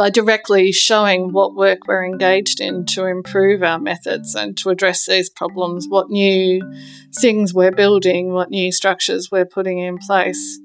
by 0.00 0.08
directly 0.08 0.72
showing 0.72 1.30
what 1.30 1.54
work 1.54 1.86
we're 1.86 2.06
engaged 2.06 2.58
in 2.58 2.86
to 2.86 3.04
improve 3.04 3.62
our 3.62 3.78
methods 3.78 4.34
and 4.34 4.56
to 4.56 4.70
address 4.70 5.04
these 5.04 5.28
problems, 5.28 5.84
what 5.90 6.08
new 6.08 6.58
things 7.20 7.52
we're 7.52 7.70
building, 7.70 8.32
what 8.32 8.48
new 8.48 8.72
structures 8.72 9.28
we're 9.30 9.44
putting 9.44 9.78
in 9.78 9.98
place, 9.98 10.58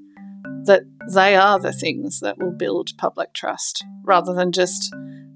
that 0.64 0.84
they 1.12 1.36
are 1.36 1.60
the 1.60 1.70
things 1.70 2.20
that 2.20 2.38
will 2.38 2.50
build 2.50 2.96
public 2.96 3.34
trust 3.34 3.84
rather 4.04 4.32
than 4.32 4.52
just, 4.52 4.90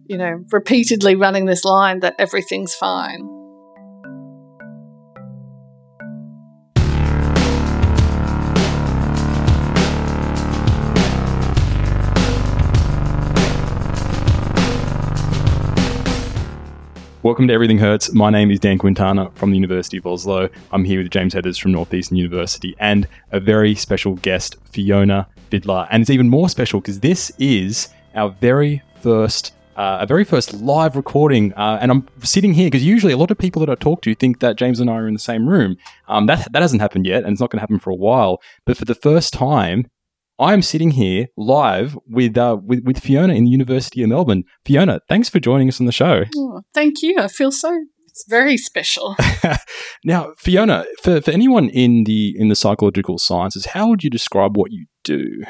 you 0.06 0.16
know, 0.16 0.46
repeatedly 0.50 1.14
running 1.14 1.44
this 1.44 1.66
line 1.66 2.00
that 2.00 2.14
everything's 2.18 2.74
fine. 2.74 3.39
Welcome 17.30 17.46
to 17.46 17.54
Everything 17.54 17.78
Hurts. 17.78 18.12
My 18.12 18.28
name 18.28 18.50
is 18.50 18.58
Dan 18.58 18.76
Quintana 18.76 19.30
from 19.36 19.50
the 19.50 19.56
University 19.56 19.98
of 19.98 20.04
Oslo. 20.04 20.48
I'm 20.72 20.84
here 20.84 21.00
with 21.00 21.12
James 21.12 21.32
Heathers 21.32 21.60
from 21.60 21.70
Northeastern 21.70 22.16
University 22.16 22.74
and 22.80 23.06
a 23.30 23.38
very 23.38 23.76
special 23.76 24.16
guest, 24.16 24.56
Fiona 24.64 25.28
Fidler. 25.48 25.86
And 25.92 26.00
it's 26.00 26.10
even 26.10 26.28
more 26.28 26.48
special 26.48 26.80
because 26.80 26.98
this 26.98 27.30
is 27.38 27.88
our 28.16 28.30
very 28.40 28.82
first 29.00 29.54
uh, 29.76 29.98
a 30.00 30.06
very 30.06 30.24
first 30.24 30.54
live 30.54 30.96
recording, 30.96 31.54
uh, 31.54 31.78
and 31.80 31.92
I'm 31.92 32.08
sitting 32.20 32.52
here 32.52 32.66
because 32.66 32.84
usually 32.84 33.12
a 33.12 33.16
lot 33.16 33.30
of 33.30 33.38
people 33.38 33.60
that 33.60 33.70
I 33.70 33.76
talk 33.76 34.02
to 34.02 34.14
think 34.16 34.40
that 34.40 34.56
James 34.56 34.80
and 34.80 34.90
I 34.90 34.94
are 34.94 35.06
in 35.06 35.14
the 35.14 35.20
same 35.20 35.48
room. 35.48 35.76
Um, 36.08 36.26
that 36.26 36.52
that 36.52 36.62
hasn't 36.62 36.82
happened 36.82 37.06
yet, 37.06 37.22
and 37.22 37.32
it's 37.32 37.40
not 37.40 37.50
going 37.50 37.58
to 37.58 37.62
happen 37.62 37.78
for 37.78 37.90
a 37.90 37.94
while. 37.94 38.42
But 38.66 38.76
for 38.76 38.86
the 38.86 38.94
first 38.96 39.32
time, 39.32 39.86
I'm 40.40 40.62
sitting 40.62 40.92
here 40.92 41.26
live 41.36 41.98
with, 42.06 42.38
uh, 42.38 42.56
with 42.64 42.82
with 42.84 42.98
Fiona 42.98 43.34
in 43.34 43.44
the 43.44 43.50
University 43.50 44.02
of 44.02 44.08
Melbourne. 44.08 44.44
Fiona, 44.64 45.00
thanks 45.08 45.28
for 45.28 45.38
joining 45.38 45.68
us 45.68 45.80
on 45.80 45.86
the 45.86 45.92
show. 45.92 46.24
Oh, 46.34 46.62
thank 46.72 47.02
you. 47.02 47.16
I 47.18 47.28
feel 47.28 47.52
so 47.52 47.78
it's 48.08 48.24
very 48.28 48.56
special. 48.56 49.16
now, 50.04 50.32
Fiona, 50.38 50.84
for, 51.02 51.20
for 51.20 51.30
anyone 51.30 51.68
in 51.68 52.04
the 52.04 52.34
in 52.36 52.48
the 52.48 52.56
psychological 52.56 53.18
sciences, 53.18 53.66
how 53.66 53.88
would 53.88 54.02
you 54.02 54.10
describe 54.10 54.56
what 54.56 54.72
you 54.72 54.86
do? 55.04 55.42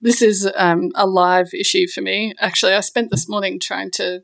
This 0.00 0.22
is 0.22 0.50
um, 0.56 0.90
a 0.94 1.06
live 1.06 1.48
issue 1.52 1.86
for 1.86 2.00
me. 2.00 2.32
Actually, 2.40 2.74
I 2.74 2.80
spent 2.80 3.10
this 3.10 3.28
morning 3.28 3.58
trying 3.60 3.90
to 3.92 4.20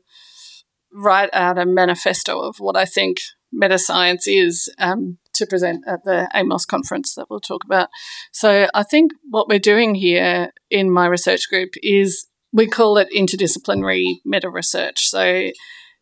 write 0.91 1.29
out 1.33 1.59
a 1.59 1.65
manifesto 1.65 2.39
of 2.39 2.55
what 2.57 2.75
I 2.75 2.85
think 2.85 3.17
meta 3.51 3.77
science 3.77 4.27
is. 4.27 4.73
Um, 4.79 5.19
to 5.37 5.47
present 5.47 5.83
at 5.87 6.03
the 6.03 6.29
AIMOS 6.35 6.67
conference 6.67 7.15
that 7.15 7.29
we'll 7.29 7.39
talk 7.39 7.63
about. 7.63 7.89
So 8.31 8.67
I 8.73 8.83
think 8.83 9.11
what 9.29 9.47
we're 9.47 9.59
doing 9.59 9.95
here 9.95 10.51
in 10.69 10.91
my 10.91 11.07
research 11.07 11.49
group 11.49 11.71
is 11.81 12.27
we 12.53 12.67
call 12.67 12.97
it 12.97 13.09
interdisciplinary 13.15 14.03
meta 14.25 14.49
research. 14.49 15.07
So 15.07 15.49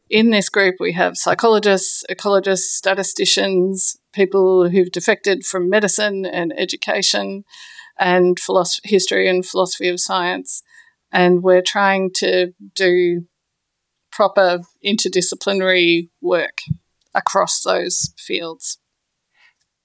in 0.09 0.29
this 0.29 0.49
group, 0.49 0.75
we 0.79 0.93
have 0.93 1.17
psychologists, 1.17 2.03
ecologists, 2.09 2.75
statisticians, 2.77 3.97
people 4.13 4.69
who've 4.69 4.91
defected 4.91 5.43
from 5.43 5.69
medicine 5.69 6.25
and 6.25 6.53
education, 6.57 7.43
and 7.97 8.39
philosophy, 8.39 8.89
history 8.89 9.29
and 9.29 9.45
philosophy 9.45 9.89
of 9.89 9.99
science. 9.99 10.61
And 11.11 11.43
we're 11.43 11.61
trying 11.61 12.11
to 12.15 12.53
do 12.73 13.25
proper 14.11 14.61
interdisciplinary 14.85 16.09
work 16.21 16.59
across 17.13 17.61
those 17.63 18.13
fields 18.17 18.77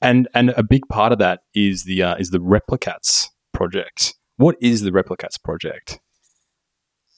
and 0.00 0.28
and 0.34 0.50
a 0.50 0.62
big 0.62 0.88
part 0.88 1.12
of 1.12 1.18
that 1.18 1.40
is 1.54 1.84
the 1.84 2.02
uh, 2.02 2.16
is 2.16 2.30
the 2.30 2.38
Replicats 2.38 3.28
project. 3.52 4.14
What 4.36 4.56
is 4.60 4.82
the 4.82 4.90
Replicats 4.90 5.42
project? 5.42 6.00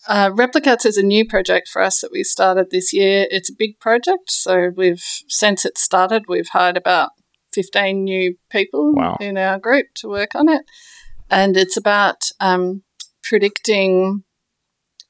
Uh, 0.09 0.31
Replicats 0.31 0.85
is 0.85 0.97
a 0.97 1.03
new 1.03 1.27
project 1.27 1.69
for 1.69 1.81
us 1.81 2.01
that 2.01 2.11
we 2.13 2.25
started 2.25 2.71
this 2.71 2.93
year. 2.93 3.27
It's 3.31 3.51
a 3.51 3.55
big 3.57 3.79
project, 3.79 4.31
so 4.31 4.71
we've 4.77 5.05
since 5.29 5.65
it 5.65 5.79
started, 5.79 6.25
we've 6.27 6.49
hired 6.49 6.77
about 6.77 7.11
fifteen 7.53 8.05
new 8.05 8.37
people 8.51 8.95
wow. 8.95 9.17
in 9.21 9.39
our 9.39 9.59
group 9.59 9.87
to 9.97 10.09
work 10.09 10.35
on 10.35 10.49
it, 10.49 10.63
and 11.31 11.57
it's 11.57 11.77
about 11.77 12.31
um, 12.41 12.83
predicting 13.23 14.25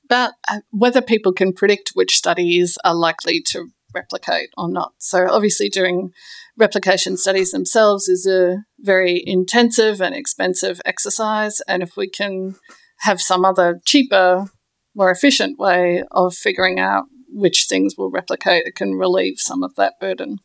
about 0.05 0.32
uh, 0.50 0.59
whether 0.71 1.00
people 1.00 1.32
can 1.32 1.55
predict 1.55 1.93
which 1.94 2.15
studies 2.15 2.77
are 2.84 2.94
likely 2.94 3.41
to 3.41 3.69
replicate 3.94 4.50
or 4.56 4.70
not. 4.70 4.92
So 4.98 5.26
obviously, 5.28 5.69
doing 5.69 6.12
replication 6.56 7.16
studies 7.16 7.53
themselves 7.53 8.08
is 8.08 8.26
a 8.26 8.64
very 8.80 9.22
intensive 9.25 10.00
and 10.00 10.14
expensive 10.14 10.80
exercise. 10.84 11.60
And 11.69 11.82
if 11.82 11.97
we 11.97 12.08
can 12.08 12.56
have 13.00 13.20
some 13.20 13.44
other 13.44 13.81
cheaper, 13.84 14.47
more 14.94 15.10
efficient 15.10 15.58
way 15.58 16.04
of 16.10 16.34
figuring 16.34 16.78
out 16.78 17.04
which 17.28 17.66
things 17.69 17.94
will 17.97 18.10
replicate, 18.10 18.66
it 18.66 18.75
can 18.75 18.94
relieve 18.94 19.34
some 19.38 19.62
of 19.62 19.75
that 19.76 19.94
burden. 20.00 20.38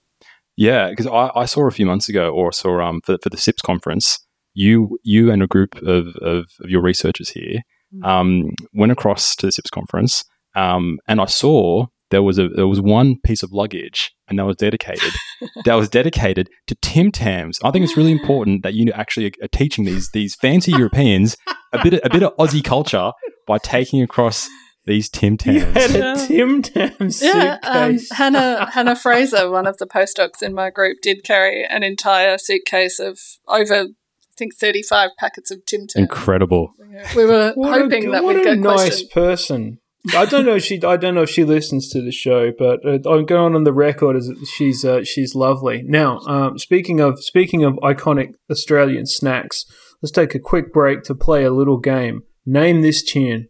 Yeah, 0.55 0.89
because 0.89 1.05
I, 1.07 1.29
I, 1.35 1.45
saw 1.45 1.67
a 1.67 1.71
few 1.71 1.85
months 1.85 2.09
ago, 2.09 2.31
or 2.31 2.51
saw 2.51 2.81
um, 2.81 3.01
for, 3.05 3.17
for 3.21 3.29
the 3.29 3.37
SIPS 3.37 3.61
conference, 3.61 4.19
you 4.55 4.97
you 5.03 5.31
and 5.31 5.43
a 5.43 5.47
group 5.47 5.75
of, 5.83 6.07
of, 6.21 6.45
of 6.59 6.69
your 6.69 6.81
researchers 6.81 7.29
here 7.29 7.61
mm. 7.93 8.03
um, 8.03 8.49
went 8.73 8.91
across 8.91 9.35
to 9.35 9.45
the 9.45 9.51
SIPS 9.51 9.69
conference, 9.69 10.23
um, 10.55 10.97
and 11.07 11.21
I 11.21 11.25
saw 11.25 11.85
there 12.09 12.23
was 12.23 12.37
a 12.39 12.47
there 12.47 12.67
was 12.67 12.81
one 12.81 13.15
piece 13.23 13.43
of 13.43 13.51
luggage 13.51 14.11
and 14.27 14.39
that 14.39 14.45
was 14.45 14.55
dedicated 14.55 15.13
that 15.65 15.75
was 15.75 15.89
dedicated 15.89 16.49
to 16.67 16.75
Tim 16.81 17.11
Tams. 17.11 17.59
I 17.63 17.71
think 17.71 17.83
it's 17.83 17.97
really 17.97 18.11
important 18.19 18.63
that 18.63 18.73
you 18.73 18.91
actually 18.93 19.33
are 19.41 19.47
teaching 19.51 19.85
these 19.85 20.11
these 20.11 20.35
fancy 20.35 20.71
Europeans 20.71 21.37
a 21.73 21.83
bit 21.83 21.95
of, 21.95 22.01
a 22.03 22.09
bit 22.09 22.23
of 22.23 22.35
Aussie 22.37 22.63
culture 22.63 23.11
by 23.45 23.57
taking 23.57 24.01
across 24.01 24.49
these 24.85 25.09
Tim 25.09 25.37
Tams. 25.37 25.57
You 25.57 25.65
had 25.65 25.95
a 25.95 26.27
Tim 26.27 26.61
Tams 26.61 27.21
yeah, 27.21 27.57
um, 27.63 27.99
Hannah 28.11 28.69
Hannah 28.73 28.95
Fraser, 28.95 29.49
one 29.51 29.67
of 29.67 29.77
the 29.77 29.85
postdocs 29.85 30.41
in 30.41 30.53
my 30.53 30.69
group, 30.69 30.97
did 31.01 31.23
carry 31.23 31.65
an 31.65 31.83
entire 31.83 32.37
suitcase 32.37 32.99
of 32.99 33.19
over 33.47 33.81
I 33.83 34.37
think 34.37 34.55
35 34.55 35.11
packets 35.17 35.51
of 35.51 35.65
Tim 35.65 35.87
Tams. 35.87 35.95
Incredible. 35.95 36.73
We 37.15 37.25
were 37.25 37.53
what 37.55 37.81
hoping 37.81 38.07
a, 38.07 38.11
that 38.11 38.23
we'd 38.23 38.43
get 38.43 38.53
a 38.53 38.55
nice 38.55 38.81
questions. 38.81 39.09
person. 39.11 39.79
I 40.15 40.25
don't 40.25 40.45
know 40.45 40.55
if 40.55 40.63
she. 40.63 40.81
I 40.83 40.97
don't 40.97 41.15
know 41.15 41.23
if 41.23 41.29
she 41.29 41.43
listens 41.43 41.89
to 41.89 42.01
the 42.01 42.11
show, 42.11 42.51
but 42.57 42.85
uh, 42.85 42.99
I'm 43.09 43.25
going 43.25 43.55
on 43.55 43.63
the 43.63 43.73
record 43.73 44.15
as 44.15 44.31
she's 44.55 44.85
uh, 44.85 45.03
she's 45.03 45.35
lovely. 45.35 45.83
Now, 45.83 46.19
um, 46.27 46.57
speaking 46.57 46.99
of 46.99 47.23
speaking 47.23 47.63
of 47.63 47.73
iconic 47.75 48.33
Australian 48.49 49.05
snacks, 49.05 49.65
let's 50.01 50.11
take 50.11 50.35
a 50.35 50.39
quick 50.39 50.71
break 50.71 51.03
to 51.03 51.15
play 51.15 51.43
a 51.43 51.51
little 51.51 51.77
game. 51.77 52.23
Name 52.45 52.81
this 52.81 53.03
tune. 53.03 53.49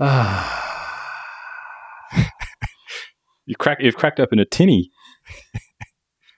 Ah. 0.00 0.58
you 3.46 3.56
crack. 3.56 3.78
You've 3.80 3.96
cracked 3.96 4.20
up 4.20 4.32
in 4.32 4.38
a 4.38 4.44
tinny. 4.44 4.90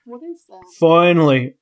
what 0.05 0.21
is 0.23 0.43
that? 0.49 0.63
Finally, 0.79 1.55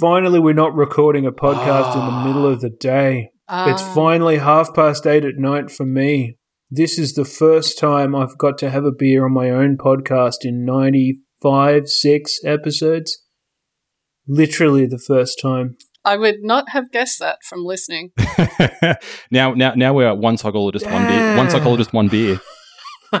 finally, 0.00 0.38
we're 0.38 0.54
not 0.54 0.74
recording 0.74 1.26
a 1.26 1.32
podcast 1.32 1.94
in 1.94 2.06
the 2.06 2.24
middle 2.26 2.46
of 2.46 2.60
the 2.60 2.70
day. 2.70 3.30
It's 3.46 3.82
ah. 3.82 3.92
finally 3.94 4.38
half 4.38 4.74
past 4.74 5.06
eight 5.06 5.24
at 5.24 5.36
night 5.36 5.70
for 5.70 5.84
me. 5.84 6.38
This 6.70 6.98
is 6.98 7.12
the 7.12 7.26
first 7.26 7.78
time 7.78 8.14
I've 8.14 8.38
got 8.38 8.56
to 8.58 8.70
have 8.70 8.84
a 8.84 8.90
beer 8.90 9.26
on 9.26 9.32
my 9.32 9.50
own 9.50 9.76
podcast 9.76 10.44
in 10.44 10.64
95, 10.64 11.88
6 11.88 12.40
episodes. 12.44 13.22
Literally 14.26 14.86
the 14.86 14.98
first 14.98 15.38
time. 15.40 15.76
I 16.06 16.16
would 16.16 16.42
not 16.42 16.70
have 16.70 16.90
guessed 16.90 17.18
that 17.20 17.38
from 17.46 17.64
listening. 17.64 18.12
now, 19.30 19.52
now, 19.52 19.74
now 19.74 19.92
we're 19.92 20.08
at 20.08 20.18
one 20.18 20.38
psychologist, 20.38 20.86
yeah. 20.86 20.94
one 20.94 21.06
beer. 21.06 21.36
One 21.36 21.50
psychologist, 21.50 21.92
one 21.92 22.08
beer. 22.08 22.40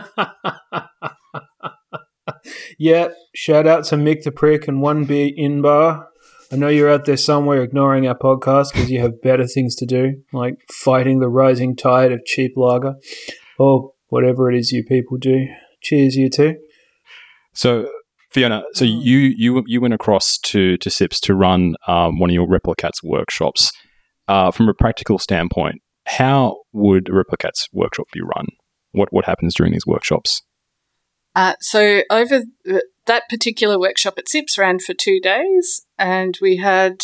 yeah, 2.78 3.08
shout 3.34 3.66
out 3.66 3.84
to 3.84 3.96
Mick 3.96 4.22
the 4.22 4.32
Prick 4.32 4.66
and 4.68 4.80
One 4.80 5.04
Beer 5.04 5.30
In 5.36 5.60
Bar. 5.60 6.08
I 6.52 6.56
know 6.56 6.68
you're 6.68 6.90
out 6.90 7.04
there 7.04 7.16
somewhere 7.16 7.62
ignoring 7.62 8.06
our 8.06 8.16
podcast 8.16 8.72
because 8.72 8.90
you 8.90 9.00
have 9.00 9.22
better 9.22 9.46
things 9.46 9.74
to 9.76 9.86
do, 9.86 10.22
like 10.32 10.54
fighting 10.70 11.18
the 11.18 11.28
rising 11.28 11.74
tide 11.76 12.12
of 12.12 12.24
cheap 12.24 12.52
lager 12.56 12.94
or 13.58 13.92
whatever 14.08 14.50
it 14.50 14.56
is 14.56 14.70
you 14.70 14.84
people 14.84 15.16
do. 15.16 15.46
Cheers, 15.82 16.16
you 16.16 16.30
two. 16.30 16.56
So, 17.52 17.88
Fiona, 18.30 18.64
so 18.72 18.84
mm. 18.84 19.02
you 19.02 19.18
you 19.18 19.64
you 19.66 19.80
went 19.80 19.94
across 19.94 20.38
to 20.38 20.76
to 20.78 20.90
SIPS 20.90 21.20
to 21.20 21.34
run 21.34 21.76
um, 21.86 22.18
one 22.18 22.30
of 22.30 22.34
your 22.34 22.46
Replicats 22.46 23.02
workshops. 23.02 23.72
Uh, 24.26 24.50
from 24.50 24.70
a 24.70 24.74
practical 24.74 25.18
standpoint, 25.18 25.82
how 26.06 26.56
would 26.72 27.08
a 27.08 27.12
Replicats 27.12 27.68
workshop 27.72 28.06
be 28.12 28.20
run? 28.20 28.46
What 28.92 29.12
what 29.12 29.26
happens 29.26 29.54
during 29.54 29.72
these 29.72 29.86
workshops? 29.86 30.42
Uh, 31.34 31.54
so 31.60 32.02
over 32.10 32.42
that 33.06 33.28
particular 33.28 33.78
workshop 33.78 34.14
at 34.18 34.28
SIPS 34.28 34.58
ran 34.58 34.78
for 34.78 34.94
two 34.94 35.20
days, 35.20 35.86
and 35.98 36.38
we 36.40 36.56
had 36.56 37.02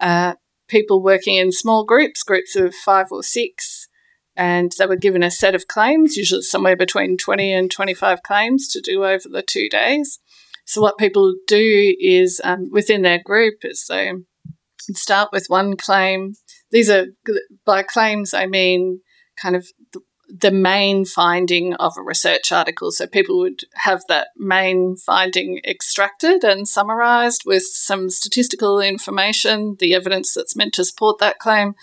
uh, 0.00 0.34
people 0.68 1.02
working 1.02 1.36
in 1.36 1.52
small 1.52 1.84
groups, 1.84 2.22
groups 2.22 2.56
of 2.56 2.74
five 2.74 3.06
or 3.10 3.22
six, 3.22 3.88
and 4.36 4.72
they 4.78 4.86
were 4.86 4.96
given 4.96 5.22
a 5.22 5.30
set 5.30 5.54
of 5.54 5.68
claims, 5.68 6.16
usually 6.16 6.42
somewhere 6.42 6.76
between 6.76 7.16
20 7.16 7.52
and 7.52 7.70
25 7.70 8.22
claims 8.22 8.68
to 8.68 8.80
do 8.80 9.04
over 9.04 9.28
the 9.28 9.42
two 9.42 9.68
days. 9.68 10.20
So, 10.64 10.82
what 10.82 10.98
people 10.98 11.34
do 11.46 11.96
is 11.98 12.40
um, 12.44 12.68
within 12.70 13.02
their 13.02 13.20
group 13.22 13.56
is 13.62 13.86
they 13.88 14.12
start 14.92 15.30
with 15.32 15.46
one 15.48 15.76
claim. 15.76 16.34
These 16.70 16.90
are, 16.90 17.06
by 17.64 17.82
claims, 17.82 18.34
I 18.34 18.46
mean 18.46 19.00
kind 19.40 19.56
of 19.56 19.68
the 20.28 20.50
main 20.50 21.04
finding 21.04 21.74
of 21.74 21.94
a 21.96 22.02
research 22.02 22.52
article. 22.52 22.90
So 22.90 23.06
people 23.06 23.38
would 23.38 23.62
have 23.74 24.02
that 24.08 24.28
main 24.36 24.96
finding 24.96 25.60
extracted 25.66 26.44
and 26.44 26.68
summarized 26.68 27.42
with 27.46 27.62
some 27.62 28.10
statistical 28.10 28.80
information, 28.80 29.76
the 29.78 29.94
evidence 29.94 30.34
that's 30.34 30.56
meant 30.56 30.74
to 30.74 30.84
support 30.84 31.18
that 31.18 31.38
claim, 31.38 31.74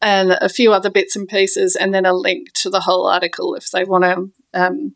and 0.00 0.32
a 0.40 0.48
few 0.48 0.72
other 0.72 0.90
bits 0.90 1.16
and 1.16 1.28
pieces, 1.28 1.74
and 1.74 1.92
then 1.92 2.06
a 2.06 2.12
link 2.12 2.52
to 2.54 2.70
the 2.70 2.80
whole 2.80 3.06
article 3.06 3.54
if 3.54 3.70
they 3.70 3.84
want 3.84 4.04
to 4.04 4.30
um, 4.54 4.94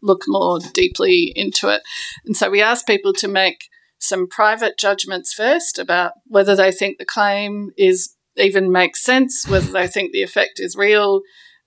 look 0.00 0.22
more 0.28 0.60
deeply 0.72 1.32
into 1.34 1.68
it. 1.68 1.82
And 2.24 2.36
so 2.36 2.50
we 2.50 2.62
ask 2.62 2.86
people 2.86 3.12
to 3.14 3.28
make 3.28 3.68
some 3.98 4.28
private 4.28 4.78
judgments 4.78 5.32
first 5.32 5.78
about 5.78 6.12
whether 6.26 6.54
they 6.54 6.70
think 6.70 6.98
the 6.98 7.04
claim 7.04 7.70
is 7.76 8.14
even 8.36 8.70
makes 8.70 9.02
sense, 9.02 9.48
whether 9.48 9.72
they 9.72 9.86
think 9.86 10.12
the 10.12 10.22
effect 10.22 10.60
is 10.60 10.76
real, 10.76 11.22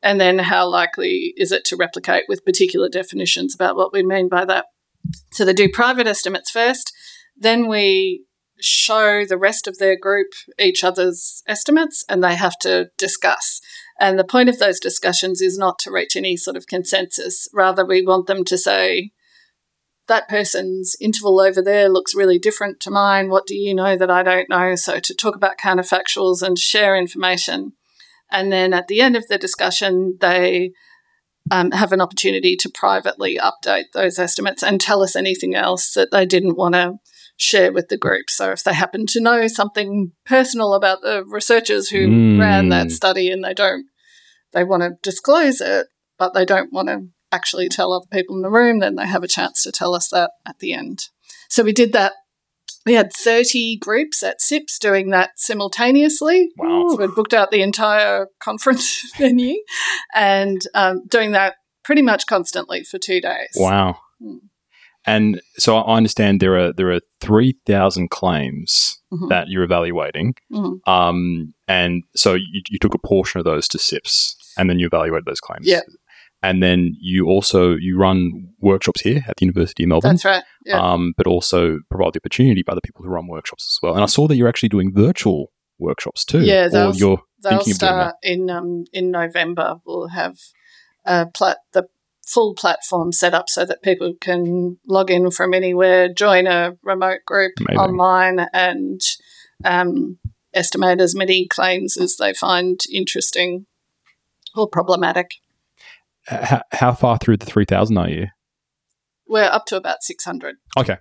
and 0.07 0.21
then 0.21 0.39
how 0.39 0.65
likely 0.65 1.33
is 1.35 1.51
it 1.51 1.65
to 1.65 1.75
replicate 1.75 2.23
with 2.29 2.45
particular 2.45 2.87
definitions 2.87 3.53
about 3.53 3.75
what 3.75 3.91
we 3.91 4.01
mean 4.03 4.29
by 4.29 4.45
that. 4.45 4.67
So 5.33 5.43
they 5.43 5.51
do 5.51 5.67
private 5.67 6.07
estimates 6.07 6.49
first, 6.49 6.93
then 7.35 7.67
we 7.67 8.23
show 8.61 9.25
the 9.25 9.37
rest 9.37 9.67
of 9.67 9.79
their 9.79 9.99
group 9.99 10.27
each 10.57 10.81
other's 10.81 11.43
estimates 11.45 12.05
and 12.07 12.23
they 12.23 12.35
have 12.35 12.57
to 12.59 12.89
discuss. 12.97 13.59
And 13.99 14.17
the 14.17 14.23
point 14.23 14.47
of 14.47 14.59
those 14.59 14.79
discussions 14.79 15.41
is 15.41 15.57
not 15.57 15.77
to 15.79 15.91
reach 15.91 16.15
any 16.15 16.37
sort 16.37 16.55
of 16.55 16.67
consensus. 16.67 17.49
Rather, 17.53 17.85
we 17.85 18.01
want 18.01 18.27
them 18.27 18.45
to 18.45 18.57
say, 18.57 19.11
that 20.07 20.29
person's 20.29 20.95
interval 21.01 21.41
over 21.41 21.61
there 21.61 21.89
looks 21.89 22.15
really 22.15 22.39
different 22.39 22.79
to 22.79 22.89
mine. 22.89 23.29
What 23.29 23.45
do 23.45 23.57
you 23.57 23.75
know 23.75 23.97
that 23.97 24.09
I 24.09 24.23
don't 24.23 24.49
know? 24.49 24.73
So, 24.75 25.01
to 25.01 25.13
talk 25.13 25.35
about 25.35 25.57
counterfactuals 25.57 26.41
and 26.41 26.57
share 26.57 26.95
information. 26.95 27.73
And 28.31 28.51
then 28.51 28.73
at 28.73 28.87
the 28.87 29.01
end 29.01 29.15
of 29.15 29.27
the 29.27 29.37
discussion, 29.37 30.17
they 30.19 30.71
um, 31.51 31.71
have 31.71 31.91
an 31.91 32.01
opportunity 32.01 32.55
to 32.57 32.69
privately 32.69 33.37
update 33.37 33.91
those 33.93 34.19
estimates 34.19 34.63
and 34.63 34.81
tell 34.81 35.01
us 35.01 35.15
anything 35.15 35.55
else 35.55 35.93
that 35.93 36.11
they 36.11 36.25
didn't 36.25 36.57
want 36.57 36.75
to 36.75 36.95
share 37.37 37.71
with 37.71 37.87
the 37.89 37.97
group. 37.97 38.29
So 38.29 38.51
if 38.51 38.63
they 38.63 38.73
happen 38.73 39.05
to 39.07 39.21
know 39.21 39.47
something 39.47 40.11
personal 40.25 40.73
about 40.73 41.01
the 41.01 41.23
researchers 41.25 41.89
who 41.89 42.07
mm. 42.07 42.39
ran 42.39 42.69
that 42.69 42.91
study 42.91 43.29
and 43.31 43.43
they 43.43 43.53
don't, 43.53 43.85
they 44.53 44.63
want 44.63 44.83
to 44.83 44.97
disclose 45.03 45.61
it, 45.61 45.87
but 46.17 46.33
they 46.33 46.45
don't 46.45 46.73
want 46.73 46.89
to 46.89 47.07
actually 47.31 47.69
tell 47.69 47.93
other 47.93 48.07
people 48.11 48.35
in 48.35 48.41
the 48.41 48.49
room, 48.49 48.79
then 48.79 48.95
they 48.95 49.05
have 49.05 49.23
a 49.23 49.27
chance 49.27 49.61
to 49.63 49.71
tell 49.71 49.93
us 49.93 50.09
that 50.09 50.31
at 50.45 50.59
the 50.59 50.73
end. 50.73 51.03
So 51.49 51.63
we 51.63 51.73
did 51.73 51.93
that 51.93 52.13
we 52.87 52.93
had 52.93 53.11
30 53.11 53.77
groups 53.79 54.23
at 54.23 54.41
SIPS 54.41 54.79
doing 54.79 55.09
that 55.09 55.31
simultaneously. 55.35 56.49
Wow. 56.55 56.85
So 56.87 56.95
we'd 56.95 57.15
booked 57.15 57.33
out 57.33 57.51
the 57.51 57.61
entire 57.61 58.27
conference 58.39 59.01
venue 59.17 59.57
and 60.15 60.61
um, 60.73 61.05
doing 61.07 61.33
that 61.33 61.55
pretty 61.83 62.01
much 62.01 62.25
constantly 62.27 62.85
for 62.85 62.97
two 62.97 63.19
days. 63.19 63.49
Wow. 63.57 63.97
Mm. 64.23 64.39
And 65.05 65.41
so 65.57 65.75
I 65.75 65.97
understand 65.97 66.39
there 66.39 66.57
are 66.57 66.73
there 66.73 66.91
are 66.91 67.01
three 67.21 67.57
thousand 67.65 68.09
claims 68.09 69.01
mm-hmm. 69.13 69.27
that 69.29 69.47
you're 69.47 69.63
evaluating, 69.63 70.35
mm-hmm. 70.51 70.89
um, 70.89 71.53
and 71.65 72.03
so 72.13 72.33
you, 72.33 72.61
you, 72.69 72.77
took 72.77 72.93
a 72.93 72.97
portion 72.97 73.39
of 73.39 73.45
those 73.45 73.69
to 73.69 73.79
SIPS, 73.79 74.35
and 74.57 74.69
then 74.69 74.79
you 74.79 74.87
evaluated 74.87 75.23
those 75.23 75.39
claims. 75.39 75.65
Yeah 75.65 75.79
and 76.43 76.61
then 76.61 76.95
you 76.99 77.25
also 77.25 77.75
you 77.75 77.97
run 77.97 78.49
workshops 78.59 79.01
here 79.01 79.23
at 79.27 79.37
the 79.37 79.45
University 79.45 79.83
of 79.83 79.89
Melbourne. 79.89 80.11
That's 80.11 80.25
right. 80.25 80.43
Yeah. 80.65 80.79
Um, 80.79 81.13
but 81.17 81.27
also 81.27 81.79
provide 81.89 82.13
the 82.13 82.19
opportunity 82.19 82.63
by 82.63 82.75
the 82.75 82.81
people 82.81 83.03
who 83.03 83.09
run 83.09 83.27
workshops 83.27 83.65
as 83.67 83.79
well. 83.81 83.93
And 83.95 84.03
I 84.03 84.07
saw 84.07 84.27
that 84.27 84.35
you're 84.35 84.47
actually 84.47 84.69
doing 84.69 84.93
virtual 84.93 85.51
workshops 85.79 86.25
too. 86.25 86.41
Yeah, 86.41 86.67
they'll, 86.67 86.95
you're 86.95 87.21
they'll 87.41 87.61
start 87.61 88.15
in 88.21 88.49
um, 88.49 88.85
in 88.93 89.11
November. 89.11 89.77
We'll 89.85 90.09
have 90.09 90.37
a 91.05 91.25
plat- 91.25 91.59
the 91.73 91.87
full 92.25 92.53
platform 92.53 93.11
set 93.11 93.33
up 93.33 93.49
so 93.49 93.65
that 93.65 93.81
people 93.81 94.13
can 94.19 94.77
log 94.85 95.09
in 95.09 95.31
from 95.31 95.53
anywhere, 95.53 96.13
join 96.13 96.45
a 96.45 96.77
remote 96.83 97.21
group 97.25 97.53
Amazing. 97.59 97.79
online, 97.79 98.47
and 98.53 99.01
um, 99.63 100.19
estimate 100.53 100.99
as 100.99 101.15
many 101.15 101.47
claims 101.47 101.97
as 101.97 102.17
they 102.17 102.33
find 102.33 102.81
interesting 102.91 103.65
or 104.55 104.67
problematic 104.67 105.31
how, 106.27 106.61
how 106.71 106.93
far 106.93 107.17
through 107.17 107.37
the 107.37 107.45
3000 107.45 107.97
are 107.97 108.09
you? 108.09 108.27
We're 109.27 109.43
up 109.43 109.65
to 109.67 109.77
about 109.77 110.03
600. 110.03 110.55
Okay. 110.77 110.97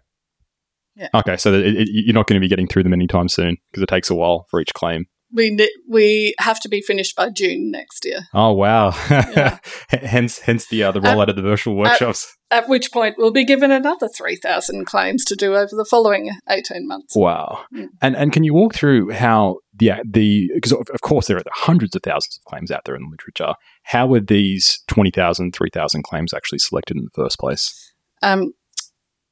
Yeah. 0.97 1.09
Okay, 1.15 1.37
so 1.37 1.53
it, 1.53 1.77
it, 1.77 1.89
you're 1.91 2.15
not 2.15 2.27
going 2.27 2.41
to 2.41 2.45
be 2.45 2.49
getting 2.49 2.67
through 2.67 2.83
them 2.83 2.95
anytime 2.95 3.29
soon 3.29 3.59
because 3.71 3.83
it 3.83 3.89
takes 3.89 4.09
a 4.09 4.15
while 4.15 4.47
for 4.51 4.61
each 4.61 4.73
claim. 4.73 5.07
We 5.33 5.69
we 5.89 6.35
have 6.39 6.61
to 6.61 6.69
be 6.69 6.81
finished 6.81 7.17
by 7.17 7.31
June 7.31 7.71
next 7.71 8.05
year. 8.05 8.21
Oh 8.33 8.53
wow! 8.53 8.91
Yeah. 9.11 9.59
hence 9.89 10.39
hence 10.39 10.67
the 10.69 10.85
uh, 10.85 10.93
the 10.93 11.01
rollout 11.01 11.25
at, 11.25 11.31
of 11.31 11.37
the 11.37 11.43
virtual 11.43 11.75
workshops. 11.75 12.37
At, 12.51 12.65
at, 12.65 12.69
which 12.69 12.93
point 12.93 13.17
we'll 13.19 13.33
be 13.33 13.45
given 13.45 13.71
another 13.71 14.09
three 14.09 14.37
thousand 14.37 14.87
claims 14.87 15.25
to 15.25 15.37
do 15.37 15.55
over 15.55 15.71
the 15.73 15.87
following 15.89 16.31
eighteen 16.49 16.87
months. 16.87 17.17
Wow! 17.17 17.65
Mm. 17.75 17.89
And 18.01 18.17
and 18.17 18.33
can 18.33 18.45
you 18.45 18.55
walk 18.55 18.75
through 18.75 19.11
how 19.11 19.59
the 19.75 19.93
the 20.05 20.51
because 20.55 20.73
of, 20.73 20.89
of 20.93 21.01
course 21.01 21.27
there 21.27 21.37
are 21.37 21.43
hundreds 21.53 21.95
of 21.97 22.03
thousands 22.03 22.39
of 22.39 22.45
claims 22.45 22.71
out 22.71 22.83
there 22.85 22.95
in 22.95 23.03
the 23.03 23.11
literature. 23.11 23.55
How 23.83 24.07
were 24.07 24.21
these 24.21 24.83
20,000, 24.89 25.55
3,000 25.55 26.03
claims 26.03 26.35
actually 26.35 26.59
selected 26.59 26.97
in 26.97 27.05
the 27.05 27.11
first 27.15 27.39
place? 27.39 27.95
Um, 28.21 28.53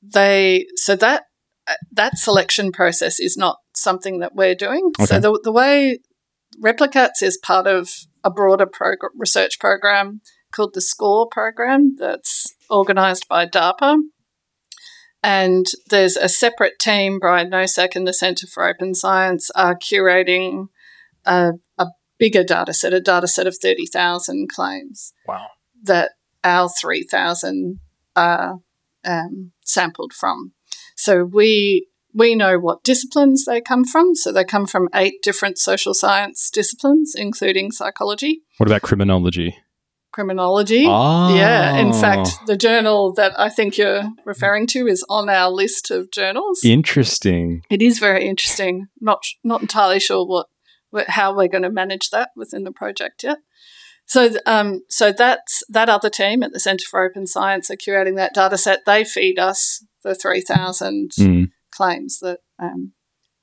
they 0.03 0.67
so 0.77 0.97
that 0.97 1.25
that 1.93 2.19
selection 2.19 2.73
process 2.73 3.19
is 3.19 3.37
not 3.37 3.59
something 3.75 4.21
that 4.21 4.35
we're 4.35 4.55
doing. 4.55 4.93
Okay. 4.99 5.07
So 5.07 5.21
the, 5.21 5.41
the 5.43 5.53
way 5.53 5.99
Replicats 6.63 7.23
is 7.23 7.39
part 7.39 7.67
of 7.67 7.91
a 8.23 8.31
broader 8.31 8.69
research 9.17 9.59
program 9.59 10.21
called 10.53 10.75
the 10.75 10.81
SCORE 10.81 11.29
program 11.31 11.97
that's 11.99 12.55
organised 12.71 13.29
by 13.29 13.47
DARPA. 13.47 13.99
And 15.23 15.67
there's 15.89 16.17
a 16.17 16.29
separate 16.29 16.79
team, 16.79 17.19
Brian 17.19 17.51
Nosek 17.51 17.97
and 17.97 18.07
the 18.07 18.13
Centre 18.13 18.47
for 18.47 18.69
Open 18.69 18.95
Science 18.95 19.51
are 19.53 19.75
curating 19.75 20.69
a, 21.25 21.53
a 21.79 21.87
bigger 22.19 22.45
data 22.45 22.75
set, 22.75 22.93
a 22.93 23.01
data 23.01 23.27
set 23.27 23.47
of 23.47 23.57
30,000 23.57 24.49
claims. 24.51 25.15
Wow. 25.27 25.47
That 25.83 26.13
our 26.45 26.69
3,000 26.69 27.81
are 28.15 28.59
um, 29.05 29.53
sampled 29.65 30.13
from. 30.13 30.53
So 30.95 31.25
we 31.25 31.89
we 32.15 32.35
know 32.35 32.59
what 32.59 32.85
disciplines 32.85 33.45
they 33.45 33.61
come 33.61 33.85
from. 33.85 34.15
So 34.15 34.33
they 34.33 34.45
come 34.45 34.67
from 34.67 34.89
eight 34.95 35.23
different 35.23 35.59
social 35.59 35.93
science 35.93 36.51
disciplines, 36.51 37.15
including 37.17 37.73
psychology. 37.73 38.43
What 38.59 38.69
about 38.69 38.83
criminology? 38.83 39.57
Criminology. 40.13 40.87
Oh. 40.89 41.35
Yeah. 41.35 41.77
In 41.77 41.93
fact, 41.93 42.47
the 42.47 42.57
journal 42.57 43.13
that 43.15 43.39
I 43.39 43.49
think 43.49 43.77
you're 43.77 44.05
referring 44.25 44.69
to 44.69 44.87
is 44.87 45.05
on 45.09 45.29
our 45.29 45.51
list 45.51 45.91
of 45.91 46.13
journals. 46.13 46.65
Interesting. 46.65 47.63
It 47.69 47.83
is 47.83 47.99
very 47.99 48.29
interesting. 48.29 48.87
Not 49.01 49.25
not 49.43 49.61
entirely 49.61 49.99
sure 49.99 50.25
what 50.25 50.47
how 51.09 51.37
we're 51.37 51.49
going 51.49 51.63
to 51.63 51.71
manage 51.71 52.11
that 52.11 52.31
within 52.37 52.63
the 52.63 52.71
project 52.71 53.25
yet. 53.25 53.39
So, 54.07 54.31
um, 54.47 54.83
so 54.89 55.13
that's 55.13 55.65
that 55.69 55.89
other 55.89 56.11
team 56.11 56.43
at 56.43 56.53
the 56.53 56.61
Centre 56.61 56.85
for 56.89 57.03
Open 57.03 57.27
Science 57.27 57.71
are 57.71 57.77
curating 57.77 58.17
that 58.17 58.35
data 58.35 58.59
set. 58.59 58.85
They 58.85 59.03
feed 59.05 59.39
us 59.39 59.85
the 60.05 60.15
3,000 60.15 61.13
mm. 61.19 61.51
Claims 61.75 62.19
that 62.21 62.39
um, 62.59 62.93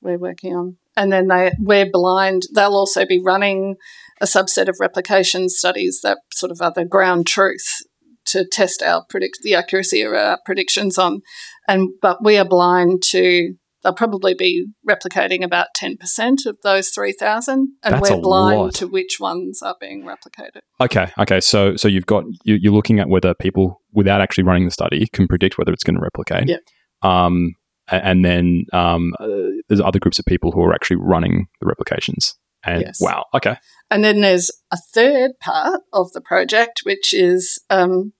we're 0.00 0.18
working 0.18 0.54
on. 0.54 0.76
And 0.96 1.10
then 1.10 1.28
they 1.28 1.52
we're 1.58 1.90
blind. 1.90 2.42
They'll 2.54 2.74
also 2.74 3.06
be 3.06 3.20
running 3.22 3.76
a 4.20 4.26
subset 4.26 4.68
of 4.68 4.76
replication 4.80 5.48
studies 5.48 6.00
that 6.02 6.18
sort 6.32 6.52
of 6.52 6.60
are 6.60 6.72
the 6.74 6.84
ground 6.84 7.26
truth 7.26 7.82
to 8.26 8.46
test 8.46 8.82
our 8.82 9.04
predict 9.08 9.38
the 9.42 9.54
accuracy 9.54 10.02
of 10.02 10.12
our 10.12 10.38
predictions 10.44 10.98
on. 10.98 11.22
And 11.66 11.90
but 12.00 12.22
we 12.22 12.36
are 12.36 12.44
blind 12.44 13.02
to 13.10 13.54
they'll 13.82 13.94
probably 13.94 14.34
be 14.34 14.66
replicating 14.88 15.44
about 15.44 15.68
10% 15.76 16.46
of 16.46 16.56
those 16.62 16.90
3000 16.90 17.68
and 17.82 17.94
That's 17.94 18.10
we're 18.10 18.20
blind 18.20 18.60
lot. 18.60 18.74
to 18.74 18.86
which 18.86 19.18
ones 19.20 19.60
are 19.62 19.76
being 19.80 20.04
replicated 20.04 20.60
okay 20.80 21.10
okay 21.18 21.40
so 21.40 21.76
so 21.76 21.88
you've 21.88 22.06
got 22.06 22.24
you, 22.44 22.70
are 22.70 22.74
looking 22.74 23.00
at 23.00 23.08
whether 23.08 23.34
people 23.34 23.80
without 23.92 24.20
actually 24.20 24.44
running 24.44 24.64
the 24.64 24.70
study 24.70 25.06
can 25.12 25.26
predict 25.26 25.58
whether 25.58 25.72
it's 25.72 25.84
going 25.84 25.96
to 25.96 26.00
replicate 26.00 26.48
yeah. 26.48 26.56
um, 27.02 27.54
and 27.88 28.24
then 28.24 28.66
um, 28.72 29.14
uh, 29.18 29.26
there's 29.68 29.80
other 29.80 29.98
groups 29.98 30.18
of 30.18 30.24
people 30.24 30.52
who 30.52 30.62
are 30.62 30.74
actually 30.74 30.96
running 30.96 31.48
the 31.60 31.66
replications 31.66 32.34
and 32.64 32.82
yes. 32.82 33.00
wow 33.00 33.24
okay 33.34 33.56
and 33.90 34.04
then 34.04 34.20
there's 34.20 34.50
a 34.70 34.76
third 34.94 35.32
part 35.40 35.80
of 35.92 36.12
the 36.12 36.20
project 36.20 36.82
which 36.84 37.12
is 37.12 37.58
um, 37.70 38.12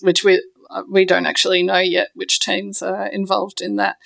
which 0.00 0.24
we 0.24 0.42
uh, 0.70 0.82
we 0.90 1.04
don't 1.04 1.26
actually 1.26 1.62
know 1.62 1.78
yet 1.78 2.08
which 2.14 2.40
teams 2.40 2.82
are 2.82 3.06
involved 3.06 3.60
in 3.60 3.76
that 3.76 3.96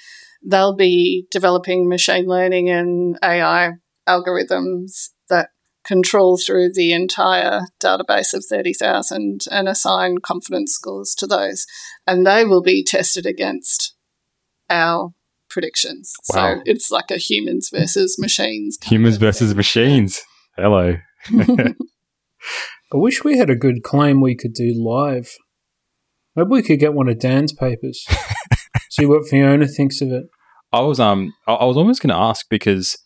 they'll 0.45 0.77
be 0.77 1.27
developing 1.31 1.89
machine 1.89 2.27
learning 2.27 2.69
and 2.71 3.19
AI 3.23 3.73
algorithms 4.09 5.11
that 5.29 5.51
control 5.85 6.39
through 6.39 6.73
the 6.73 6.93
entire 6.93 7.63
database 7.83 8.33
of 8.35 8.45
30,000 8.45 9.43
and 9.51 9.69
assign 9.69 10.19
confidence 10.19 10.73
scores 10.73 11.15
to 11.15 11.27
those. 11.27 11.67
And 12.07 12.27
they 12.27 12.45
will 12.45 12.63
be 12.63 12.83
tested 12.83 13.27
against 13.27 13.94
our 14.71 15.11
predictions. 15.51 16.13
Wow. 16.33 16.57
So 16.57 16.63
it's 16.65 16.91
like 16.91 17.11
a 17.11 17.17
humans 17.17 17.71
versus 17.73 18.17
machines. 18.19 18.77
kind 18.77 18.93
Humans 18.93 19.15
of 19.17 19.21
versus 19.21 19.51
thing. 19.51 19.57
machines. 19.57 20.23
Hello. 20.57 20.97
I 22.93 22.97
wish 22.97 23.25
we 23.25 23.39
had 23.39 23.51
a 23.51 23.57
good 23.57 23.83
claim 23.83 24.21
we 24.21 24.37
could 24.37 24.53
do 24.53 24.73
live. 24.77 25.31
Maybe 26.37 26.49
we 26.49 26.63
could 26.63 26.79
get 26.81 26.95
one 26.95 27.09
of 27.09 27.19
Dan's 27.19 27.53
papers. 27.53 28.05
See 28.91 29.07
what 29.07 29.27
Fiona 29.29 29.67
thinks 29.67 30.01
of 30.01 30.11
it. 30.13 30.25
I 30.73 30.81
was 30.81 31.01
um 31.01 31.33
I, 31.47 31.55
I 31.55 31.65
was 31.65 31.77
almost 31.77 32.03
going 32.03 32.11
to 32.11 32.17
ask 32.21 32.47
because 32.49 32.99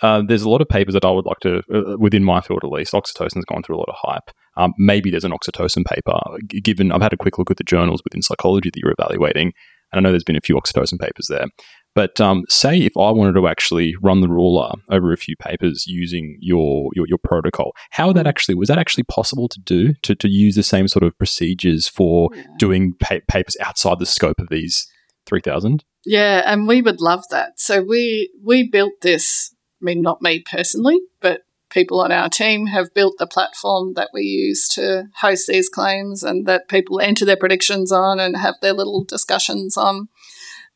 uh, 0.00 0.22
there's 0.26 0.42
a 0.42 0.48
lot 0.48 0.60
of 0.60 0.68
papers 0.68 0.94
that 0.94 1.04
I 1.04 1.10
would 1.10 1.26
like 1.26 1.40
to 1.40 1.58
uh, 1.74 1.96
within 1.98 2.22
my 2.22 2.40
field 2.40 2.60
at 2.62 2.70
least. 2.70 2.92
Oxytocin's 2.94 3.44
gone 3.46 3.62
through 3.62 3.76
a 3.76 3.78
lot 3.78 3.88
of 3.88 3.96
hype. 3.98 4.30
Um, 4.56 4.72
maybe 4.78 5.10
there's 5.10 5.24
an 5.24 5.32
oxytocin 5.32 5.84
paper. 5.84 6.18
Given 6.62 6.92
I've 6.92 7.02
had 7.02 7.12
a 7.12 7.16
quick 7.16 7.36
look 7.38 7.50
at 7.50 7.56
the 7.56 7.64
journals 7.64 8.02
within 8.04 8.22
psychology 8.22 8.70
that 8.70 8.78
you're 8.80 8.94
evaluating, 8.96 9.52
and 9.92 9.98
I 9.98 10.00
know 10.00 10.10
there's 10.10 10.24
been 10.24 10.36
a 10.36 10.40
few 10.40 10.56
oxytocin 10.56 10.98
papers 10.98 11.26
there. 11.28 11.46
But 11.94 12.20
um, 12.20 12.44
say 12.48 12.78
if 12.78 12.96
I 12.96 13.10
wanted 13.10 13.32
to 13.32 13.48
actually 13.48 13.94
run 14.00 14.20
the 14.20 14.28
ruler 14.28 14.70
over 14.88 15.12
a 15.12 15.16
few 15.16 15.34
papers 15.36 15.84
using 15.86 16.36
your 16.40 16.90
your, 16.94 17.06
your 17.08 17.18
protocol, 17.24 17.72
how 17.90 18.06
would 18.08 18.16
that 18.16 18.26
actually 18.26 18.54
was 18.54 18.68
that 18.68 18.78
actually 18.78 19.04
possible 19.04 19.48
to 19.48 19.58
do 19.64 19.94
to, 20.02 20.14
to 20.14 20.28
use 20.28 20.54
the 20.54 20.62
same 20.62 20.86
sort 20.86 21.02
of 21.02 21.16
procedures 21.18 21.88
for 21.88 22.28
Yeah. 22.34 22.42
doing 22.58 22.94
pa- 23.00 23.24
papers 23.26 23.56
outside 23.60 23.98
the 23.98 24.06
scope 24.06 24.38
of 24.38 24.48
these 24.48 24.86
three 25.26 25.40
thousand? 25.40 25.84
Yeah, 26.04 26.42
and 26.46 26.68
we 26.68 26.82
would 26.82 27.00
love 27.00 27.24
that. 27.30 27.58
So 27.58 27.82
we 27.82 28.30
we 28.44 28.68
built 28.68 28.92
this. 29.02 29.52
I 29.82 29.84
mean, 29.84 30.02
not 30.02 30.22
me 30.22 30.44
personally, 30.48 31.00
but 31.20 31.40
people 31.70 32.00
on 32.00 32.12
our 32.12 32.28
team 32.28 32.66
have 32.66 32.94
built 32.94 33.16
the 33.18 33.26
platform 33.26 33.94
that 33.94 34.10
we 34.12 34.22
use 34.22 34.68
to 34.68 35.04
host 35.20 35.46
these 35.48 35.68
claims 35.68 36.22
and 36.22 36.46
that 36.46 36.68
people 36.68 37.00
enter 37.00 37.24
their 37.24 37.36
predictions 37.36 37.92
on 37.92 38.18
and 38.18 38.36
have 38.36 38.54
their 38.60 38.72
little 38.72 39.04
discussions 39.04 39.76
on. 39.76 40.08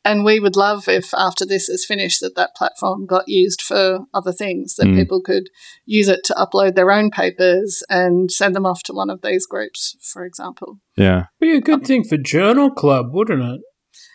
And 0.05 0.25
we 0.25 0.41
would 0.41 0.57
love 0.57 0.89
if 0.89 1.15
after 1.15 1.47
this 1.47 1.69
is 1.69 1.87
finished 1.87 2.21
that 2.23 2.35
that 2.35 2.57
platform 2.57 3.07
got 3.07 3.29
used 3.29 3.63
for 3.63 4.01
other 4.13 4.33
things, 4.33 4.75
that 4.75 4.87
Mm. 4.89 4.97
people 4.97 5.21
could 5.23 5.45
use 5.85 6.09
it 6.09 6.25
to 6.25 6.35
upload 6.35 6.75
their 6.75 6.91
own 6.91 7.11
papers 7.11 7.85
and 7.89 8.31
send 8.31 8.57
them 8.57 8.67
off 8.67 8.83
to 8.85 8.93
one 8.93 9.11
of 9.11 9.23
these 9.23 9.47
groups, 9.47 9.97
for 10.13 10.25
example. 10.25 10.79
Yeah. 10.97 11.27
Be 11.39 11.53
a 11.53 11.61
good 11.61 11.87
thing 11.87 12.03
for 12.03 12.17
Journal 12.17 12.71
Club, 12.71 13.07
wouldn't 13.13 13.43
it? 13.45 13.61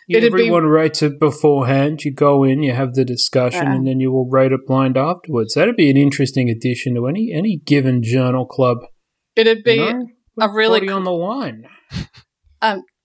It'd 0.08 0.32
be- 0.32 0.42
Everyone 0.42 0.64
rates 0.64 1.02
it 1.02 1.20
beforehand. 1.20 2.04
You 2.04 2.12
go 2.14 2.42
in, 2.44 2.62
you 2.62 2.72
have 2.72 2.94
the 2.94 3.04
discussion, 3.04 3.64
Yeah. 3.66 3.74
and 3.74 3.86
then 3.86 4.00
you 4.00 4.10
will 4.10 4.28
rate 4.28 4.52
it 4.52 4.66
blind 4.66 4.96
afterwards. 4.96 5.54
That'd 5.54 5.76
be 5.76 5.90
an 5.90 5.96
interesting 5.96 6.48
addition 6.48 6.94
to 6.94 7.06
any 7.06 7.30
any 7.32 7.58
given 7.64 8.02
Journal 8.02 8.46
Club. 8.46 8.78
It'd 9.36 9.62
be 9.64 9.74
you 9.74 9.92
know? 9.92 10.06
a 10.40 10.48
really 10.48 10.80
Body 10.80 10.92
on 10.92 11.04
the 11.04 11.12
line. 11.12 11.64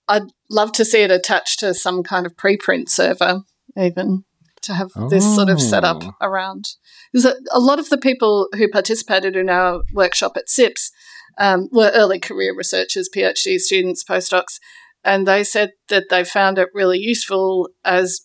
I'd 0.06 0.22
love 0.50 0.72
to 0.72 0.84
see 0.84 0.98
it 1.02 1.10
attached 1.10 1.60
to 1.60 1.72
some 1.74 2.02
kind 2.02 2.26
of 2.26 2.36
preprint 2.36 2.88
server, 2.88 3.40
even 3.78 4.24
to 4.62 4.74
have 4.74 4.90
this 5.10 5.34
sort 5.34 5.48
of 5.48 5.60
setup 5.60 6.02
Oh. 6.02 6.10
around. 6.20 6.64
Because 7.12 7.24
a, 7.26 7.34
a 7.52 7.60
lot 7.60 7.78
of 7.78 7.88
the 7.90 7.98
people 7.98 8.48
who 8.56 8.68
participated 8.68 9.36
in 9.36 9.48
our 9.48 9.82
workshop 9.94 10.36
at 10.36 10.48
SIPS 10.48 10.90
um, 11.38 11.68
were 11.72 11.90
early 11.94 12.18
career 12.18 12.54
researchers, 12.56 13.08
PhD 13.14 13.58
students, 13.58 14.04
postdocs, 14.04 14.58
and 15.04 15.26
they 15.26 15.44
said 15.44 15.72
that 15.88 16.04
they 16.10 16.24
found 16.24 16.58
it 16.58 16.68
really 16.74 16.98
useful 16.98 17.68
as 17.84 18.22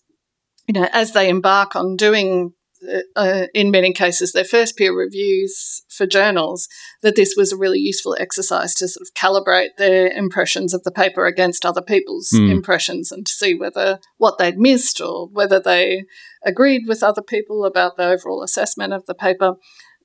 you 0.67 0.73
know 0.73 0.87
as 0.93 1.13
they 1.13 1.29
embark 1.29 1.75
on 1.75 1.95
doing. 1.95 2.53
Uh, 2.81 2.99
uh, 3.17 3.45
in 3.53 3.71
many 3.71 3.91
cases, 3.91 4.31
their 4.31 4.45
first 4.45 4.77
peer 4.77 4.97
reviews 4.97 5.83
for 5.89 6.07
journals, 6.07 6.69
that 7.01 7.17
this 7.17 7.33
was 7.35 7.51
a 7.51 7.57
really 7.57 7.77
useful 7.77 8.15
exercise 8.17 8.73
to 8.73 8.87
sort 8.87 9.05
of 9.05 9.13
calibrate 9.13 9.75
their 9.77 10.07
impressions 10.07 10.73
of 10.73 10.83
the 10.83 10.91
paper 10.91 11.25
against 11.25 11.65
other 11.65 11.81
people's 11.81 12.29
Hmm. 12.31 12.49
impressions 12.49 13.11
and 13.11 13.27
to 13.27 13.33
see 13.33 13.53
whether 13.53 13.99
what 14.15 14.37
they'd 14.37 14.57
missed 14.57 15.01
or 15.01 15.27
whether 15.27 15.59
they 15.59 16.05
agreed 16.45 16.83
with 16.87 17.03
other 17.03 17.21
people 17.21 17.65
about 17.65 17.97
the 17.97 18.05
overall 18.05 18.41
assessment 18.41 18.93
of 18.93 19.05
the 19.07 19.13
paper. 19.13 19.55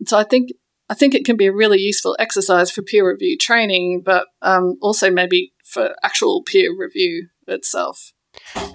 And 0.01 0.09
so 0.09 0.19
I 0.19 0.25
think 0.25 0.51
I 0.91 0.95
think 0.95 1.15
it 1.15 1.25
can 1.25 1.37
be 1.37 1.47
a 1.47 1.53
really 1.53 1.79
useful 1.79 2.17
exercise 2.19 2.71
for 2.73 2.83
peer 2.83 3.09
review 3.09 3.39
training, 3.39 4.03
but 4.05 4.27
um, 4.43 4.79
also 4.83 5.11
maybe 5.11 5.54
for 5.65 5.95
actual 6.03 6.43
peer 6.43 6.71
review 6.77 7.29
itself. 7.47 8.13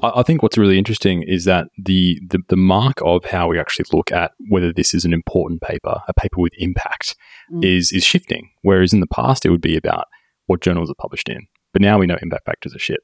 I, 0.02 0.24
think 0.24 0.42
what's 0.42 0.58
really 0.58 0.78
interesting 0.78 1.24
is 1.24 1.44
that 1.44 1.68
the, 1.78 2.22
the 2.30 2.40
the 2.48 2.56
mark 2.56 3.02
of 3.04 3.26
how 3.26 3.50
we 3.50 3.60
actually 3.60 3.86
look 3.92 4.10
at 4.10 4.32
whether 4.48 4.72
this 4.72 4.94
is 4.94 5.04
an 5.04 5.12
important 5.12 5.62
paper, 5.62 6.00
a 6.08 6.14
paper 6.14 6.40
with 6.40 6.54
impact, 6.58 7.16
Mm. 7.52 7.66
is 7.66 7.92
is 7.92 8.04
shifting. 8.04 8.50
Whereas 8.62 8.94
in 8.94 9.00
the 9.00 9.08
past 9.08 9.46
it 9.46 9.50
would 9.50 9.62
be 9.62 9.76
about 9.76 10.06
what 10.46 10.62
journals 10.62 10.90
are 10.90 10.96
published 11.00 11.30
in, 11.30 11.48
but 11.74 11.82
now 11.82 11.98
we 11.98 12.06
know 12.06 12.18
impact 12.22 12.46
factors 12.46 12.76
are 12.76 12.80
shit. 12.80 13.00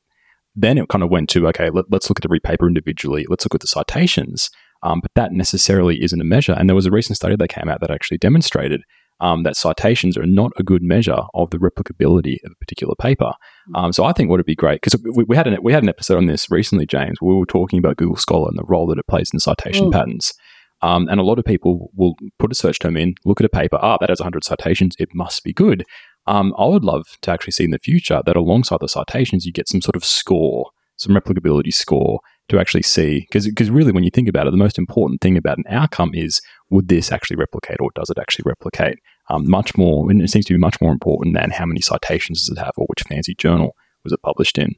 Then 0.55 0.77
it 0.77 0.87
kind 0.87 1.03
of 1.03 1.09
went 1.09 1.29
to 1.31 1.47
okay, 1.47 1.69
let, 1.69 1.85
us 1.91 2.09
look 2.09 2.19
at 2.19 2.25
every 2.25 2.39
paper 2.39 2.67
individually. 2.67 3.25
Let's 3.27 3.45
look 3.45 3.55
at 3.55 3.61
the 3.61 3.67
citations. 3.67 4.49
Um, 4.83 4.99
but 5.01 5.11
that 5.15 5.31
necessarily 5.31 6.03
isn't 6.03 6.21
a 6.21 6.25
measure. 6.25 6.51
And 6.51 6.69
there 6.69 6.75
was 6.75 6.85
a 6.85 6.91
recent 6.91 7.17
study 7.17 7.35
that 7.35 7.47
came 7.47 7.69
out 7.69 7.81
that 7.81 7.89
actually 7.89 8.19
demonstrated 8.19 8.81
um, 9.19 9.41
that 9.43 9.55
citations 9.55 10.15
are 10.15 10.27
not 10.27 10.51
a 10.57 10.63
good 10.63 10.83
measure 10.83 11.17
of 11.33 11.49
the 11.49 11.57
replicability 11.57 12.35
of 12.45 12.51
a 12.51 12.55
particular 12.59 12.93
paper. 12.99 13.31
Um, 13.73 13.91
so 13.91 14.03
I 14.03 14.11
think 14.13 14.29
what 14.29 14.37
would 14.37 14.45
be 14.45 14.55
great 14.55 14.81
because 14.81 15.01
we, 15.01 15.23
we 15.23 15.35
had 15.35 15.47
an 15.47 15.57
we 15.63 15.73
had 15.73 15.83
an 15.83 15.89
episode 15.89 16.17
on 16.17 16.27
this 16.27 16.51
recently, 16.51 16.85
James. 16.85 17.17
Where 17.19 17.33
we 17.33 17.39
were 17.39 17.45
talking 17.45 17.79
about 17.79 17.97
Google 17.97 18.15
Scholar 18.17 18.49
and 18.49 18.57
the 18.57 18.65
role 18.65 18.85
that 18.87 18.99
it 18.99 19.07
plays 19.07 19.29
in 19.33 19.39
citation 19.39 19.87
Mm. 19.87 19.91
patterns. 19.93 20.33
Um, 20.81 21.07
and 21.09 21.19
a 21.19 21.23
lot 21.23 21.39
of 21.39 21.45
people 21.45 21.89
will 21.95 22.15
put 22.37 22.51
a 22.51 22.55
search 22.55 22.79
term 22.79 22.97
in, 22.97 23.15
look 23.23 23.39
at 23.39 23.45
a 23.45 23.49
paper, 23.49 23.79
ah, 23.81 23.97
that 24.01 24.09
has 24.09 24.19
100 24.19 24.43
citations, 24.43 24.95
it 24.99 25.09
must 25.15 25.43
be 25.43 25.53
good. 25.53 25.83
Um, 26.27 26.53
I 26.59 26.65
would 26.65 26.83
love 26.83 27.05
to 27.21 27.31
actually 27.31 27.53
see 27.53 27.63
in 27.63 27.71
the 27.71 27.79
future 27.79 28.21
that 28.23 28.35
alongside 28.35 28.79
the 28.81 28.89
citations, 28.89 29.45
you 29.45 29.53
get 29.53 29.69
some 29.69 29.81
sort 29.81 29.95
of 29.95 30.03
score, 30.03 30.69
some 30.97 31.15
replicability 31.15 31.73
score 31.73 32.19
to 32.49 32.59
actually 32.59 32.83
see. 32.83 33.25
Because 33.31 33.71
really, 33.71 33.93
when 33.93 34.03
you 34.03 34.11
think 34.11 34.27
about 34.27 34.47
it, 34.47 34.51
the 34.51 34.57
most 34.57 34.77
important 34.77 35.21
thing 35.21 35.37
about 35.37 35.57
an 35.57 35.63
outcome 35.69 36.11
is 36.13 36.41
would 36.69 36.87
this 36.89 37.11
actually 37.11 37.37
replicate 37.37 37.77
or 37.79 37.89
does 37.95 38.09
it 38.09 38.19
actually 38.19 38.43
replicate? 38.45 38.97
Um, 39.27 39.49
much 39.49 39.75
more, 39.75 40.09
and 40.11 40.21
it 40.21 40.29
seems 40.29 40.45
to 40.45 40.53
be 40.53 40.59
much 40.59 40.79
more 40.79 40.91
important 40.91 41.35
than 41.35 41.49
how 41.49 41.65
many 41.65 41.81
citations 41.81 42.47
does 42.47 42.57
it 42.57 42.61
have 42.61 42.73
or 42.77 42.85
which 42.85 43.03
fancy 43.07 43.33
journal 43.33 43.75
was 44.03 44.13
it 44.13 44.21
published 44.21 44.59
in. 44.59 44.75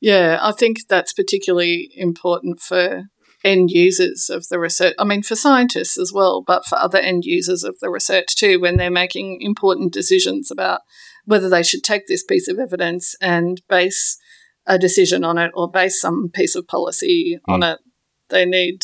Yeah, 0.00 0.38
I 0.42 0.52
think 0.52 0.80
that's 0.88 1.14
particularly 1.14 1.90
important 1.96 2.60
for 2.60 3.04
end 3.42 3.70
users 3.70 4.28
of 4.28 4.48
the 4.48 4.58
research. 4.58 4.94
I 4.98 5.04
mean, 5.04 5.22
for 5.22 5.34
scientists 5.34 5.98
as 5.98 6.12
well, 6.12 6.42
but 6.46 6.66
for 6.66 6.76
other 6.76 6.98
end 6.98 7.24
users 7.24 7.64
of 7.64 7.78
the 7.80 7.88
research 7.88 8.36
too, 8.36 8.60
when 8.60 8.76
they're 8.76 8.90
making 8.90 9.40
important 9.40 9.92
decisions 9.92 10.50
about 10.50 10.82
whether 11.24 11.48
they 11.48 11.62
should 11.62 11.84
take 11.84 12.06
this 12.06 12.24
piece 12.24 12.48
of 12.48 12.58
evidence 12.58 13.14
and 13.20 13.62
base 13.68 14.18
a 14.66 14.78
decision 14.78 15.24
on 15.24 15.38
it 15.38 15.50
or 15.54 15.70
base 15.70 16.00
some 16.00 16.28
piece 16.28 16.54
of 16.54 16.68
policy 16.68 17.38
on 17.46 17.62
it. 17.62 17.80
They 18.28 18.44
need 18.44 18.82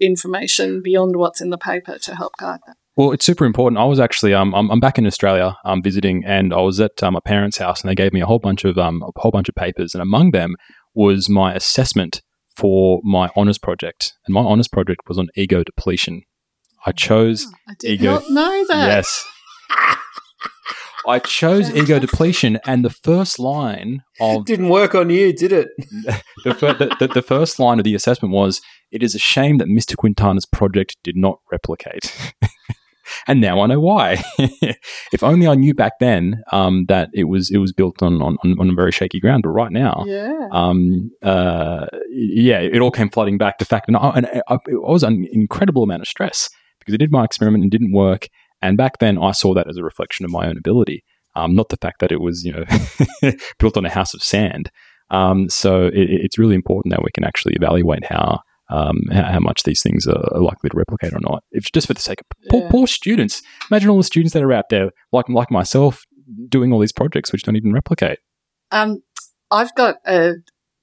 information 0.00 0.82
beyond 0.82 1.16
what's 1.16 1.40
in 1.40 1.50
the 1.50 1.58
paper 1.58 1.98
to 1.98 2.14
help 2.14 2.32
guide 2.38 2.60
that. 2.66 2.76
Well, 2.96 3.12
it's 3.12 3.26
super 3.26 3.44
important. 3.44 3.78
I 3.78 3.84
was 3.84 4.00
actually 4.00 4.32
um, 4.32 4.54
I'm, 4.54 4.70
I'm 4.70 4.80
back 4.80 4.98
in 4.98 5.06
Australia 5.06 5.56
um, 5.66 5.82
visiting, 5.82 6.24
and 6.24 6.54
I 6.54 6.60
was 6.60 6.80
at 6.80 7.02
um, 7.02 7.12
my 7.12 7.20
parents' 7.24 7.58
house, 7.58 7.82
and 7.82 7.90
they 7.90 7.94
gave 7.94 8.12
me 8.14 8.22
a 8.22 8.26
whole 8.26 8.38
bunch 8.38 8.64
of 8.64 8.78
um, 8.78 9.02
a 9.02 9.20
whole 9.20 9.30
bunch 9.30 9.48
of 9.50 9.54
papers, 9.54 9.94
and 9.94 10.00
among 10.00 10.30
them 10.30 10.56
was 10.94 11.28
my 11.28 11.54
assessment 11.54 12.22
for 12.56 13.00
my 13.04 13.28
honors 13.36 13.58
project, 13.58 14.14
and 14.26 14.32
my 14.32 14.40
honors 14.40 14.68
project 14.68 15.02
was 15.08 15.18
on 15.18 15.28
ego 15.36 15.62
depletion. 15.62 16.22
I 16.86 16.92
chose 16.92 17.46
I 17.68 17.74
did 17.78 18.00
Ego. 18.00 18.14
not 18.14 18.30
know 18.30 18.66
that. 18.68 18.86
yes. 18.86 19.26
I 21.08 21.20
chose 21.20 21.70
ego 21.70 21.98
depletion, 21.98 22.58
and 22.64 22.84
the 22.84 22.90
first 22.90 23.38
line 23.38 24.02
of 24.20 24.44
Didn't 24.44 24.70
work 24.70 24.94
on 24.94 25.10
you, 25.10 25.32
did 25.32 25.52
it? 25.52 25.68
the, 26.44 26.54
fir- 26.54 26.74
the, 26.74 26.96
the, 26.98 27.08
the 27.08 27.22
first 27.22 27.60
line 27.60 27.78
of 27.78 27.84
the 27.84 27.94
assessment 27.94 28.32
was, 28.32 28.60
"It 28.90 29.02
is 29.02 29.14
a 29.14 29.18
shame 29.18 29.58
that 29.58 29.68
Mr. 29.68 29.96
Quintana's 29.96 30.46
project 30.46 30.96
did 31.04 31.16
not 31.16 31.40
replicate." 31.52 32.12
and 33.26 33.40
now 33.40 33.60
I 33.60 33.66
know 33.66 33.80
why. 33.80 34.22
if 35.12 35.22
only 35.22 35.46
I 35.46 35.54
knew 35.54 35.74
back 35.74 35.94
then 36.00 36.42
um, 36.52 36.84
that 36.88 37.08
it 37.14 37.24
was 37.24 37.50
it 37.50 37.58
was 37.58 37.72
built 37.72 38.02
on, 38.02 38.20
on 38.22 38.36
on 38.42 38.70
a 38.70 38.74
very 38.74 38.92
shaky 38.92 39.20
ground. 39.20 39.42
But 39.42 39.50
right 39.50 39.72
now, 39.72 40.04
Yeah. 40.06 40.48
um, 40.52 41.10
uh, 41.22 41.86
yeah, 42.10 42.58
it 42.60 42.80
all 42.80 42.90
came 42.90 43.10
flooding 43.10 43.38
back 43.38 43.58
to 43.58 43.64
fact, 43.64 43.88
and 43.88 43.96
I, 43.96 44.10
and 44.10 44.26
I, 44.26 44.42
I 44.54 44.58
was 44.68 45.02
an 45.02 45.26
incredible 45.32 45.82
amount 45.82 46.02
of 46.02 46.08
stress 46.08 46.48
because 46.78 46.94
I 46.94 46.98
did 46.98 47.10
my 47.10 47.24
experiment 47.24 47.62
and 47.62 47.70
didn't 47.70 47.92
work. 47.92 48.28
And 48.62 48.76
back 48.76 48.98
then, 48.98 49.18
I 49.18 49.32
saw 49.32 49.52
that 49.54 49.68
as 49.68 49.76
a 49.76 49.82
reflection 49.82 50.24
of 50.24 50.30
my 50.30 50.46
own 50.48 50.56
ability, 50.56 51.04
um, 51.34 51.54
not 51.54 51.68
the 51.68 51.76
fact 51.76 52.00
that 52.00 52.10
it 52.12 52.20
was 52.20 52.44
you 52.44 52.52
know 52.52 53.32
built 53.58 53.76
on 53.76 53.84
a 53.84 53.90
house 53.90 54.14
of 54.14 54.22
sand. 54.22 54.70
Um, 55.10 55.48
so 55.48 55.86
it, 55.86 55.92
it's 56.10 56.38
really 56.38 56.54
important 56.56 56.92
that 56.92 57.02
we 57.02 57.10
can 57.14 57.24
actually 57.24 57.54
evaluate 57.54 58.04
how. 58.06 58.40
Um, 58.68 58.96
how, 59.12 59.22
how 59.34 59.38
much 59.40 59.62
these 59.62 59.80
things 59.80 60.08
are, 60.08 60.40
likely 60.40 60.70
to 60.70 60.76
replicate 60.76 61.12
or 61.12 61.20
not. 61.20 61.44
If 61.52 61.70
just 61.70 61.86
for 61.86 61.94
the 61.94 62.00
sake 62.00 62.20
of 62.20 62.26
poor, 62.50 62.62
Yeah. 62.62 62.68
poor 62.70 62.86
students, 62.88 63.40
imagine 63.70 63.90
all 63.90 63.96
the 63.98 64.02
students 64.02 64.32
that 64.34 64.42
are 64.42 64.52
out 64.52 64.70
there, 64.70 64.90
like 65.12 65.28
like 65.28 65.50
myself, 65.52 66.02
doing 66.48 66.72
all 66.72 66.80
these 66.80 66.92
projects 66.92 67.30
which 67.30 67.44
don't 67.44 67.54
even 67.56 67.72
replicate. 67.72 68.18
Um, 68.72 69.02
I've 69.52 69.72
got 69.76 69.98
uh, 70.04 70.32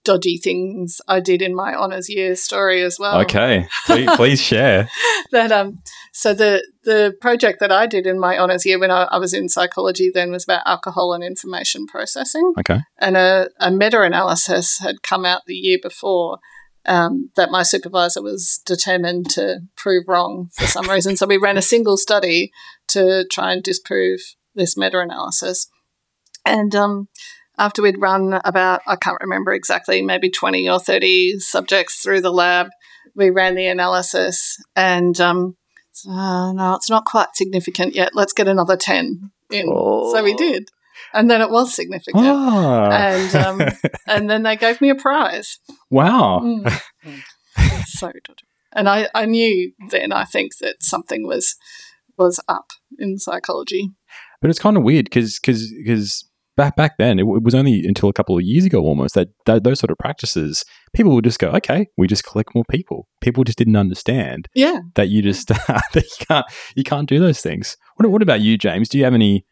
dodgy 0.06 0.38
things 0.38 1.02
I 1.10 1.20
did 1.20 1.42
in 1.42 1.54
my 1.56 1.75
honours 1.75 2.10
year 2.10 2.36
story 2.36 2.82
as 2.84 2.98
well. 3.00 3.20
Okay, 3.22 3.68
please, 3.86 4.10
please 4.16 4.42
share. 4.42 4.88
that 5.34 5.52
um, 5.52 5.80
so 6.13 6.34
the 6.34 6.66
the 6.86 7.13
project 7.20 7.60
that 7.60 7.72
I 7.72 7.86
did 7.88 8.08
in 8.08 8.18
my 8.20 8.38
honours 8.38 8.66
year 8.66 8.80
when 8.80 8.92
I, 8.92 9.04
I 9.12 9.18
was 9.18 9.34
in 9.34 9.50
psychology 9.50 10.10
then 10.13 10.32
was 10.32 10.46
about 10.46 10.63
alcohol 10.66 11.12
and 11.13 11.22
information 11.24 11.86
processing, 11.88 12.54
Okay. 12.60 12.80
and 13.00 13.18
a, 13.18 13.50
a 13.60 13.72
meta 13.72 14.02
analysis 14.02 14.80
had 14.80 15.02
come 15.04 15.25
out 15.25 15.42
the 15.48 15.56
year 15.56 15.80
before. 15.82 16.40
Um, 16.86 17.32
that 17.36 17.52
my 17.52 17.63
supervisor 17.63 18.22
was 18.22 18.62
determined 18.66 19.30
to 19.32 19.62
prove 19.75 20.08
wrong 20.08 20.50
for 20.54 20.68
some 20.68 20.90
reason. 20.90 21.16
So 21.16 21.25
we 21.25 21.38
ran 21.38 21.58
a 21.58 21.62
single 21.62 21.98
study 21.98 22.52
to 22.90 23.25
try 23.32 23.54
and 23.54 23.63
disprove 23.63 24.20
this 24.56 24.78
meta 24.78 25.00
analysis. 25.00 25.68
And 26.46 26.75
um, 26.75 27.08
after 27.58 27.82
we'd 27.82 28.02
run 28.02 28.40
about, 28.44 28.82
I 28.86 28.96
can't 28.96 29.22
remember 29.22 29.54
exactly, 29.54 30.02
maybe 30.02 30.30
20 30.30 30.70
or 30.70 30.80
30 30.80 31.40
subjects 31.40 32.02
through 32.02 32.22
the 32.22 32.32
lab, 32.32 32.68
we 33.16 33.30
ran 33.30 33.56
the 33.56 33.68
analysis 33.68 34.62
and 34.75 35.20
um, 35.22 35.56
uh, 36.08 36.52
no, 36.52 36.75
it's 36.75 36.90
not 36.90 37.06
quite 37.06 37.36
significant 37.36 37.96
yet. 37.96 38.12
Let's 38.13 38.34
get 38.34 38.48
another 38.48 38.75
10 38.75 39.32
in. 39.52 39.70
Oh. 39.70 40.12
So 40.13 40.24
we 40.24 40.34
did. 40.34 40.70
And 41.13 41.29
then 41.29 41.41
it 41.41 41.50
was 41.50 41.74
significant. 41.74 42.25
Ah. 42.25 42.89
And, 42.89 43.36
um, 43.36 43.62
and 44.08 44.29
then 44.29 44.43
they 44.43 44.55
gave 44.55 44.82
me 44.82 44.89
a 44.89 44.96
prize. 44.96 45.60
Wow. 45.89 46.41
Mm. 46.43 46.82
so, 47.86 48.12
and 48.74 48.89
I, 48.89 49.08
I 49.13 49.25
knew 49.25 49.72
then, 49.89 50.12
I 50.12 50.25
think, 50.25 50.58
that 50.62 50.77
something 50.82 51.27
was 51.27 51.55
was 52.17 52.39
up 52.48 52.67
in 53.00 53.17
psychology. 53.17 53.89
But 54.41 54.50
it's 54.50 54.60
kind 54.60 54.77
of 54.77 54.84
weird 54.84 55.05
because 55.05 55.39
because 55.39 55.74
because 55.84 56.29
back 56.55 56.75
back 56.75 56.98
then 56.98 57.20
it, 57.20 57.24
it, 57.24 57.43
was 57.43 57.55
only 57.55 57.84
until 57.86 58.10
a 58.10 58.13
couple 58.13 58.38
of 58.38 58.43
years 58.43 58.65
ago 58.65 58.82
almost 58.82 59.15
that, 59.15 59.29
that, 59.46 59.63
those 59.63 59.79
sort 59.79 59.89
of 59.89 59.98
practices 59.98 60.63
people 60.93 61.13
would 61.13 61.24
just 61.24 61.39
go 61.39 61.50
okay 61.50 61.88
we 61.98 62.08
just 62.08 62.24
collect 62.24 62.53
more 62.53 62.65
people 62.70 63.08
people 63.22 63.43
just 63.43 63.58
didn't 63.58 63.75
understand 63.75 64.48
yeah 64.53 64.79
that 64.96 65.10
you 65.10 65.22
just 65.22 65.48
that 65.48 65.96
you 65.96 66.25
can't 66.27 66.46
you 66.75 66.84
can't 66.84 67.10
do 67.10 67.20
those 67.20 67.41
things 67.41 67.75
what, 67.96 68.10
what 68.10 68.22
about 68.22 68.41
you 68.41 68.58
james 68.58 68.89
do 68.89 68.98
you 68.98 69.03
have 69.03 69.13
any 69.13 69.46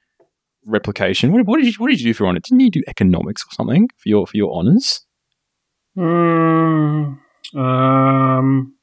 replication 0.65 1.31
what, 1.31 1.45
what 1.45 1.57
did 1.57 1.65
you 1.65 1.73
what 1.77 1.89
did 1.89 1.99
you 1.99 2.09
do 2.09 2.13
for 2.13 2.25
honor 2.27 2.39
didn't 2.39 2.59
you 2.59 2.71
do 2.71 2.83
economics 2.87 3.43
or 3.43 3.51
something 3.53 3.89
for 3.97 4.09
your 4.09 4.27
for 4.27 4.37
your 4.37 4.53
honors 4.53 5.05
mm, 5.97 7.17
um 7.55 8.75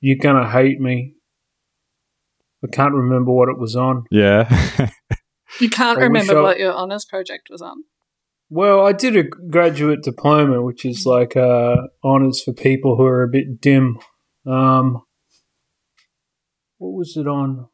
you're 0.00 0.16
gonna 0.16 0.48
hate 0.48 0.80
me 0.80 1.14
I 2.62 2.66
can't 2.66 2.94
remember 2.94 3.32
what 3.32 3.48
it 3.48 3.58
was 3.58 3.76
on. 3.76 4.04
Yeah. 4.10 4.48
you 5.60 5.70
can't 5.70 5.98
I 5.98 6.02
remember 6.02 6.42
what 6.42 6.58
your 6.58 6.72
honours 6.72 7.04
project 7.04 7.48
was 7.50 7.62
on? 7.62 7.84
Well, 8.50 8.84
I 8.84 8.92
did 8.92 9.16
a 9.16 9.22
graduate 9.22 10.02
diploma, 10.02 10.62
which 10.62 10.84
is 10.84 11.04
like 11.06 11.36
uh, 11.36 11.76
honours 12.02 12.42
for 12.42 12.52
people 12.52 12.96
who 12.96 13.04
are 13.04 13.22
a 13.22 13.28
bit 13.28 13.60
dim. 13.60 13.98
Um, 14.46 15.02
what 16.78 16.94
was 16.94 17.16
it 17.16 17.28
on? 17.28 17.68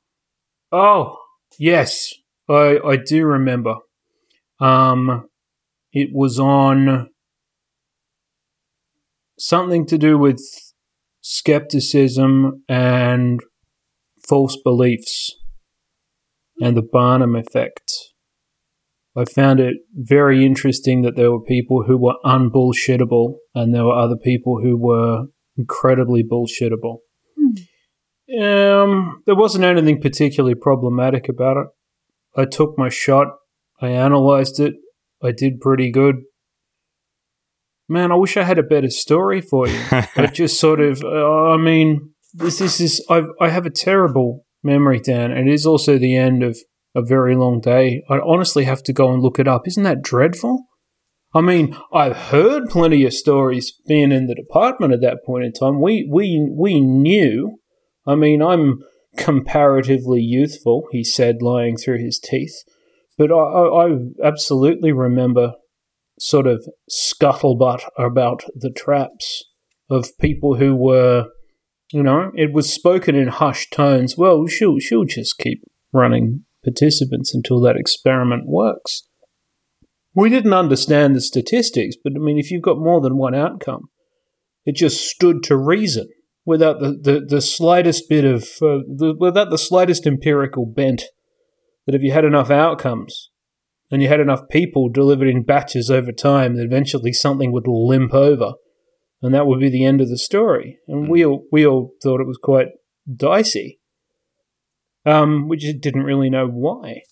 Oh, 0.76 1.18
yes, 1.56 2.12
I 2.48 2.80
I 2.84 2.96
do 2.96 3.26
remember. 3.26 3.76
Um, 4.58 5.28
it 5.92 6.08
was 6.12 6.40
on 6.40 7.10
something 9.38 9.86
to 9.86 9.96
do 9.96 10.18
with 10.18 10.40
skepticism 11.20 12.64
and 12.68 13.40
false 14.28 14.56
beliefs 14.64 15.36
and 16.60 16.76
the 16.76 16.82
Barnum 16.82 17.36
effect. 17.36 17.92
I 19.16 19.26
found 19.26 19.60
it 19.60 19.76
very 19.94 20.44
interesting 20.44 21.02
that 21.02 21.14
there 21.14 21.30
were 21.30 21.40
people 21.40 21.84
who 21.84 21.96
were 21.96 22.16
unbullshittable 22.24 23.36
and 23.54 23.72
there 23.72 23.84
were 23.84 23.94
other 23.94 24.16
people 24.16 24.60
who 24.60 24.76
were 24.76 25.26
incredibly 25.56 26.24
bullshittable. 26.24 26.96
Um, 28.30 29.22
there 29.26 29.34
wasn't 29.34 29.64
anything 29.64 30.00
particularly 30.00 30.54
problematic 30.54 31.28
about 31.28 31.56
it. 31.56 31.66
I 32.36 32.46
took 32.46 32.78
my 32.78 32.88
shot, 32.88 33.28
I 33.80 33.88
analyzed 33.88 34.58
it, 34.60 34.74
I 35.22 35.32
did 35.32 35.60
pretty 35.60 35.90
good. 35.90 36.16
Man, 37.88 38.10
I 38.10 38.16
wish 38.16 38.36
I 38.36 38.44
had 38.44 38.58
a 38.58 38.62
better 38.62 38.90
story 38.90 39.40
for 39.40 39.68
you. 39.68 39.78
I 39.90 40.30
just 40.32 40.58
sort 40.58 40.80
of, 40.80 41.02
uh, 41.04 41.50
I 41.52 41.58
mean, 41.58 42.14
this, 42.32 42.58
this 42.58 42.80
is 42.80 43.04
I've, 43.10 43.26
I 43.40 43.50
have 43.50 43.66
a 43.66 43.70
terrible 43.70 44.46
memory, 44.62 44.98
Dan, 44.98 45.30
and 45.30 45.48
it 45.48 45.52
is 45.52 45.66
also 45.66 45.98
the 45.98 46.16
end 46.16 46.42
of 46.42 46.58
a 46.94 47.02
very 47.02 47.36
long 47.36 47.60
day. 47.60 48.02
I 48.08 48.18
honestly 48.18 48.64
have 48.64 48.82
to 48.84 48.92
go 48.92 49.12
and 49.12 49.22
look 49.22 49.38
it 49.38 49.46
up. 49.46 49.68
Isn't 49.68 49.82
that 49.82 50.02
dreadful? 50.02 50.64
I 51.34 51.40
mean, 51.40 51.76
I've 51.92 52.16
heard 52.16 52.70
plenty 52.70 53.04
of 53.04 53.12
stories 53.12 53.72
being 53.86 54.12
in 54.12 54.28
the 54.28 54.36
department 54.36 54.92
at 54.92 55.00
that 55.00 55.24
point 55.26 55.44
in 55.44 55.52
time. 55.52 55.80
We 55.80 56.08
we 56.10 56.48
we 56.50 56.80
knew. 56.80 57.58
I 58.06 58.14
mean, 58.14 58.42
I'm 58.42 58.80
comparatively 59.16 60.20
youthful, 60.20 60.88
he 60.90 61.04
said, 61.04 61.42
lying 61.42 61.76
through 61.76 61.98
his 61.98 62.18
teeth. 62.18 62.64
But 63.16 63.30
I, 63.30 63.36
I, 63.36 63.86
I 63.86 63.98
absolutely 64.22 64.92
remember 64.92 65.54
sort 66.18 66.46
of 66.46 66.66
scuttlebutt 66.90 67.88
about 67.98 68.44
the 68.54 68.70
traps 68.70 69.44
of 69.90 70.16
people 70.18 70.56
who 70.56 70.74
were 70.74 71.28
you 71.94 72.02
know, 72.02 72.32
it 72.34 72.52
was 72.52 72.72
spoken 72.72 73.14
in 73.14 73.28
hushed 73.28 73.72
tones. 73.72 74.18
Well, 74.18 74.48
she'll 74.48 74.80
she'll 74.80 75.04
just 75.04 75.38
keep 75.38 75.62
running 75.92 76.44
participants 76.64 77.32
until 77.32 77.60
that 77.60 77.76
experiment 77.76 78.48
works. 78.48 79.06
We 80.12 80.28
didn't 80.28 80.54
understand 80.54 81.14
the 81.14 81.20
statistics, 81.20 81.94
but 82.02 82.14
I 82.16 82.18
mean, 82.18 82.36
if 82.36 82.50
you've 82.50 82.62
got 82.62 82.78
more 82.78 83.00
than 83.00 83.16
one 83.16 83.34
outcome, 83.34 83.90
it 84.64 84.74
just 84.74 85.08
stood 85.08 85.44
to 85.44 85.56
reason 85.56 86.08
without 86.44 86.80
the, 86.80 86.98
the, 87.00 87.26
the 87.26 87.40
slightest 87.40 88.08
bit 88.08 88.24
of, 88.24 88.42
uh, 88.62 88.84
the, 88.86 89.14
without 89.18 89.50
the 89.50 89.58
slightest 89.58 90.06
empirical 90.06 90.66
bent 90.66 91.04
that 91.86 91.94
if 91.94 92.02
you 92.02 92.12
had 92.12 92.24
enough 92.24 92.50
outcomes 92.50 93.30
and 93.90 94.02
you 94.02 94.08
had 94.08 94.20
enough 94.20 94.48
people 94.50 94.88
delivered 94.88 95.28
in 95.28 95.42
batches 95.42 95.90
over 95.90 96.12
time, 96.12 96.56
that 96.56 96.64
eventually 96.64 97.12
something 97.12 97.52
would 97.52 97.66
limp 97.66 98.12
over 98.12 98.54
and 99.22 99.34
that 99.34 99.46
would 99.46 99.60
be 99.60 99.70
the 99.70 99.84
end 99.86 100.02
of 100.02 100.08
the 100.08 100.18
story. 100.18 100.78
And 100.86 101.06
mm. 101.06 101.10
we 101.10 101.24
all 101.24 101.44
we 101.50 101.66
all 101.66 101.92
thought 102.02 102.20
it 102.20 102.26
was 102.26 102.38
quite 102.42 102.68
dicey. 103.12 103.80
Um, 105.06 105.48
we 105.48 105.56
just 105.56 105.80
didn't 105.80 106.04
really 106.04 106.28
know 106.28 106.46
why. 106.46 107.02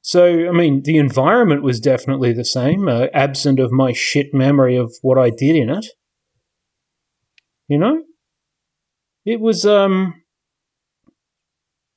So, 0.00 0.48
I 0.48 0.52
mean, 0.52 0.82
the 0.84 0.96
environment 0.96 1.62
was 1.62 1.80
definitely 1.80 2.32
the 2.32 2.44
same, 2.44 2.88
uh, 2.88 3.06
absent 3.12 3.60
of 3.60 3.72
my 3.72 3.92
shit 3.92 4.32
memory 4.32 4.76
of 4.76 4.94
what 5.02 5.18
I 5.18 5.30
did 5.30 5.54
in 5.54 5.70
it. 5.70 5.86
You 7.66 7.78
know, 7.78 8.02
it 9.28 9.40
was 9.40 9.66
um, 9.66 10.14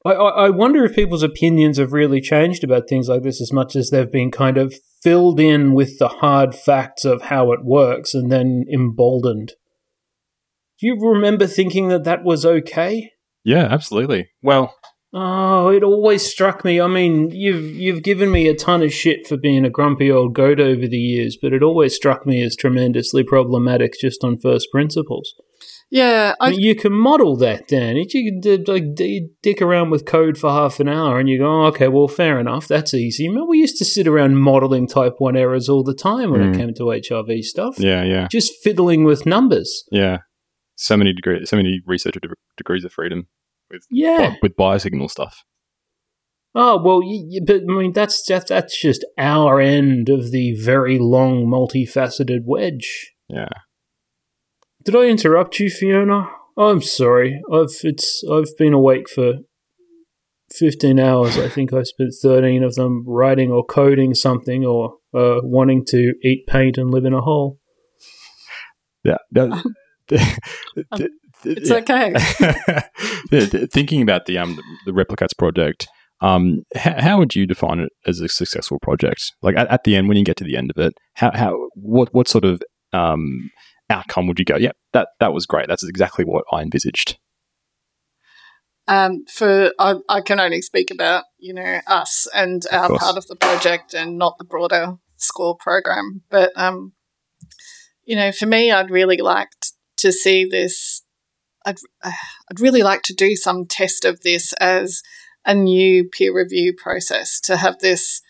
I, 0.05 0.11
I 0.11 0.49
wonder 0.49 0.83
if 0.83 0.95
people's 0.95 1.23
opinions 1.23 1.77
have 1.77 1.93
really 1.93 2.19
changed 2.19 2.63
about 2.63 2.89
things 2.89 3.07
like 3.07 3.23
this 3.23 3.39
as 3.39 3.53
much 3.53 3.75
as 3.75 3.89
they've 3.89 4.11
been 4.11 4.31
kind 4.31 4.57
of 4.57 4.75
filled 5.01 5.39
in 5.39 5.73
with 5.73 5.97
the 5.97 6.09
hard 6.09 6.53
facts 6.53 7.05
of 7.05 7.23
how 7.23 7.53
it 7.53 7.63
works 7.63 8.13
and 8.13 8.29
then 8.29 8.65
emboldened. 8.71 9.53
Do 10.79 10.87
you 10.87 10.97
remember 10.99 11.47
thinking 11.47 11.87
that 11.87 12.03
that 12.03 12.23
was 12.23 12.45
okay? 12.45 13.11
Yeah, 13.45 13.65
absolutely. 13.69 14.27
Well, 14.41 14.75
oh, 15.13 15.69
it 15.69 15.83
always 15.83 16.29
struck 16.29 16.65
me. 16.65 16.81
I 16.81 16.87
mean, 16.87 17.31
you've 17.31 17.63
you've 17.63 18.03
given 18.03 18.29
me 18.29 18.49
a 18.49 18.55
ton 18.55 18.83
of 18.83 18.91
shit 18.91 19.25
for 19.25 19.37
being 19.37 19.63
a 19.63 19.69
grumpy 19.69 20.11
old 20.11 20.33
goat 20.33 20.59
over 20.59 20.85
the 20.85 20.97
years, 20.97 21.37
but 21.41 21.53
it 21.53 21.63
always 21.63 21.95
struck 21.95 22.25
me 22.25 22.41
as 22.41 22.57
tremendously 22.57 23.23
problematic 23.23 23.93
just 24.01 24.23
on 24.23 24.37
first 24.37 24.67
principles. 24.71 25.33
Yeah, 25.91 26.35
I, 26.39 26.51
you 26.51 26.73
can 26.73 26.93
model 26.93 27.35
that, 27.37 27.67
Dan. 27.67 27.97
You 27.97 28.07
can 28.07 28.63
like 28.65 28.95
dick 28.95 29.61
around 29.61 29.89
with 29.89 30.05
code 30.05 30.37
for 30.37 30.49
half 30.49 30.79
an 30.79 30.87
hour, 30.87 31.19
and 31.19 31.27
you 31.27 31.37
go, 31.37 31.63
oh, 31.63 31.65
"Okay, 31.65 31.89
well, 31.89 32.07
fair 32.07 32.39
enough. 32.39 32.65
That's 32.65 32.93
easy." 32.93 33.27
Remember, 33.27 33.49
we 33.49 33.57
used 33.57 33.77
to 33.79 33.85
sit 33.85 34.07
around 34.07 34.37
modeling 34.37 34.87
type 34.87 35.15
one 35.17 35.35
errors 35.35 35.67
all 35.67 35.83
the 35.83 35.93
time 35.93 36.31
when 36.31 36.39
mm. 36.39 36.55
it 36.55 36.57
came 36.57 36.73
to 36.75 36.83
HRV 36.83 37.43
stuff. 37.43 37.77
Yeah, 37.77 38.03
yeah. 38.03 38.29
Just 38.31 38.53
fiddling 38.63 39.03
with 39.03 39.25
numbers. 39.25 39.83
Yeah, 39.91 40.19
so 40.77 40.95
many 40.95 41.11
degrees, 41.11 41.49
so 41.49 41.57
many 41.57 41.81
researcher 41.85 42.21
de- 42.21 42.29
degrees 42.55 42.85
of 42.85 42.93
freedom 42.93 43.27
with 43.69 43.85
yeah 43.91 44.35
with 44.41 44.55
biosignal 44.55 45.11
stuff. 45.11 45.43
Oh 46.55 46.81
well, 46.81 47.01
but 47.45 47.63
I 47.69 47.79
mean 47.79 47.91
that's 47.91 48.25
just, 48.25 48.47
that's 48.47 48.79
just 48.79 49.05
our 49.17 49.59
end 49.59 50.07
of 50.07 50.31
the 50.31 50.55
very 50.55 50.99
long, 50.99 51.47
multifaceted 51.47 52.45
wedge. 52.45 53.13
Yeah. 53.27 53.49
Did 54.83 54.95
I 54.95 55.05
interrupt 55.05 55.59
you, 55.59 55.69
Fiona? 55.69 56.29
I'm 56.57 56.81
sorry. 56.81 57.41
I've 57.51 57.75
it's 57.83 58.23
I've 58.29 58.55
been 58.57 58.73
awake 58.73 59.09
for 59.09 59.35
fifteen 60.51 60.99
hours. 60.99 61.37
I 61.37 61.49
think 61.49 61.73
I 61.73 61.83
spent 61.83 62.13
thirteen 62.21 62.63
of 62.63 62.75
them 62.75 63.03
writing 63.07 63.51
or 63.51 63.63
coding 63.63 64.13
something 64.13 64.65
or 64.65 64.95
uh, 65.13 65.39
wanting 65.43 65.85
to 65.85 66.13
eat 66.23 66.47
paint 66.47 66.77
and 66.77 66.91
live 66.91 67.05
in 67.05 67.13
a 67.13 67.21
hole. 67.21 67.59
Yeah. 69.03 69.17
it's 71.43 71.71
okay. 71.71 72.13
Thinking 73.67 74.01
about 74.01 74.25
the 74.25 74.37
um 74.37 74.59
the 74.85 74.91
Replicats 74.91 75.37
project, 75.37 75.87
um, 76.21 76.63
how, 76.75 77.01
how, 77.01 77.17
would 77.19 77.35
you 77.35 77.47
define 77.47 77.79
it 77.79 77.89
as 78.05 78.19
a 78.19 78.27
successful 78.27 78.77
project? 78.79 79.31
Like 79.41 79.57
at, 79.57 79.67
at 79.69 79.83
the 79.83 79.95
end, 79.95 80.07
when 80.07 80.17
you 80.17 80.23
get 80.23 80.37
to 80.37 80.43
the 80.43 80.57
end 80.57 80.71
of 80.75 80.77
it, 80.83 80.93
how 81.13 81.31
how 81.33 81.69
what 81.75 82.13
what 82.13 82.27
sort 82.27 82.45
of 82.45 82.61
um 82.93 83.49
outcome 83.91 84.27
would 84.27 84.39
you 84.39 84.45
go, 84.45 84.57
yeah, 84.57 84.71
that, 84.93 85.09
that 85.19 85.33
was 85.33 85.45
great. 85.45 85.67
That's 85.67 85.87
exactly 85.87 86.25
what 86.25 86.45
I 86.51 86.61
envisaged? 86.61 87.17
Um, 88.87 89.25
for 89.27 89.71
I, 89.77 89.95
I, 90.09 90.21
can 90.21 90.39
only 90.39 90.61
speak 90.61 90.89
about 90.89 91.25
you 91.37 91.53
know 91.53 91.79
us 91.85 92.27
and 92.33 92.63
our 92.71 92.89
part 92.97 93.15
of 93.15 93.27
the 93.27 93.35
project 93.35 93.93
and 93.93 94.17
not 94.17 94.37
the 94.39 94.43
broader 94.43 94.97
score 95.21 95.55
program. 95.55 96.23
But, 96.29 96.51
um, 96.55 96.93
you 98.03 98.15
know, 98.15 98.31
for 98.31 98.45
me, 98.45 98.71
I'd 98.71 98.89
really 98.89 99.17
like 99.17 99.49
to 99.97 100.11
see 100.11 100.45
this. 100.45 101.03
I'd, 101.65 101.77
I'd 102.03 102.59
really 102.59 102.83
like 102.83 103.03
to 103.03 103.13
do 103.13 103.35
some 103.35 103.65
test 103.67 104.03
of 104.03 104.21
this 104.21 104.53
as 104.53 105.01
a 105.45 105.53
new 105.53 106.09
peer 106.09 106.35
review 106.35 106.73
process 106.75 107.39
to 107.41 107.57
have 107.57 107.79
this 107.79 108.21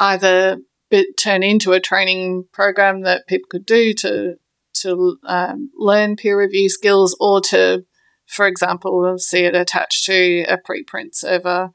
either 0.00 0.58
bit 0.90 1.16
turn 1.18 1.42
into 1.42 1.72
a 1.72 1.80
training 1.80 2.44
program 2.52 3.02
that 3.02 3.26
people 3.26 3.48
could 3.50 3.66
do 3.66 3.92
to 3.94 4.36
to 4.74 5.16
um, 5.24 5.70
learn 5.76 6.16
peer 6.16 6.38
review 6.38 6.68
skills 6.68 7.16
or 7.20 7.40
to, 7.40 7.84
for 8.26 8.46
example, 8.46 9.16
see 9.18 9.44
it 9.44 9.54
attached 9.54 10.04
to 10.04 10.44
a 10.48 10.58
preprint 10.58 11.14
server. 11.14 11.70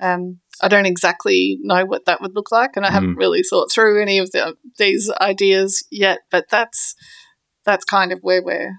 Um, 0.00 0.40
I 0.60 0.68
don't 0.68 0.86
exactly 0.86 1.58
know 1.62 1.84
what 1.84 2.04
that 2.06 2.20
would 2.20 2.34
look 2.34 2.50
like, 2.52 2.76
and 2.76 2.86
I 2.86 2.90
haven't 2.90 3.16
mm. 3.16 3.18
really 3.18 3.42
thought 3.42 3.70
through 3.70 4.00
any 4.00 4.18
of 4.18 4.30
the, 4.32 4.56
these 4.78 5.10
ideas 5.20 5.86
yet. 5.90 6.20
But 6.30 6.46
that's 6.50 6.94
that's 7.64 7.84
kind 7.84 8.12
of 8.12 8.20
where 8.22 8.42
we're 8.42 8.76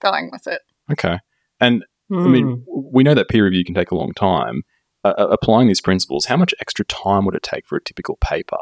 going 0.00 0.30
with 0.32 0.46
it. 0.46 0.62
Okay, 0.90 1.18
and 1.60 1.84
mm. 2.10 2.24
I 2.24 2.28
mean, 2.28 2.46
hmm. 2.46 2.80
we 2.92 3.02
know 3.02 3.14
that 3.14 3.28
peer 3.28 3.44
review 3.44 3.64
can 3.64 3.74
take 3.74 3.90
a 3.90 3.96
long 3.96 4.12
time. 4.12 4.62
Uh, 5.02 5.14
applying 5.30 5.66
these 5.66 5.80
principles, 5.80 6.26
how 6.26 6.36
much 6.36 6.52
extra 6.60 6.84
time 6.84 7.24
would 7.24 7.34
it 7.34 7.42
take 7.42 7.66
for 7.66 7.76
a 7.76 7.82
typical 7.82 8.18
paper 8.20 8.58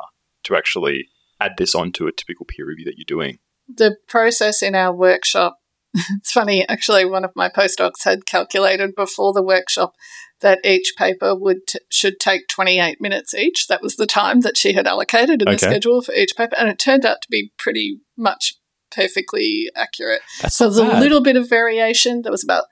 to 0.48 0.56
actually 0.56 1.08
add 1.40 1.52
this 1.56 1.74
onto 1.74 2.06
a 2.06 2.12
typical 2.12 2.44
peer 2.46 2.66
review 2.66 2.84
that 2.86 2.98
you're 2.98 3.04
doing? 3.06 3.38
The 3.68 3.96
process 4.08 4.62
in 4.62 4.74
our 4.74 4.92
workshop. 4.92 5.58
It's 6.18 6.32
funny, 6.32 6.68
actually. 6.68 7.06
One 7.06 7.24
of 7.24 7.32
my 7.34 7.48
postdocs 7.48 8.04
had 8.04 8.26
calculated 8.26 8.94
before 8.94 9.32
the 9.32 9.42
workshop 9.42 9.94
that 10.40 10.60
each 10.64 10.94
paper 10.96 11.34
would 11.34 11.66
t- 11.66 11.80
should 11.90 12.20
take 12.20 12.46
28 12.48 13.00
minutes 13.00 13.34
each. 13.34 13.66
That 13.68 13.82
was 13.82 13.96
the 13.96 14.06
time 14.06 14.40
that 14.40 14.56
she 14.56 14.74
had 14.74 14.86
allocated 14.86 15.42
in 15.42 15.48
okay. 15.48 15.54
the 15.54 15.58
schedule 15.58 16.02
for 16.02 16.14
each 16.14 16.36
paper, 16.36 16.54
and 16.56 16.68
it 16.68 16.78
turned 16.78 17.04
out 17.04 17.22
to 17.22 17.28
be 17.30 17.52
pretty 17.58 18.00
much 18.16 18.58
perfectly 18.90 19.70
accurate. 19.74 20.20
That's 20.42 20.56
so 20.56 20.70
there's 20.70 20.78
a 20.78 21.00
little 21.00 21.22
bit 21.22 21.36
of 21.36 21.48
variation. 21.48 22.22
There 22.22 22.32
was 22.32 22.44
about 22.44 22.64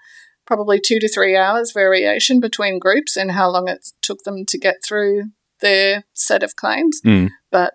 probably 0.46 0.80
two 0.80 1.00
to 1.00 1.08
three 1.08 1.36
hours 1.36 1.72
variation 1.72 2.38
between 2.40 2.78
groups 2.78 3.16
and 3.16 3.32
how 3.32 3.50
long 3.50 3.68
it 3.68 3.88
took 4.02 4.22
them 4.24 4.44
to 4.46 4.58
get 4.58 4.76
through 4.84 5.24
their 5.61 6.05
set 6.14 6.42
of 6.42 6.57
claims. 6.57 7.01
Mm. 7.05 7.31
But 7.51 7.75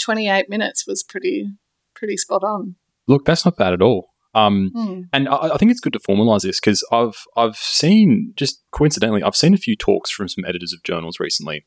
28 0.00 0.48
minutes 0.48 0.86
was 0.86 1.02
pretty 1.02 1.52
pretty 1.94 2.16
spot 2.16 2.42
on. 2.42 2.76
Look, 3.06 3.24
that's 3.24 3.44
not 3.44 3.56
bad 3.56 3.72
at 3.72 3.82
all. 3.82 4.12
Um, 4.34 4.72
mm. 4.74 5.08
And 5.12 5.28
I, 5.28 5.54
I, 5.54 5.56
think 5.58 5.70
it's 5.70 5.80
good 5.80 5.92
to 5.92 5.98
formalize 5.98 6.42
this 6.42 6.58
because 6.58 6.86
I've 6.90 7.24
I've 7.36 7.56
seen 7.56 8.32
just 8.34 8.62
coincidentally 8.70 9.22
I've 9.22 9.36
seen 9.36 9.52
a 9.52 9.58
few 9.58 9.76
talks 9.76 10.10
from 10.10 10.28
some 10.28 10.44
editors 10.46 10.72
of 10.72 10.82
journals 10.84 11.20
recently, 11.20 11.66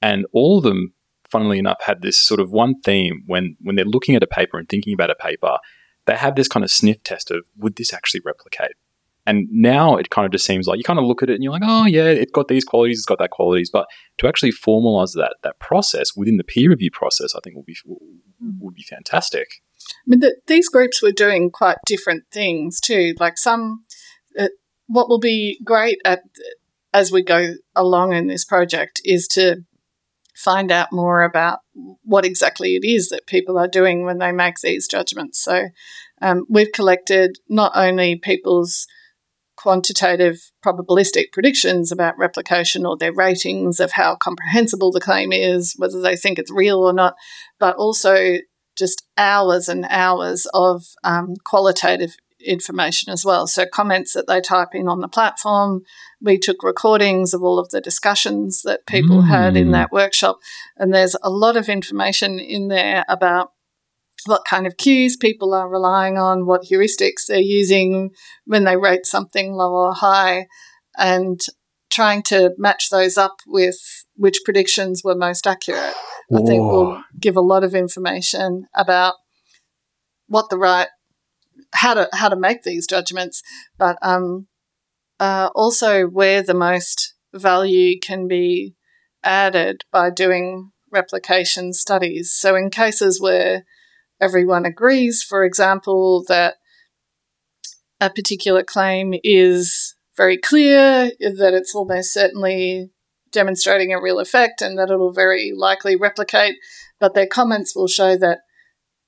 and 0.00 0.26
all 0.32 0.58
of 0.58 0.64
them, 0.64 0.94
funnily 1.28 1.58
enough, 1.58 1.82
had 1.84 2.00
this 2.00 2.18
sort 2.18 2.40
of 2.40 2.50
one 2.50 2.80
theme 2.80 3.22
when 3.26 3.56
when 3.60 3.76
they're 3.76 3.84
looking 3.84 4.16
at 4.16 4.22
a 4.22 4.26
paper 4.26 4.58
and 4.58 4.66
thinking 4.68 4.94
about 4.94 5.10
a 5.10 5.14
paper, 5.14 5.58
they 6.06 6.16
have 6.16 6.36
this 6.36 6.48
kind 6.48 6.64
of 6.64 6.70
sniff 6.70 7.02
test 7.02 7.30
of 7.30 7.44
would 7.58 7.76
this 7.76 7.92
actually 7.92 8.22
replicate. 8.24 8.72
And 9.26 9.48
now 9.50 9.96
it 9.96 10.10
kind 10.10 10.24
of 10.24 10.32
just 10.32 10.46
seems 10.46 10.66
like 10.66 10.78
you 10.78 10.84
kind 10.84 10.98
of 10.98 11.04
look 11.04 11.22
at 11.22 11.30
it 11.30 11.34
and 11.34 11.42
you're 11.42 11.52
like, 11.52 11.62
oh 11.64 11.84
yeah, 11.84 12.04
it's 12.04 12.32
got 12.32 12.48
these 12.48 12.64
qualities, 12.64 12.98
it's 12.98 13.06
got 13.06 13.18
that 13.18 13.30
qualities. 13.30 13.70
But 13.70 13.86
to 14.18 14.28
actually 14.28 14.52
formalize 14.52 15.14
that 15.14 15.36
that 15.42 15.58
process 15.58 16.16
within 16.16 16.36
the 16.36 16.44
peer 16.44 16.70
review 16.70 16.90
process, 16.92 17.34
I 17.34 17.40
think 17.42 17.56
will 17.56 17.64
be 17.64 17.76
would 18.60 18.74
be 18.74 18.82
fantastic. 18.82 19.48
I 19.88 20.06
mean, 20.06 20.20
the, 20.20 20.36
these 20.46 20.68
groups 20.68 21.02
were 21.02 21.12
doing 21.12 21.50
quite 21.50 21.78
different 21.86 22.24
things 22.32 22.80
too. 22.80 23.14
Like 23.18 23.38
some, 23.38 23.84
uh, 24.38 24.48
what 24.86 25.08
will 25.08 25.20
be 25.20 25.60
great 25.64 25.98
at 26.04 26.22
as 26.92 27.12
we 27.12 27.22
go 27.22 27.54
along 27.74 28.12
in 28.12 28.26
this 28.26 28.44
project 28.44 29.00
is 29.04 29.28
to 29.28 29.64
find 30.34 30.70
out 30.70 30.92
more 30.92 31.22
about 31.22 31.60
what 32.02 32.24
exactly 32.24 32.76
it 32.76 32.84
is 32.84 33.08
that 33.08 33.26
people 33.26 33.58
are 33.58 33.68
doing 33.68 34.04
when 34.04 34.18
they 34.18 34.32
make 34.32 34.56
these 34.62 34.86
judgments. 34.86 35.42
So 35.42 35.68
um, 36.20 36.46
we've 36.48 36.72
collected 36.72 37.38
not 37.48 37.72
only 37.74 38.16
people's 38.16 38.86
quantitative 39.66 40.52
probabilistic 40.64 41.32
predictions 41.32 41.90
about 41.90 42.16
replication 42.16 42.86
or 42.86 42.96
their 42.96 43.12
ratings 43.12 43.80
of 43.80 43.90
how 43.90 44.14
comprehensible 44.14 44.92
the 44.92 45.00
claim 45.00 45.32
is, 45.32 45.74
whether 45.76 46.00
they 46.00 46.14
think 46.14 46.38
it's 46.38 46.52
real 46.52 46.78
or 46.78 46.92
not, 46.92 47.16
but 47.58 47.74
also 47.74 48.36
just 48.78 49.04
hours 49.18 49.68
and 49.68 49.84
hours 49.90 50.46
of 50.54 50.84
um, 51.02 51.34
qualitative 51.44 52.14
information 52.38 53.12
as 53.12 53.24
well. 53.24 53.48
So, 53.48 53.66
comments 53.66 54.12
that 54.12 54.28
they 54.28 54.40
type 54.40 54.68
in 54.72 54.86
on 54.86 55.00
the 55.00 55.08
platform. 55.08 55.82
We 56.20 56.38
took 56.38 56.62
recordings 56.62 57.34
of 57.34 57.42
all 57.42 57.58
of 57.58 57.70
the 57.70 57.80
discussions 57.80 58.62
that 58.62 58.86
people 58.86 59.22
mm. 59.22 59.26
had 59.26 59.56
in 59.56 59.70
mm. 59.70 59.72
that 59.72 59.90
workshop. 59.90 60.38
And 60.76 60.94
there's 60.94 61.16
a 61.24 61.30
lot 61.30 61.56
of 61.56 61.68
information 61.68 62.38
in 62.38 62.68
there 62.68 63.04
about 63.08 63.50
what 64.24 64.44
kind 64.48 64.66
of 64.66 64.76
cues 64.76 65.16
people 65.16 65.54
are 65.54 65.68
relying 65.68 66.16
on, 66.16 66.46
what 66.46 66.64
heuristics 66.70 67.26
they're 67.28 67.38
using 67.38 68.10
when 68.44 68.64
they 68.64 68.76
rate 68.76 69.06
something 69.06 69.52
low 69.52 69.72
or 69.72 69.92
high, 69.94 70.46
and 70.96 71.40
trying 71.90 72.22
to 72.22 72.52
match 72.58 72.90
those 72.90 73.16
up 73.16 73.36
with 73.46 73.76
which 74.16 74.40
predictions 74.44 75.02
were 75.04 75.14
most 75.14 75.46
accurate. 75.46 75.94
Whoa. 76.28 76.42
I 76.42 76.46
think 76.46 76.62
will 76.62 77.02
give 77.20 77.36
a 77.36 77.40
lot 77.40 77.62
of 77.62 77.74
information 77.74 78.66
about 78.74 79.14
what 80.26 80.50
the 80.50 80.58
right 80.58 80.88
how 81.72 81.94
to 81.94 82.08
how 82.12 82.28
to 82.28 82.36
make 82.36 82.62
these 82.62 82.86
judgments, 82.86 83.42
but 83.78 83.98
um, 84.02 84.46
uh, 85.20 85.50
also 85.54 86.06
where 86.06 86.42
the 86.42 86.54
most 86.54 87.14
value 87.32 87.98
can 88.00 88.26
be 88.26 88.74
added 89.22 89.82
by 89.92 90.10
doing 90.10 90.70
replication 90.90 91.72
studies. 91.72 92.32
So 92.32 92.54
in 92.54 92.70
cases 92.70 93.20
where 93.20 93.64
everyone 94.20 94.64
agrees, 94.64 95.22
for 95.22 95.44
example, 95.44 96.24
that 96.28 96.54
a 98.00 98.10
particular 98.10 98.62
claim 98.62 99.14
is 99.22 99.94
very 100.16 100.38
clear, 100.38 101.10
that 101.20 101.54
it's 101.54 101.74
almost 101.74 102.12
certainly 102.12 102.90
demonstrating 103.32 103.92
a 103.92 104.00
real 104.00 104.18
effect 104.18 104.62
and 104.62 104.78
that 104.78 104.90
it'll 104.90 105.12
very 105.12 105.52
likely 105.54 105.96
replicate, 105.96 106.54
but 106.98 107.14
their 107.14 107.26
comments 107.26 107.74
will 107.74 107.88
show 107.88 108.16
that, 108.16 108.38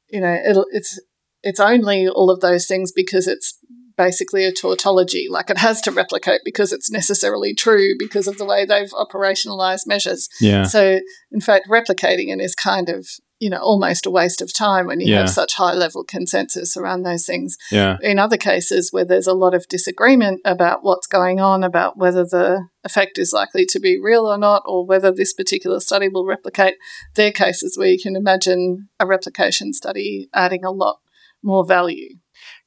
you 0.09 0.21
know, 0.21 0.37
it's 0.73 1.01
it's 1.42 1.61
only 1.61 2.09
all 2.09 2.31
of 2.31 2.40
those 2.40 2.66
things 2.66 2.92
because 2.92 3.27
it's 3.27 3.59
basically 3.97 4.44
a 4.44 4.53
tautology. 4.53 5.27
Like 5.29 5.51
it 5.51 5.59
has 5.59 5.81
to 5.83 5.90
replicate 5.90 6.40
because 6.44 6.73
it's 6.73 6.90
necessarily 6.90 7.55
true 7.55 7.94
because 7.99 8.27
of 8.27 8.38
the 8.38 8.44
way 8.44 8.64
they've 8.64 8.90
operationalized 8.90 9.87
measures. 9.87 10.29
Yeah. 10.40 10.64
So 10.64 11.01
in 11.31 11.40
fact, 11.40 11.68
replicating 11.68 12.29
it 12.29 12.40
is 12.40 12.55
kind 12.55 12.88
of 12.88 13.09
you 13.38 13.51
know 13.51 13.59
almost 13.59 14.07
a 14.07 14.11
waste 14.11 14.42
of 14.42 14.53
time 14.53 14.87
when 14.87 15.01
you 15.01 15.12
yeah. 15.12 15.20
have 15.20 15.31
such 15.31 15.55
high 15.55 15.74
level 15.74 16.05
consensus 16.05 16.77
around 16.77 17.03
those 17.03 17.27
things. 17.27 17.57
Yeah. 17.70 17.98
In 18.03 18.18
other 18.18 18.37
cases 18.37 18.92
where 18.92 19.05
there's 19.05 19.27
a 19.27 19.33
lot 19.33 19.55
of 19.55 19.68
disagreement 19.68 20.40
about 20.44 20.83
what's 20.83 21.07
going 21.07 21.40
on, 21.40 21.62
about 21.62 21.96
whether 21.96 22.24
the 22.24 22.66
effect 22.85 23.18
is 23.18 23.33
likely 23.33 23.64
to 23.66 23.81
be 23.81 24.01
real 24.01 24.27
or 24.27 24.38
not, 24.38 24.62
or 24.66 24.85
whether 24.85 25.12
this 25.12 25.33
particular 25.33 25.81
study 25.81 26.09
will 26.09 26.27
replicate, 26.27 26.74
there 27.14 27.29
are 27.29 27.33
cases 27.33 27.77
where 27.77 27.88
you 27.88 27.98
can 27.98 28.16
imagine 28.16 28.88
a 28.98 29.07
replication 29.07 29.72
study 29.72 30.29
adding 30.35 30.64
a 30.64 30.70
lot 30.70 31.01
more 31.42 31.64
value 31.64 32.16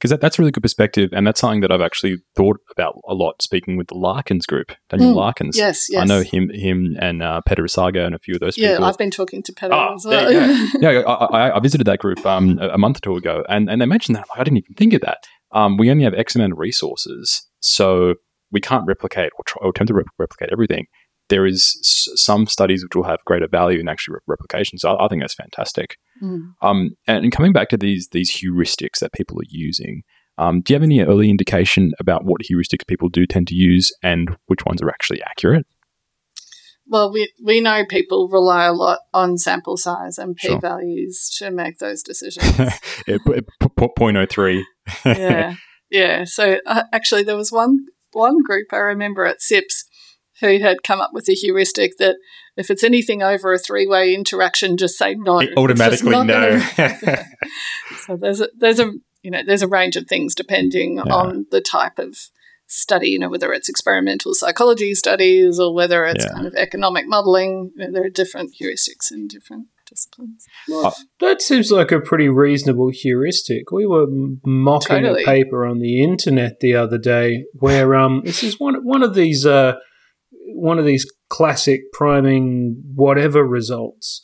because 0.01 0.09
that, 0.09 0.19
that's 0.19 0.39
a 0.39 0.41
really 0.41 0.51
good 0.51 0.63
perspective, 0.63 1.11
and 1.13 1.27
that's 1.27 1.39
something 1.39 1.61
that 1.61 1.71
I've 1.71 1.81
actually 1.81 2.17
thought 2.35 2.57
about 2.71 2.99
a 3.07 3.13
lot. 3.13 3.39
Speaking 3.39 3.77
with 3.77 3.87
the 3.87 3.93
Lakens 3.93 4.47
group, 4.47 4.71
Daniel 4.89 5.13
mm, 5.13 5.17
Lakens, 5.17 5.55
yes, 5.55 5.89
yes, 5.91 6.01
I 6.01 6.05
know 6.05 6.21
him, 6.21 6.49
him, 6.49 6.97
and 6.99 7.21
uh, 7.21 7.41
Peter 7.47 7.61
Isager 7.61 8.03
and 8.03 8.15
a 8.15 8.19
few 8.19 8.33
of 8.33 8.39
those 8.39 8.57
yeah, 8.57 8.69
people. 8.69 8.83
Yeah, 8.83 8.89
I've 8.89 8.97
been 8.97 9.11
talking 9.11 9.43
to 9.43 9.53
Peter 9.53 9.75
oh, 9.75 9.93
as 9.93 10.03
well. 10.03 10.31
yeah, 10.79 11.01
I, 11.01 11.55
I, 11.55 11.59
visited 11.59 11.85
that 11.85 11.99
group 11.99 12.25
um, 12.25 12.57
a, 12.59 12.79
month 12.79 12.97
or 12.97 13.01
two 13.01 13.15
ago, 13.15 13.45
and, 13.47 13.69
and 13.69 13.79
they 13.79 13.85
mentioned 13.85 14.15
that. 14.15 14.27
Like, 14.29 14.39
I 14.39 14.43
didn't 14.43 14.57
even 14.57 14.73
think 14.73 14.93
of 14.93 15.01
that. 15.01 15.19
Um, 15.51 15.77
we 15.77 15.91
only 15.91 16.03
have 16.03 16.15
X 16.15 16.35
amount 16.35 16.53
of 16.53 16.57
resources, 16.57 17.47
so 17.59 18.15
we 18.51 18.59
can't 18.59 18.87
replicate 18.87 19.31
or, 19.37 19.43
try, 19.45 19.59
or 19.61 19.69
attempt 19.69 19.89
to 19.89 20.03
replicate 20.17 20.49
everything 20.51 20.87
there 21.31 21.47
is 21.47 21.77
some 22.15 22.45
studies 22.45 22.83
which 22.83 22.95
will 22.95 23.05
have 23.05 23.23
greater 23.25 23.47
value 23.47 23.79
in 23.79 23.87
actually 23.87 24.15
re- 24.15 24.19
replication. 24.27 24.77
So 24.77 24.91
I, 24.91 25.05
I, 25.05 25.07
think 25.07 25.23
that's 25.23 25.33
fantastic. 25.33 25.97
Mm. 26.21 26.53
Um, 26.61 26.91
and, 27.07 27.31
coming 27.31 27.53
back 27.53 27.69
to 27.69 27.77
these 27.77 28.09
these 28.11 28.31
heuristics 28.31 28.99
that 28.99 29.13
people 29.13 29.39
are 29.39 29.49
using, 29.49 30.03
um, 30.37 30.61
do 30.61 30.73
you 30.73 30.75
have 30.75 30.83
any 30.83 31.01
early 31.01 31.29
indication 31.29 31.93
about 31.99 32.25
what 32.25 32.41
heuristics 32.41 32.85
people 32.85 33.09
do 33.09 33.25
tend 33.25 33.47
to 33.47 33.55
use 33.55 33.91
and 34.03 34.35
which 34.47 34.65
ones 34.65 34.81
are 34.81 34.89
actually 34.89 35.23
accurate? 35.23 35.65
Well, 36.87 37.13
we, 37.13 37.31
we 37.41 37.61
know 37.61 37.85
people 37.87 38.27
rely 38.27 38.65
a 38.65 38.73
lot 38.73 38.99
on 39.13 39.37
sample 39.37 39.77
size 39.77 40.17
and 40.17 40.35
p 40.35 40.57
values 40.59 41.33
to 41.37 41.49
make 41.49 41.77
those 41.77 42.03
decisions. 42.03 42.59
yeah, 43.07 43.17
p- 43.25 43.41
p- 43.61 43.67
0.03. 43.77 44.63
yeah, 45.05 45.55
yeah. 45.89 46.23
So 46.25 46.59
uh, 46.65 46.83
actually, 46.91 47.23
there 47.23 47.37
was 47.37 47.51
one 47.51 47.85
one 48.11 48.43
group 48.43 48.67
I 48.73 48.77
remember 48.77 49.25
at 49.25 49.41
SIPS 49.41 49.85
who 50.41 50.60
had 50.60 50.84
come 50.84 50.99
up 50.99 51.12
with 51.13 51.30
a 51.30 51.34
heuristic 51.34 51.97
that 51.97 52.17
if 52.58 52.69
it's 52.69 52.84
anything 52.84 53.23
over 53.23 53.54
a 53.54 53.60
three 53.60 53.88
way 53.88 54.13
interaction, 54.13 54.75
just 54.75 54.97
say 54.97 55.15
no. 55.15 55.39
It 55.39 55.56
automatically 55.56 56.12
no. 56.12 56.25
Gonna... 56.77 57.25
so 58.06 58.17
there's 58.17 58.41
a 58.41 58.49
there's 58.58 58.80
a 58.80 58.91
you 59.21 59.32
know 59.32 59.41
there's 59.45 59.62
a 59.62 59.67
range 59.67 59.95
of 59.95 60.08
things 60.08 60.36
depending 60.36 60.97
yeah. 60.97 61.13
on 61.13 61.45
the 61.51 61.62
type 61.62 61.99
of 61.99 62.17
study. 62.67 63.10
You 63.10 63.19
know 63.19 63.30
whether 63.30 63.54
it's 63.54 63.69
experimental 63.69 64.34
psychology 64.34 64.93
studies 64.95 65.60
or 65.60 65.73
whether 65.73 66.06
it's 66.06 66.25
yeah. 66.25 66.34
kind 66.34 66.47
of 66.47 66.56
economic 66.56 67.08
modelling. 67.08 67.71
You 67.77 67.88
know, 67.88 67.93
there 67.93 68.06
are 68.06 68.10
different 68.10 68.56
heuristics 68.60 69.12
in 69.12 69.27
different 69.27 69.67
disciplines. 69.88 70.47
Well, 70.67 70.95
that 71.19 71.41
seems 71.41 71.71
like 71.71 71.91
a 71.91 71.99
pretty 71.99 72.30
reasonable 72.30 72.89
heuristic. 72.93 73.71
We 73.71 73.86
were 73.86 74.08
mocking 74.43 75.04
Totally. 75.04 75.23
a 75.23 75.25
paper 75.25 75.65
on 75.65 75.80
the 75.80 76.01
internet 76.01 76.60
the 76.62 76.75
other 76.75 76.97
day 76.97 77.45
where 77.54 77.95
um 77.95 78.23
this 78.25 78.43
is 78.43 78.60
one 78.60 78.84
one 78.84 79.04
of 79.04 79.13
these 79.13 79.45
uh 79.45 79.75
one 80.55 80.79
of 80.79 80.85
these 80.85 81.05
classic 81.29 81.81
priming 81.93 82.81
whatever 82.95 83.43
results 83.43 84.21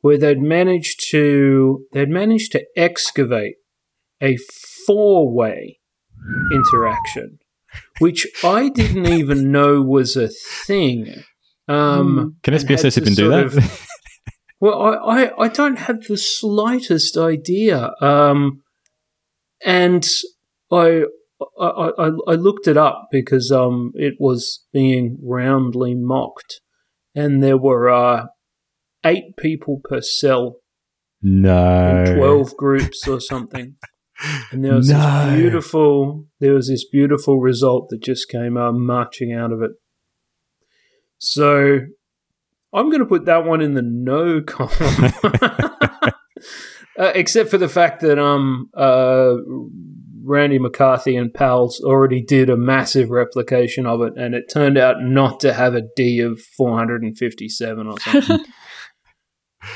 where 0.00 0.18
they'd 0.18 0.40
managed 0.40 1.04
to 1.10 1.84
they'd 1.92 2.08
managed 2.08 2.52
to 2.52 2.64
excavate 2.76 3.56
a 4.20 4.36
four 4.86 5.32
way 5.32 5.78
interaction 6.52 7.38
which 7.98 8.26
I 8.44 8.68
didn't 8.68 9.06
even 9.06 9.50
know 9.50 9.82
was 9.82 10.16
a 10.16 10.28
thing. 10.28 11.24
Um, 11.66 12.36
Can 12.42 12.54
and 12.54 12.62
SPSS 12.62 12.98
even 12.98 13.14
do 13.14 13.28
that? 13.28 13.46
of- 13.46 13.88
well, 14.60 14.80
I, 14.80 15.24
I, 15.24 15.44
I 15.44 15.48
don't 15.48 15.78
have 15.78 16.04
the 16.04 16.16
slightest 16.16 17.16
idea. 17.16 17.92
Um, 18.00 18.62
and 19.64 20.06
I, 20.70 21.04
I, 21.60 21.90
I, 21.98 22.10
I 22.28 22.34
looked 22.34 22.66
it 22.66 22.76
up 22.76 23.08
because 23.10 23.50
um, 23.52 23.92
it 23.94 24.14
was 24.18 24.64
being 24.72 25.18
roundly 25.22 25.94
mocked. 25.94 26.60
And 27.14 27.42
there 27.42 27.56
were 27.56 27.88
uh, 27.88 28.26
eight 29.04 29.36
people 29.36 29.80
per 29.82 30.00
cell 30.00 30.56
no. 31.22 32.04
in 32.06 32.16
12 32.16 32.56
groups 32.56 33.06
or 33.08 33.20
something. 33.20 33.76
And 34.50 34.64
there 34.64 34.74
was 34.74 34.88
No. 34.88 34.98
this 34.98 35.38
beautiful, 35.40 36.26
there 36.40 36.52
was 36.52 36.66
this 36.66 36.84
beautiful 36.84 37.38
result 37.38 37.88
that 37.90 38.02
just 38.02 38.28
came 38.28 38.56
uh, 38.56 38.72
marching 38.72 39.32
out 39.32 39.52
of 39.52 39.62
it. 39.62 39.70
So 41.18 41.78
I'm 42.72 42.88
going 42.90 43.00
to 43.00 43.06
put 43.06 43.26
that 43.26 43.44
one 43.44 43.60
in 43.60 43.74
the 43.74 43.82
no 43.82 44.40
column, 44.46 45.12
uh, 46.98 47.12
except 47.14 47.50
for 47.50 47.58
the 47.58 47.68
fact 47.68 48.00
that 48.00 48.18
um 48.18 48.70
uh 48.74 49.34
Randy 50.28 50.58
McCarthy 50.58 51.16
and 51.16 51.32
pals 51.32 51.80
already 51.80 52.20
did 52.20 52.50
a 52.50 52.56
massive 52.56 53.10
replication 53.10 53.86
of 53.86 54.02
it, 54.02 54.12
and 54.16 54.34
it 54.34 54.50
turned 54.52 54.76
out 54.76 55.02
not 55.02 55.40
to 55.40 55.54
have 55.54 55.74
a 55.74 55.82
D 55.96 56.20
of 56.20 56.40
457 56.40 57.86
or 57.86 57.98
something. 58.00 58.44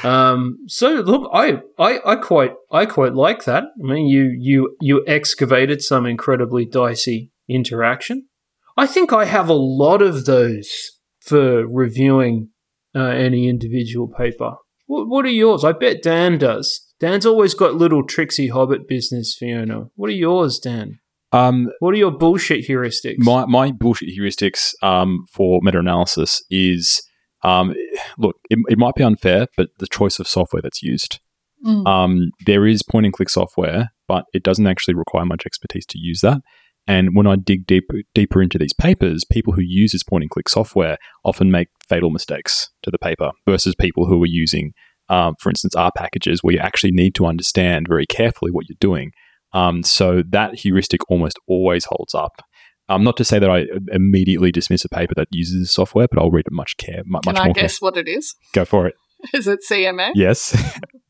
Um, 0.04 0.58
so 0.68 0.90
look, 1.00 1.28
I, 1.34 1.60
I, 1.76 1.98
I 2.06 2.16
quite, 2.16 2.52
I 2.70 2.86
quite 2.86 3.14
like 3.14 3.44
that. 3.44 3.64
I 3.64 3.92
mean, 3.92 4.06
you, 4.06 4.34
you, 4.38 4.76
you 4.80 5.04
excavated 5.06 5.82
some 5.82 6.06
incredibly 6.06 6.64
dicey 6.64 7.32
interaction. 7.48 8.28
I 8.76 8.86
think 8.86 9.12
I 9.12 9.24
have 9.24 9.48
a 9.48 9.54
lot 9.54 10.00
of 10.00 10.24
those 10.24 10.92
for 11.20 11.66
reviewing 11.66 12.50
uh, 12.94 13.00
any 13.00 13.48
individual 13.48 14.08
paper. 14.08 14.54
What, 14.86 15.08
what 15.08 15.24
are 15.24 15.30
yours? 15.30 15.64
I 15.64 15.72
bet 15.72 16.02
Dan 16.02 16.38
does. 16.38 16.91
Dan's 17.02 17.26
always 17.26 17.52
got 17.52 17.74
little 17.74 18.06
tricksy 18.06 18.46
hobbit 18.46 18.86
business, 18.86 19.34
Fiona. 19.36 19.86
What 19.96 20.08
are 20.08 20.14
yours, 20.14 20.60
Dan? 20.60 21.00
Um, 21.32 21.68
What 21.80 21.94
are 21.94 21.98
your 21.98 22.12
bullshit 22.12 22.68
heuristics? 22.68 23.18
my 23.18 23.44
my 23.44 23.72
bullshit 23.72 24.16
heuristics 24.16 24.72
um, 24.84 25.24
for 25.32 25.60
meta 25.62 25.80
analysis 25.80 26.44
is 26.48 27.02
um, 27.42 27.74
look, 28.18 28.36
it, 28.50 28.60
it 28.68 28.78
might 28.78 28.94
be 28.94 29.02
unfair, 29.02 29.48
but 29.56 29.70
the 29.80 29.88
choice 29.88 30.20
of 30.20 30.28
software 30.28 30.62
that's 30.62 30.80
used. 30.80 31.18
Mm. 31.66 31.86
Um, 31.88 32.30
there 32.46 32.66
is 32.68 32.84
point 32.84 33.06
and 33.06 33.12
click 33.12 33.30
software, 33.30 33.90
but 34.06 34.26
it 34.32 34.44
doesn't 34.44 34.68
actually 34.68 34.94
require 34.94 35.24
much 35.24 35.44
expertise 35.44 35.86
to 35.86 35.98
use 35.98 36.20
that. 36.20 36.38
And 36.86 37.16
when 37.16 37.26
I 37.26 37.34
dig 37.34 37.66
deeper 37.66 37.96
deeper 38.14 38.40
into 38.40 38.58
these 38.58 38.72
papers, 38.72 39.24
people 39.24 39.54
who 39.54 39.62
use 39.62 39.90
this 39.90 40.04
point 40.04 40.22
and 40.22 40.30
click 40.30 40.48
software 40.48 40.98
often 41.24 41.50
make 41.50 41.68
fatal 41.88 42.10
mistakes 42.10 42.70
to 42.84 42.92
the 42.92 42.98
paper 42.98 43.32
versus 43.44 43.74
people 43.74 44.06
who 44.06 44.22
are 44.22 44.26
using, 44.26 44.72
um, 45.08 45.34
for 45.40 45.50
instance, 45.50 45.74
R 45.74 45.90
packages 45.96 46.42
where 46.42 46.54
you 46.54 46.60
actually 46.60 46.92
need 46.92 47.14
to 47.16 47.26
understand 47.26 47.86
very 47.88 48.06
carefully 48.06 48.50
what 48.50 48.68
you're 48.68 48.76
doing. 48.80 49.12
Um, 49.52 49.82
so 49.82 50.22
that 50.30 50.54
heuristic 50.54 51.00
almost 51.10 51.38
always 51.46 51.84
holds 51.84 52.14
up. 52.14 52.42
Um, 52.88 53.04
not 53.04 53.16
to 53.18 53.24
say 53.24 53.38
that 53.38 53.50
I 53.50 53.66
immediately 53.92 54.50
dismiss 54.50 54.84
a 54.84 54.88
paper 54.88 55.14
that 55.16 55.28
uses 55.30 55.60
this 55.60 55.72
software, 55.72 56.08
but 56.10 56.20
I'll 56.20 56.30
read 56.30 56.46
it 56.46 56.52
much 56.52 56.76
care, 56.76 57.02
mu- 57.06 57.20
Can 57.20 57.34
much 57.34 57.40
I 57.40 57.44
more. 57.46 57.54
guess 57.54 57.80
what 57.80 57.96
it 57.96 58.08
is? 58.08 58.34
Go 58.54 58.64
for 58.64 58.86
it. 58.86 58.94
Is 59.34 59.46
it 59.46 59.60
CMA? 59.68 60.10
Yes. 60.14 60.56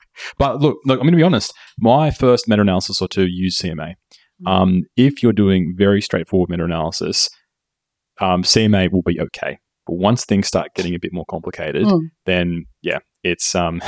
but 0.39 0.61
look, 0.61 0.79
look, 0.85 0.99
I'm 0.99 1.05
going 1.05 1.13
to 1.13 1.17
be 1.17 1.23
honest. 1.23 1.53
My 1.79 2.11
first 2.11 2.47
meta 2.47 2.63
analysis 2.63 3.01
or 3.01 3.09
two 3.09 3.27
used 3.27 3.61
CMA. 3.63 3.95
Um, 4.45 4.83
if 4.97 5.23
you're 5.23 5.33
doing 5.33 5.75
very 5.77 6.03
straightforward 6.03 6.51
meta 6.51 6.65
analysis, 6.65 7.31
um, 8.21 8.43
CMA 8.43 8.91
will 8.93 9.03
be 9.03 9.21
okay. 9.21 9.59
But 9.87 9.95
once 9.95 10.25
things 10.25 10.47
start 10.47 10.69
getting 10.75 10.95
a 10.95 10.99
bit 10.99 11.13
more 11.13 11.25
complicated, 11.29 11.87
Mm. 11.87 12.01
then 12.27 12.67
yeah, 12.83 12.99
it's 13.23 13.55
um, 13.55 13.83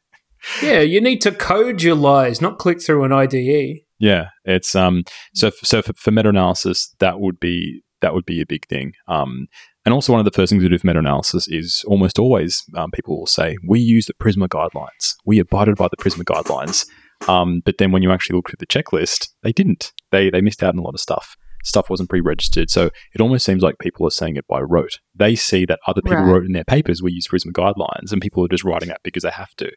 yeah, 0.62 0.80
you 0.80 1.00
need 1.00 1.20
to 1.22 1.32
code 1.32 1.82
your 1.82 1.94
lies, 1.94 2.40
not 2.40 2.58
click 2.58 2.82
through 2.82 3.04
an. 3.04 3.12
IDE. 3.12 3.80
yeah, 3.98 4.28
it's 4.44 4.74
um, 4.74 5.04
so 5.34 5.48
f- 5.48 5.54
so 5.64 5.82
for, 5.82 5.92
for 5.94 6.10
meta 6.10 6.28
analysis, 6.28 6.94
that 7.00 7.20
would 7.20 7.38
be 7.40 7.82
that 8.00 8.14
would 8.14 8.24
be 8.26 8.40
a 8.40 8.46
big 8.46 8.66
thing. 8.68 8.92
Um, 9.08 9.46
and 9.84 9.92
also 9.92 10.12
one 10.12 10.20
of 10.20 10.24
the 10.24 10.30
first 10.30 10.50
things 10.50 10.62
to 10.62 10.68
do 10.68 10.78
for 10.78 10.86
meta 10.86 10.98
analysis 11.00 11.48
is 11.48 11.84
almost 11.86 12.18
always 12.18 12.62
um, 12.76 12.90
people 12.92 13.18
will 13.18 13.26
say 13.26 13.56
we 13.66 13.80
use 13.80 14.06
the 14.06 14.14
Prisma 14.14 14.48
guidelines, 14.48 15.14
we 15.24 15.38
abided 15.38 15.76
by 15.76 15.88
the 15.88 15.96
Prisma 15.96 16.24
guidelines. 16.24 16.86
Um, 17.28 17.62
but 17.64 17.78
then 17.78 17.92
when 17.92 18.02
you 18.02 18.10
actually 18.10 18.36
look 18.36 18.50
at 18.52 18.58
the 18.58 18.66
checklist, 18.66 19.28
they 19.44 19.52
didn't. 19.52 19.92
They 20.10 20.30
they 20.30 20.40
missed 20.40 20.62
out 20.62 20.74
on 20.74 20.78
a 20.78 20.82
lot 20.82 20.94
of 20.94 21.00
stuff. 21.00 21.36
Stuff 21.62 21.88
wasn't 21.88 22.08
pre-registered, 22.10 22.70
so 22.70 22.90
it 23.14 23.20
almost 23.20 23.44
seems 23.44 23.62
like 23.62 23.78
people 23.78 24.06
are 24.06 24.10
saying 24.10 24.36
it 24.36 24.46
by 24.48 24.60
rote. 24.60 24.98
They 25.14 25.34
see 25.34 25.64
that 25.66 25.78
other 25.86 26.02
people 26.02 26.18
Right. 26.18 26.32
wrote 26.32 26.44
in 26.44 26.52
their 26.52 26.64
papers 26.64 27.02
we 27.02 27.12
use 27.12 27.28
Prisma 27.28 27.52
guidelines, 27.52 28.12
and 28.12 28.20
people 28.20 28.44
are 28.44 28.48
just 28.48 28.64
writing 28.64 28.88
that 28.88 29.00
because 29.04 29.22
they 29.22 29.30
have 29.30 29.54
to. 29.56 29.70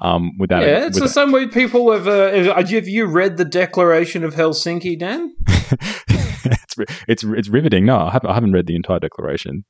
Um, 0.00 0.32
without 0.38 0.62
yeah, 0.62 0.86
it's 0.86 1.00
the 1.00 1.08
same 1.08 1.32
way 1.32 1.46
people 1.48 1.90
have. 1.92 2.06
Uh, 2.06 2.32
have 2.32 2.68
have 2.70 2.88
you 2.88 3.06
read 3.06 3.36
the 3.36 3.44
Declaration 3.44 4.22
of 4.22 4.34
Helsinki, 4.34 4.96
Dan? 4.98 5.34
it's, 5.48 6.76
it's 7.08 7.24
it's 7.24 7.48
riveting. 7.48 7.84
No, 7.84 7.98
I 7.98 8.10
haven't, 8.10 8.30
I 8.30 8.34
haven't 8.34 8.52
read 8.52 8.66
the 8.66 8.76
entire 8.76 9.00
declaration. 9.00 9.64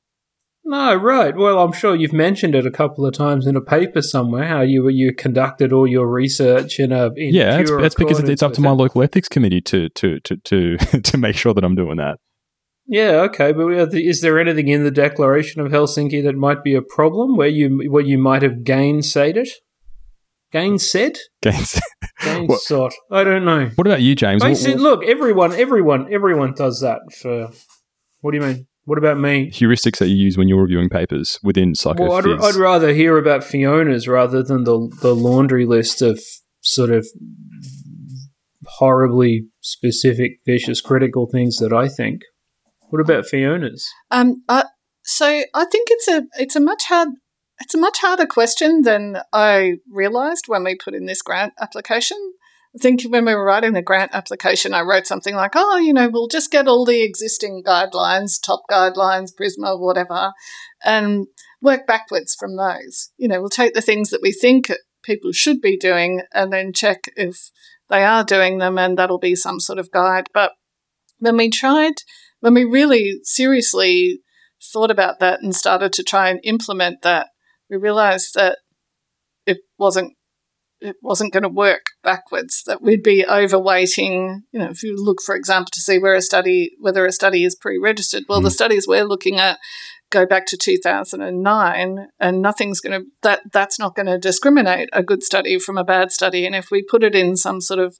No, 0.69 0.93
right. 0.93 1.35
Well, 1.35 1.57
I'm 1.57 1.71
sure 1.71 1.95
you've 1.95 2.13
mentioned 2.13 2.53
it 2.53 2.63
a 2.63 2.69
couple 2.69 3.03
of 3.03 3.11
times 3.11 3.47
in 3.47 3.55
a 3.55 3.61
paper 3.61 4.03
somewhere. 4.03 4.45
How 4.45 4.61
you 4.61 4.87
you 4.89 5.15
conducted 5.15 5.73
all 5.73 5.87
your 5.87 6.07
research 6.07 6.79
in 6.79 6.91
a 6.91 7.07
in 7.15 7.33
yeah, 7.33 7.57
it's, 7.57 7.71
pure 7.71 7.83
it's 7.83 7.95
because 7.95 8.19
it's, 8.19 8.43
up 8.43 8.53
to 8.53 8.61
my 8.61 8.69
local 8.69 9.01
ethics 9.01 9.27
committee 9.27 9.61
to 9.61 9.89
to 9.89 10.19
to 10.19 10.37
to 10.37 10.77
to 11.01 11.17
make 11.17 11.35
sure 11.35 11.55
that 11.55 11.63
I'm 11.63 11.73
doing 11.73 11.97
that. 11.97 12.19
Yeah, 12.85 13.21
okay, 13.29 13.51
but 13.51 13.95
is 13.95 14.21
there 14.21 14.39
anything 14.39 14.67
in 14.67 14.83
the 14.83 14.91
Declaration 14.91 15.59
of 15.59 15.71
Helsinki 15.71 16.23
that 16.23 16.35
might 16.35 16.63
be 16.63 16.75
a 16.75 16.83
problem 16.83 17.35
where 17.35 17.47
you 17.47 17.89
where 17.89 18.03
you 18.03 18.19
might 18.19 18.43
have 18.43 18.57
gainsaid 18.63 19.37
it? 19.37 19.49
Gainsaid? 20.53 21.17
Gainsaid. 21.43 21.79
Gainsought? 22.21 22.93
I 23.09 23.23
don't 23.23 23.43
know. 23.43 23.71
what 23.73 23.87
about 23.87 24.03
you, 24.03 24.13
James? 24.13 24.43
Look, 24.43 25.03
everyone, 25.03 25.53
everyone, 25.53 26.13
everyone 26.13 26.53
does 26.53 26.81
that. 26.81 26.99
For 27.19 27.49
what 28.21 28.31
do 28.31 28.37
you 28.37 28.43
mean? 28.43 28.67
What 28.89 28.97
about 28.97 29.19
me? 29.19 29.51
heuristics 29.51 29.99
that 29.99 30.07
you 30.07 30.15
use 30.15 30.35
when 30.35 30.47
you're 30.47 30.63
reviewing 30.63 30.89
papers 30.89 31.39
within 31.43 31.75
psycho 31.75 32.07
Well, 32.07 32.13
I'd, 32.13 32.25
I'd 32.25 32.55
rather 32.55 32.91
hear 32.91 33.19
about 33.19 33.43
Fiona's 33.43 34.07
rather 34.07 34.41
than 34.41 34.63
the 34.63 34.89
the 34.99 35.13
laundry 35.13 35.67
list 35.67 36.01
of 36.01 36.19
sort 36.61 36.89
of 36.89 37.05
horribly 38.65 39.45
specific, 39.61 40.39
vicious, 40.43 40.81
critical 40.81 41.27
things 41.31 41.57
that 41.57 41.71
I 41.71 41.87
think. 41.87 42.21
What 42.89 42.99
about 42.99 43.27
Fiona's? 43.27 43.87
Um, 44.09 44.43
uh, 44.49 44.63
so 45.03 45.43
I 45.53 45.65
think 45.65 45.89
it's 45.91 46.07
a 46.07 46.23
it's 46.39 46.55
a 46.55 46.59
much 46.59 46.85
hard 46.85 47.09
it's 47.59 47.75
a 47.75 47.79
much 47.79 47.99
harder 47.99 48.25
question 48.25 48.81
than 48.81 49.19
I 49.31 49.73
realised 49.87 50.45
when 50.47 50.63
we 50.63 50.73
put 50.73 50.95
in 50.95 51.05
this 51.05 51.21
grant 51.21 51.53
application. 51.61 52.17
Think 52.79 53.03
when 53.03 53.25
we 53.25 53.35
were 53.35 53.43
writing 53.43 53.73
the 53.73 53.81
grant 53.81 54.11
application, 54.13 54.73
I 54.73 54.81
wrote 54.81 55.05
something 55.05 55.35
like, 55.35 55.51
"Oh, 55.55 55.77
you 55.77 55.93
know, 55.93 56.07
we'll 56.07 56.29
just 56.29 56.49
get 56.49 56.67
all 56.67 56.85
the 56.85 57.01
existing 57.01 57.63
guidelines, 57.65 58.41
top 58.41 58.61
guidelines, 58.71 59.31
Prisma, 59.35 59.77
whatever, 59.77 60.31
and 60.83 61.27
work 61.61 61.85
backwards 61.85 62.35
from 62.39 62.55
those. 62.55 63.11
You 63.17 63.27
know, 63.27 63.41
we'll 63.41 63.49
take 63.49 63.73
the 63.73 63.81
things 63.81 64.11
that 64.11 64.21
we 64.21 64.31
think 64.31 64.71
people 65.03 65.33
should 65.33 65.59
be 65.59 65.77
doing, 65.77 66.21
and 66.33 66.53
then 66.53 66.71
check 66.71 67.09
if 67.17 67.51
they 67.89 68.03
are 68.03 68.23
doing 68.23 68.59
them, 68.59 68.77
and 68.77 68.97
that'll 68.97 69.19
be 69.19 69.35
some 69.35 69.59
sort 69.59 69.79
of 69.79 69.91
guide." 69.91 70.29
But 70.33 70.53
when 71.17 71.35
we 71.35 71.49
tried, 71.49 71.95
when 72.39 72.53
we 72.53 72.63
really 72.63 73.19
seriously 73.23 74.21
thought 74.71 74.91
about 74.91 75.19
that 75.19 75.41
and 75.41 75.53
started 75.53 75.91
to 75.93 76.03
try 76.03 76.29
and 76.29 76.39
implement 76.43 77.01
that, 77.01 77.27
we 77.69 77.75
realized 77.75 78.35
that 78.35 78.59
it 79.45 79.57
wasn't 79.77 80.13
it 80.81 80.95
wasn't 81.01 81.33
going 81.33 81.43
to 81.43 81.49
work 81.49 81.87
backwards. 82.03 82.63
That 82.65 82.81
we'd 82.81 83.03
be 83.03 83.23
overweighting. 83.29 84.43
You 84.51 84.59
know, 84.59 84.69
if 84.69 84.83
you 84.83 84.95
look, 84.95 85.21
for 85.21 85.35
example, 85.35 85.69
to 85.73 85.79
see 85.81 85.99
where 85.99 86.15
a 86.15 86.21
study 86.21 86.71
whether 86.79 87.05
a 87.05 87.11
study 87.11 87.43
is 87.43 87.55
pre-registered. 87.55 88.23
Well, 88.29 88.41
the 88.41 88.49
Mm. 88.49 88.53
studies 88.53 88.87
we're 88.87 89.03
looking 89.05 89.37
at 89.39 89.59
go 90.11 90.25
back 90.25 90.45
to 90.47 90.57
2009 90.57 92.07
and 92.19 92.41
nothing's 92.41 92.79
going 92.79 92.99
to 92.99 93.07
that 93.21 93.41
that's 93.51 93.77
not 93.77 93.95
going 93.95 94.07
to 94.07 94.17
discriminate 94.17 94.89
a 94.91 95.03
good 95.03 95.21
study 95.21 95.59
from 95.59 95.77
a 95.77 95.83
bad 95.83 96.11
study 96.11 96.45
and 96.47 96.55
if 96.55 96.71
we 96.71 96.81
put 96.81 97.03
it 97.03 97.13
in 97.13 97.35
some 97.37 97.61
sort 97.61 97.79
of 97.79 97.95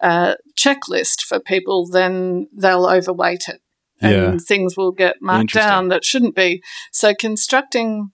uh, 0.00 0.34
checklist 0.58 1.20
for 1.20 1.38
people 1.38 1.86
then 1.86 2.48
they'll 2.56 2.86
overweight 2.86 3.46
it 3.48 3.60
and 4.00 4.12
Yeah. 4.12 4.38
things 4.38 4.74
will 4.74 4.92
get 4.92 5.16
marked 5.20 5.52
down 5.52 5.88
that 5.88 6.02
shouldn't 6.04 6.34
be. 6.34 6.62
So 6.92 7.12
constructing 7.14 8.12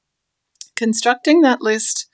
constructing 0.75 1.41
that 1.43 1.63
list 1.63 2.09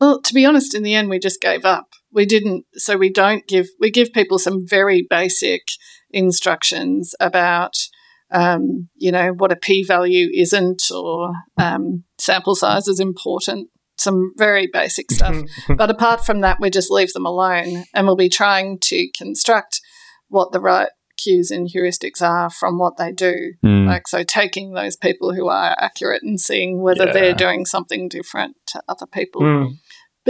Well, 0.00 0.20
to 0.22 0.34
be 0.34 0.46
honest, 0.46 0.74
in 0.74 0.82
the 0.82 0.94
end, 0.94 1.10
we 1.10 1.18
just 1.18 1.40
gave 1.40 1.64
up. 1.64 1.88
We 2.12 2.26
didn't, 2.26 2.64
so 2.74 2.96
we 2.96 3.10
don't 3.12 3.46
give, 3.46 3.66
we 3.78 3.90
give 3.90 4.12
people 4.12 4.38
some 4.38 4.66
very 4.66 5.06
basic 5.08 5.62
instructions 6.10 7.14
about, 7.20 7.74
um, 8.30 8.88
you 8.96 9.12
know, 9.12 9.28
what 9.32 9.52
a 9.52 9.56
p 9.56 9.84
value 9.86 10.28
isn't 10.34 10.90
or 10.90 11.32
um, 11.58 12.04
sample 12.18 12.54
size 12.54 12.88
is 12.88 13.00
important, 13.00 13.68
some 13.96 14.32
very 14.36 14.66
basic 14.72 15.10
stuff. 15.12 15.36
but 15.76 15.90
apart 15.90 16.24
from 16.24 16.40
that, 16.40 16.58
we 16.60 16.70
just 16.70 16.90
leave 16.90 17.12
them 17.12 17.26
alone 17.26 17.84
and 17.94 18.06
we'll 18.06 18.16
be 18.16 18.28
trying 18.28 18.78
to 18.82 19.08
construct 19.16 19.80
what 20.28 20.52
the 20.52 20.60
right 20.60 20.88
cues 21.16 21.50
and 21.50 21.68
heuristics 21.70 22.22
are 22.22 22.48
from 22.48 22.78
what 22.78 22.96
they 22.96 23.12
do. 23.12 23.52
Mm. 23.64 23.86
Like, 23.86 24.08
so 24.08 24.22
taking 24.22 24.72
those 24.72 24.96
people 24.96 25.34
who 25.34 25.48
are 25.48 25.76
accurate 25.78 26.22
and 26.22 26.40
seeing 26.40 26.80
whether 26.80 27.06
Yeah. 27.06 27.12
they're 27.12 27.34
doing 27.34 27.66
something 27.66 28.08
different 28.08 28.56
to 28.68 28.82
other 28.88 29.06
people. 29.06 29.42
Mm. 29.42 29.72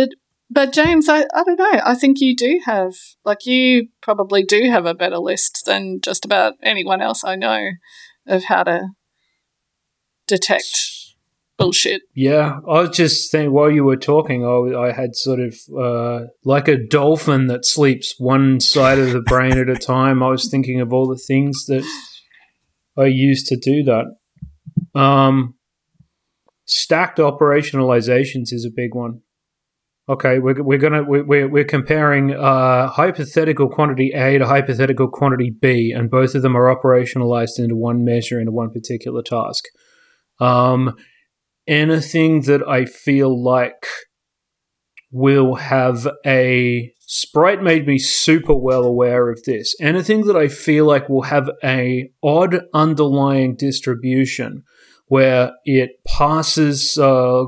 But 0.00 0.08
but 0.52 0.72
James, 0.72 1.08
I, 1.08 1.26
I 1.34 1.44
don't 1.44 1.58
know. 1.58 1.80
I 1.84 1.94
think 1.94 2.20
you 2.20 2.34
do 2.34 2.60
have 2.64 2.94
like 3.24 3.46
you 3.46 3.88
probably 4.00 4.42
do 4.42 4.68
have 4.70 4.86
a 4.86 4.94
better 4.94 5.18
list 5.18 5.64
than 5.66 6.00
just 6.00 6.24
about 6.24 6.54
anyone 6.62 7.00
else 7.00 7.22
I 7.22 7.36
know 7.36 7.70
of 8.26 8.44
how 8.44 8.64
to 8.64 8.88
detect 10.26 10.90
bullshit. 11.58 12.02
Yeah, 12.14 12.60
I 12.68 12.80
was 12.80 12.96
just 12.96 13.30
saying 13.30 13.52
while 13.52 13.70
you 13.70 13.84
were 13.84 13.96
talking, 13.96 14.44
I, 14.44 14.88
I 14.88 14.92
had 14.92 15.14
sort 15.14 15.40
of 15.40 15.54
uh, 15.78 16.26
like 16.44 16.66
a 16.66 16.82
dolphin 16.82 17.46
that 17.48 17.66
sleeps 17.66 18.14
one 18.18 18.58
side 18.58 18.98
of 18.98 19.12
the 19.12 19.20
brain 19.20 19.58
at 19.58 19.68
a 19.68 19.76
time. 19.76 20.22
I 20.22 20.30
was 20.30 20.50
thinking 20.50 20.80
of 20.80 20.92
all 20.92 21.06
the 21.06 21.22
things 21.28 21.66
that 21.66 21.84
I 22.96 23.04
used 23.04 23.46
to 23.48 23.56
do 23.56 23.84
that. 23.84 24.98
Um, 24.98 25.54
stacked 26.64 27.18
operationalizations 27.18 28.52
is 28.52 28.64
a 28.64 28.74
big 28.74 28.94
one. 28.94 29.20
Okay, 30.10 30.40
we're, 30.40 30.60
we're 30.60 30.76
gonna 30.76 31.04
we're, 31.04 31.46
we're 31.46 31.64
comparing 31.64 32.34
uh, 32.34 32.88
hypothetical 32.88 33.68
quantity 33.68 34.10
A 34.12 34.38
to 34.38 34.46
hypothetical 34.46 35.06
quantity 35.06 35.50
B, 35.50 35.92
and 35.92 36.10
both 36.10 36.34
of 36.34 36.42
them 36.42 36.56
are 36.56 36.74
operationalized 36.74 37.60
into 37.60 37.76
one 37.76 38.04
measure 38.04 38.40
into 38.40 38.50
one 38.50 38.70
particular 38.70 39.22
task. 39.22 39.66
Um, 40.40 40.96
anything 41.68 42.40
that 42.42 42.66
I 42.66 42.86
feel 42.86 43.40
like 43.40 43.86
will 45.12 45.54
have 45.54 46.08
a 46.26 46.92
Sprite 46.98 47.62
made 47.62 47.86
me 47.86 47.98
super 47.98 48.54
well 48.54 48.82
aware 48.82 49.30
of 49.30 49.44
this. 49.44 49.76
Anything 49.80 50.26
that 50.26 50.36
I 50.36 50.48
feel 50.48 50.86
like 50.86 51.08
will 51.08 51.22
have 51.22 51.48
a 51.62 52.10
odd 52.20 52.62
underlying 52.74 53.54
distribution 53.54 54.64
where 55.10 55.50
it 55.64 55.98
passes 56.06 56.96
uh, 56.96 57.44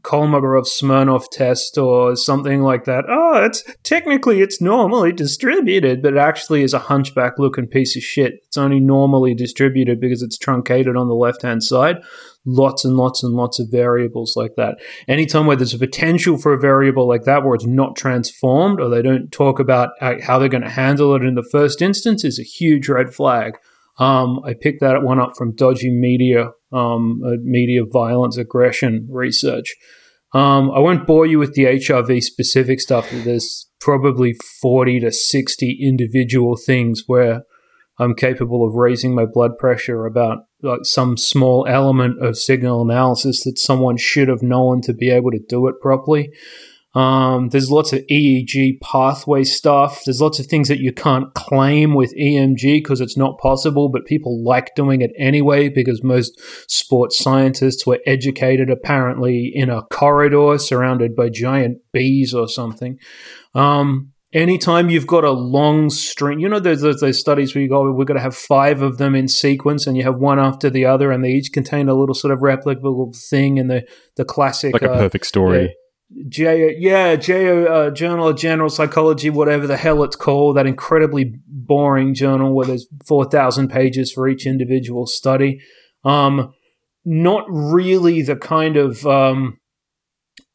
Kolmogorov 0.00 0.66
Smirnov 0.66 1.28
test 1.28 1.76
or 1.76 2.16
something 2.16 2.62
like 2.62 2.84
that. 2.84 3.04
Oh, 3.06 3.44
it's 3.44 3.62
technically 3.82 4.40
it's 4.40 4.62
normally 4.62 5.12
distributed, 5.12 6.00
but 6.00 6.14
it 6.14 6.18
actually 6.18 6.62
is 6.62 6.72
a 6.72 6.78
hunchback 6.78 7.38
looking 7.38 7.66
piece 7.66 7.96
of 7.96 8.02
shit. 8.02 8.40
It's 8.46 8.56
only 8.56 8.80
normally 8.80 9.34
distributed 9.34 10.00
because 10.00 10.22
it's 10.22 10.38
truncated 10.38 10.96
on 10.96 11.08
the 11.08 11.14
left 11.14 11.42
hand 11.42 11.62
side. 11.62 11.98
Lots 12.46 12.82
and 12.82 12.96
lots 12.96 13.22
and 13.22 13.34
lots 13.34 13.60
of 13.60 13.70
variables 13.70 14.32
like 14.34 14.54
that. 14.56 14.78
Anytime 15.06 15.44
where 15.44 15.56
there's 15.56 15.74
a 15.74 15.78
potential 15.78 16.38
for 16.38 16.54
a 16.54 16.58
variable 16.58 17.06
like 17.06 17.24
that 17.24 17.44
where 17.44 17.54
it's 17.54 17.66
not 17.66 17.94
transformed 17.94 18.80
or 18.80 18.88
they 18.88 19.02
don't 19.02 19.30
talk 19.30 19.58
about 19.58 19.90
uh, 20.00 20.14
how 20.22 20.38
they're 20.38 20.48
going 20.48 20.62
to 20.62 20.70
handle 20.70 21.14
it 21.14 21.24
in 21.24 21.34
the 21.34 21.46
first 21.52 21.82
instance 21.82 22.24
is 22.24 22.38
a 22.38 22.42
huge 22.42 22.88
red 22.88 23.14
flag. 23.14 23.58
Um, 23.98 24.40
I 24.46 24.54
picked 24.54 24.80
that 24.80 25.02
one 25.02 25.20
up 25.20 25.36
from 25.36 25.54
Dodgy 25.54 25.90
Media, 25.90 26.52
um, 26.72 27.20
media 27.42 27.82
violence 27.84 28.36
aggression 28.36 29.06
research. 29.10 29.74
Um, 30.34 30.70
I 30.70 30.78
won't 30.78 31.06
bore 31.06 31.26
you 31.26 31.38
with 31.38 31.54
the 31.54 31.64
HRV 31.64 32.22
specific 32.22 32.80
stuff. 32.80 33.10
There's 33.10 33.68
probably 33.80 34.34
40 34.60 35.00
to 35.00 35.12
60 35.12 35.78
individual 35.80 36.56
things 36.56 37.02
where 37.06 37.42
I'm 37.98 38.14
capable 38.14 38.66
of 38.66 38.74
raising 38.74 39.14
my 39.14 39.26
blood 39.26 39.58
pressure 39.58 40.06
about 40.06 40.46
like 40.62 40.84
some 40.84 41.16
small 41.16 41.66
element 41.68 42.22
of 42.22 42.38
signal 42.38 42.82
analysis 42.82 43.44
that 43.44 43.58
someone 43.58 43.96
should 43.96 44.28
have 44.28 44.42
known 44.42 44.80
to 44.82 44.94
be 44.94 45.10
able 45.10 45.30
to 45.32 45.40
do 45.48 45.68
it 45.68 45.80
properly. 45.80 46.32
Um, 46.94 47.48
there's 47.48 47.70
lots 47.70 47.92
of 47.92 48.00
EEG 48.10 48.80
pathway 48.80 49.44
stuff. 49.44 50.02
There's 50.04 50.20
lots 50.20 50.38
of 50.38 50.46
things 50.46 50.68
that 50.68 50.80
you 50.80 50.92
can't 50.92 51.32
claim 51.34 51.94
with 51.94 52.14
EMG 52.16 52.82
because 52.82 53.00
it's 53.00 53.16
not 53.16 53.38
possible, 53.38 53.88
but 53.88 54.04
people 54.04 54.44
like 54.44 54.74
doing 54.74 55.00
it 55.00 55.10
anyway 55.18 55.70
because 55.70 56.02
most 56.02 56.38
sports 56.70 57.18
scientists 57.18 57.86
were 57.86 58.00
educated 58.06 58.68
apparently 58.68 59.50
in 59.54 59.70
a 59.70 59.82
corridor 59.90 60.58
surrounded 60.58 61.16
by 61.16 61.30
giant 61.30 61.78
bees 61.92 62.34
or 62.34 62.46
something. 62.46 62.98
Um, 63.54 64.12
anytime 64.34 64.90
you've 64.90 65.06
got 65.06 65.24
a 65.24 65.30
long 65.30 65.88
string, 65.88 66.40
you 66.40 66.48
know, 66.48 66.60
there's 66.60 66.82
those, 66.82 67.00
those 67.00 67.18
studies 67.18 67.54
where 67.54 67.62
you 67.62 67.70
go, 67.70 67.90
we're 67.90 68.04
going 68.04 68.18
to 68.18 68.22
have 68.22 68.36
five 68.36 68.82
of 68.82 68.98
them 68.98 69.14
in 69.14 69.28
sequence 69.28 69.86
and 69.86 69.96
you 69.96 70.02
have 70.02 70.16
one 70.18 70.38
after 70.38 70.68
the 70.68 70.84
other 70.84 71.10
and 71.10 71.24
they 71.24 71.30
each 71.30 71.52
contain 71.52 71.88
a 71.88 71.94
little 71.94 72.14
sort 72.14 72.34
of 72.34 72.40
replicable 72.40 73.16
thing 73.30 73.56
in 73.56 73.68
the, 73.68 73.86
the 74.16 74.26
classic. 74.26 74.74
Like 74.74 74.82
a 74.82 74.92
uh, 74.92 74.98
perfect 74.98 75.24
story. 75.24 75.74
J 76.28 76.76
yeah, 76.78 77.16
J 77.16 77.66
uh, 77.66 77.90
Journal 77.90 78.28
of 78.28 78.36
General 78.36 78.68
Psychology, 78.68 79.30
whatever 79.30 79.66
the 79.66 79.76
hell 79.76 80.02
it's 80.02 80.16
called, 80.16 80.56
that 80.56 80.66
incredibly 80.66 81.34
boring 81.46 82.14
journal 82.14 82.54
where 82.54 82.66
there's 82.66 82.86
four 83.06 83.24
thousand 83.24 83.68
pages 83.68 84.12
for 84.12 84.28
each 84.28 84.46
individual 84.46 85.06
study. 85.06 85.60
Um, 86.04 86.52
not 87.04 87.44
really 87.48 88.22
the 88.22 88.36
kind 88.36 88.76
of 88.76 89.06
um, 89.06 89.58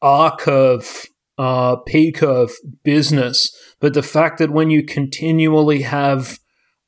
R 0.01 0.35
curve, 0.37 1.05
uh, 1.37 1.77
P 1.77 2.11
curve 2.11 2.51
business, 2.83 3.55
but 3.79 3.93
the 3.93 4.03
fact 4.03 4.39
that 4.39 4.51
when 4.51 4.69
you 4.69 4.83
continually 4.83 5.81
have 5.81 6.39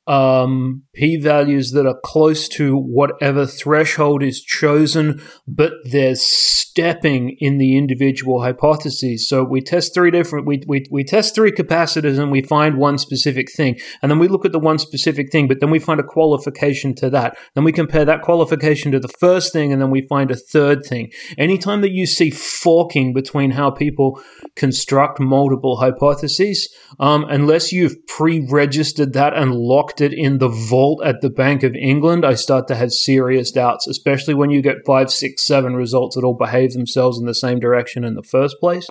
um, 0.06 0.82
p 0.94 1.16
values 1.16 1.72
that 1.72 1.86
are 1.86 1.98
close 2.04 2.48
to 2.48 2.76
whatever 2.76 3.46
threshold 3.46 4.22
is 4.22 4.40
chosen, 4.42 5.22
but 5.46 5.72
they're 5.84 6.16
stepping 6.16 7.36
in 7.40 7.58
the 7.58 7.76
individual 7.76 8.42
hypotheses. 8.42 9.28
So 9.28 9.44
we 9.44 9.60
test 9.60 9.92
three 9.92 10.10
different, 10.10 10.46
we, 10.46 10.62
we, 10.66 10.86
we 10.90 11.04
test 11.04 11.34
three 11.34 11.52
capacitors 11.52 12.18
and 12.18 12.30
we 12.30 12.42
find 12.42 12.78
one 12.78 12.96
specific 12.96 13.50
thing. 13.50 13.78
And 14.02 14.10
then 14.10 14.18
we 14.18 14.28
look 14.28 14.44
at 14.44 14.52
the 14.52 14.58
one 14.58 14.78
specific 14.78 15.32
thing, 15.32 15.48
but 15.48 15.60
then 15.60 15.70
we 15.70 15.78
find 15.78 16.00
a 16.00 16.04
qualification 16.04 16.94
to 16.96 17.10
that. 17.10 17.36
Then 17.54 17.64
we 17.64 17.72
compare 17.72 18.04
that 18.04 18.22
qualification 18.22 18.92
to 18.92 19.00
the 19.00 19.08
first 19.08 19.52
thing 19.52 19.72
and 19.72 19.82
then 19.82 19.90
we 19.90 20.06
find 20.06 20.30
a 20.30 20.36
third 20.36 20.84
thing. 20.84 21.10
Anytime 21.36 21.80
that 21.80 21.90
you 21.90 22.06
see 22.06 22.30
forking 22.30 23.12
between 23.12 23.52
how 23.52 23.70
people 23.70 24.20
construct 24.54 25.18
multiple 25.18 25.78
hypotheses, 25.78 26.68
um, 27.00 27.24
unless 27.28 27.72
you've 27.72 28.06
pre-registered 28.06 29.12
that 29.12 29.34
and 29.34 29.54
locked 29.54 29.89
it 29.98 30.12
in 30.12 30.38
the 30.38 30.48
vault 30.48 31.02
at 31.02 31.22
the 31.22 31.30
Bank 31.30 31.62
of 31.62 31.74
England, 31.74 32.24
I 32.24 32.34
start 32.34 32.68
to 32.68 32.74
have 32.74 32.92
serious 32.92 33.50
doubts, 33.50 33.86
especially 33.86 34.34
when 34.34 34.50
you 34.50 34.60
get 34.60 34.84
five, 34.84 35.10
six, 35.10 35.46
seven 35.46 35.74
results 35.74 36.16
that 36.16 36.24
all 36.24 36.36
behave 36.36 36.72
themselves 36.72 37.18
in 37.18 37.24
the 37.24 37.34
same 37.34 37.58
direction 37.58 38.04
in 38.04 38.14
the 38.14 38.22
first 38.22 38.60
place. 38.60 38.86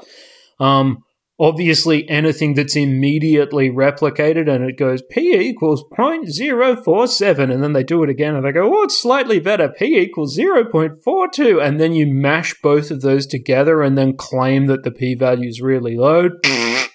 Um, 0.59 1.03
obviously, 1.39 2.09
anything 2.09 2.55
that's 2.55 2.75
immediately 2.75 3.69
replicated 3.69 4.49
and 4.49 4.63
it 4.63 4.77
goes 4.77 5.01
P 5.01 5.33
equals 5.35 5.83
0.047, 5.97 7.51
and 7.51 7.63
then 7.63 7.73
they 7.73 7.83
do 7.83 8.03
it 8.03 8.09
again 8.09 8.35
and 8.35 8.45
they 8.45 8.51
go, 8.51 8.79
oh, 8.79 8.83
it's 8.83 8.99
slightly 8.99 9.39
better, 9.39 9.69
P 9.69 9.97
equals 9.97 10.37
0.42, 10.37 11.63
and 11.63 11.79
then 11.79 11.93
you 11.93 12.07
mash 12.07 12.55
both 12.61 12.91
of 12.91 13.01
those 13.01 13.25
together 13.25 13.81
and 13.81 13.97
then 13.97 14.17
claim 14.17 14.65
that 14.65 14.83
the 14.83 14.91
P 14.91 15.15
value 15.15 15.47
is 15.47 15.61
really 15.61 15.95
low. 15.95 16.29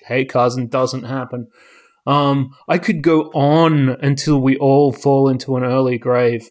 hey, 0.07 0.25
cousin, 0.25 0.67
doesn't 0.67 1.05
happen. 1.05 1.49
Um, 2.07 2.55
I 2.69 2.79
could 2.79 3.03
go 3.03 3.31
on 3.35 3.91
until 4.03 4.39
we 4.39 4.57
all 4.59 4.93
fall 4.93 5.29
into 5.29 5.57
an 5.57 5.65
early 5.65 5.99
grave. 5.99 6.51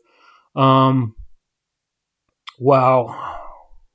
Um, 0.56 1.16
wow, 2.60 3.40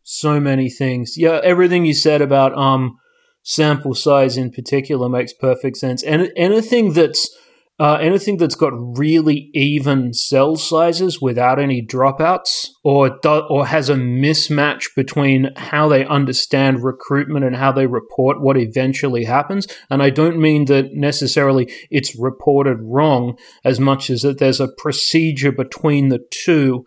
so 0.02 0.38
many 0.40 0.70
things. 0.70 1.14
Yeah, 1.16 1.40
everything 1.42 1.84
you 1.84 1.94
said 1.94 2.22
about 2.22 2.56
um 2.56 2.98
sample 3.42 3.94
size 3.94 4.36
in 4.36 4.50
particular 4.50 5.08
makes 5.08 5.32
perfect 5.32 5.78
sense. 5.78 6.02
And 6.02 6.30
anything 6.36 6.92
that's 6.92 7.34
uh, 7.80 7.94
anything 8.00 8.36
that's 8.36 8.56
got 8.56 8.72
really 8.74 9.50
even 9.54 10.12
cell 10.12 10.56
sizes 10.56 11.20
without 11.20 11.60
any 11.60 11.80
dropouts, 11.80 12.68
or 12.82 13.18
do, 13.22 13.42
or 13.48 13.66
has 13.66 13.88
a 13.88 13.94
mismatch 13.94 14.86
between 14.96 15.50
how 15.56 15.88
they 15.88 16.04
understand 16.04 16.82
recruitment 16.82 17.44
and 17.44 17.54
how 17.54 17.70
they 17.70 17.86
report 17.86 18.40
what 18.40 18.56
eventually 18.56 19.24
happens. 19.24 19.68
And 19.90 20.02
I 20.02 20.10
don't 20.10 20.40
mean 20.40 20.64
that 20.64 20.94
necessarily 20.94 21.72
it's 21.90 22.18
reported 22.18 22.78
wrong, 22.80 23.38
as 23.64 23.78
much 23.78 24.10
as 24.10 24.22
that 24.22 24.38
there's 24.38 24.60
a 24.60 24.72
procedure 24.76 25.52
between 25.52 26.08
the 26.08 26.20
two 26.30 26.84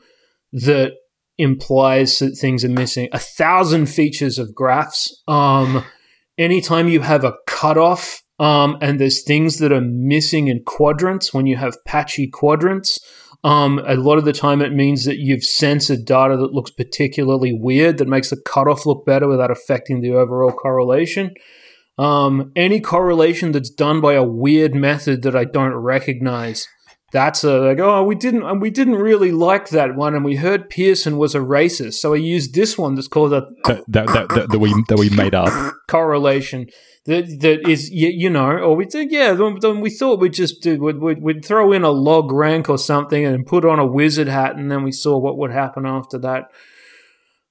that 0.52 0.92
implies 1.38 2.20
that 2.20 2.36
things 2.36 2.66
are 2.66 2.70
missing. 2.70 3.08
A 3.14 3.20
thousand 3.20 3.86
features 3.86 4.38
of 4.38 4.54
graphs. 4.54 5.24
Um, 5.28 5.86
anytime 6.38 6.90
you 6.90 7.00
have 7.00 7.24
a 7.24 7.36
cutoff 7.48 8.21
um, 8.42 8.80
and 8.82 9.00
there's 9.00 9.22
things 9.22 9.60
that 9.60 9.72
are 9.72 9.82
missing 9.82 10.48
in 10.48 10.64
quadrants 10.64 11.32
when 11.32 11.46
you 11.46 11.58
have 11.58 11.86
patchy 11.86 12.28
quadrants. 12.28 13.00
Um, 13.44 13.80
a 13.86 13.96
lot 13.96 14.18
of 14.18 14.26
the 14.26 14.34
time, 14.34 14.62
it 14.64 14.74
means 14.74 15.06
that 15.06 15.20
you've 15.20 15.44
censored 15.44 16.06
data 16.06 16.36
that 16.38 16.52
looks 16.52 16.72
particularly 16.72 17.54
weird, 17.54 18.00
that 18.00 18.08
makes 18.08 18.32
the 18.32 18.42
cutoff 18.42 18.88
look 18.88 19.06
better 19.06 19.28
without 19.28 19.52
affecting 19.52 20.02
the 20.02 20.14
overall 20.14 20.52
correlation. 20.52 21.36
Um, 22.00 22.52
any 22.56 22.80
correlation 22.80 23.52
that's 23.52 23.70
done 23.70 24.02
by 24.02 24.14
a 24.14 24.24
weird 24.24 24.74
method 24.74 25.22
that 25.22 25.36
I 25.36 25.46
don't 25.46 25.76
recognize, 25.76 26.68
that's 27.12 27.44
a 27.44 27.60
like, 27.60 27.80
oh, 27.80 28.04
we 28.04 28.16
didn't, 28.16 28.44
and 28.44 28.62
we 28.62 28.70
didn't 28.70 28.96
really 28.96 29.32
like 29.32 29.70
that 29.70 29.96
one, 29.96 30.16
and 30.16 30.24
we 30.24 30.38
heard 30.38 30.70
Pearson 30.70 31.18
was 31.18 31.36
a 31.36 31.40
racist, 31.40 31.96
so 31.96 32.14
I 32.14 32.18
used 32.18 32.56
this 32.56 32.78
one 32.78 32.96
that's 32.96 33.08
called 33.08 33.34
a 33.34 33.48
that, 33.66 33.84
that, 33.88 34.08
that, 34.08 34.30
that, 34.30 34.50
that 34.50 34.60
we 34.60 34.74
that 34.88 34.98
we 34.98 35.10
made 35.10 35.36
up. 35.36 35.74
correlation 35.88 36.68
that 37.06 37.40
that 37.42 37.68
is 37.68 37.90
you, 37.90 38.10
you 38.10 38.30
know 38.30 38.58
or 38.58 38.76
we 38.76 38.86
think 38.86 39.12
yeah 39.12 39.34
then, 39.34 39.58
then 39.60 39.82
we 39.82 39.90
thought 39.90 40.20
we'd 40.20 40.34
just 40.34 40.62
do 40.62 40.80
we'd, 40.80 41.00
we'd, 41.00 41.22
we'd 41.22 41.44
throw 41.44 41.72
in 41.72 41.84
a 41.84 41.90
log 41.90 42.32
rank 42.32 42.70
or 42.70 42.78
something 42.78 43.26
and 43.26 43.46
put 43.46 43.66
on 43.66 43.80
a 43.80 43.86
wizard 43.86 44.28
hat 44.28 44.56
and 44.56 44.72
then 44.72 44.84
we 44.84 44.92
saw 44.92 45.18
what 45.18 45.38
would 45.38 45.52
happen 45.52 45.86
after 45.86 46.18
that 46.18 46.44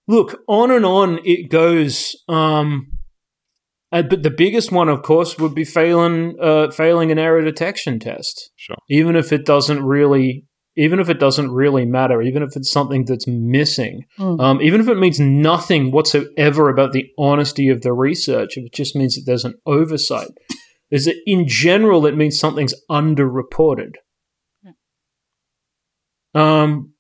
look 0.07 0.41
on 0.47 0.71
and 0.71 0.87
on 0.87 1.19
it 1.25 1.51
goes 1.51 2.17
um 2.29 2.93
uh, 3.93 4.03
but 4.03 4.23
the 4.23 4.31
biggest 4.31 4.71
one 4.73 4.89
of 4.89 5.03
course 5.03 5.39
would 5.39 5.55
be 5.55 5.65
failing 5.65 6.37
uh, 6.41 6.71
failing 6.71 7.11
an 7.11 7.19
error 7.19 7.43
detection 7.43 7.99
test 7.99 8.51
Sure. 8.57 8.77
even 8.89 9.17
if 9.17 9.33
it 9.33 9.45
doesn't 9.47 9.83
really 9.85 10.45
even 10.77 11.01
if 11.01 11.09
it 11.09 11.19
doesn't 11.19 11.51
really 11.51 11.85
matter 11.85 12.23
even 12.23 12.43
if 12.43 12.51
it's 12.57 12.71
something 12.71 13.05
that's 13.05 13.27
missing 13.27 14.05
Mm. 14.19 14.41
um, 14.41 14.63
even 14.63 14.81
if 14.81 14.89
it 14.89 14.99
means 14.99 15.19
nothing 15.19 15.91
whatsoever 15.91 16.69
about 16.69 16.93
the 16.93 17.07
honesty 17.19 17.69
of 17.69 17.83
the 17.83 17.93
research, 17.93 18.57
if 18.57 18.65
it 18.67 18.73
just 18.73 18.95
means 18.95 19.15
that 19.17 19.23
there's 19.27 19.45
an 19.45 19.55
oversight, 19.67 20.29
is 20.91 21.05
that 21.07 21.17
in 21.27 21.47
general 21.49 22.07
it 22.07 22.17
means 22.17 22.39
something's 22.39 22.75
underreported. 22.91 23.93
Yeah. 24.63 24.73
Um, 26.35 26.95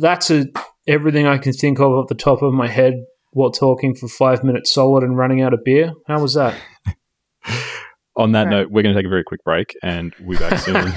that's 0.00 0.30
a, 0.30 0.46
everything 0.86 1.26
I 1.26 1.38
can 1.38 1.52
think 1.52 1.78
of 1.78 1.92
off 1.92 2.08
the 2.08 2.14
top 2.14 2.42
of 2.42 2.52
my 2.52 2.68
head 2.68 2.94
while 3.32 3.50
talking 3.50 3.94
for 3.94 4.08
five 4.08 4.42
minutes 4.44 4.72
solid 4.74 5.02
and 5.04 5.16
running 5.16 5.40
out 5.42 5.52
of 5.54 5.60
beer. 5.64 5.92
How 6.08 6.20
was 6.20 6.34
that? 6.34 6.54
On 8.16 8.32
that 8.32 8.44
Right. 8.44 8.50
note, 8.50 8.70
we're 8.70 8.82
going 8.82 8.94
to 8.94 8.98
take 9.00 9.06
a 9.06 9.10
very 9.10 9.24
quick 9.24 9.42
break, 9.44 9.74
and 9.82 10.12
we'll 10.20 10.36
be 10.38 10.44
back 10.44 10.58
soon. 10.58 10.92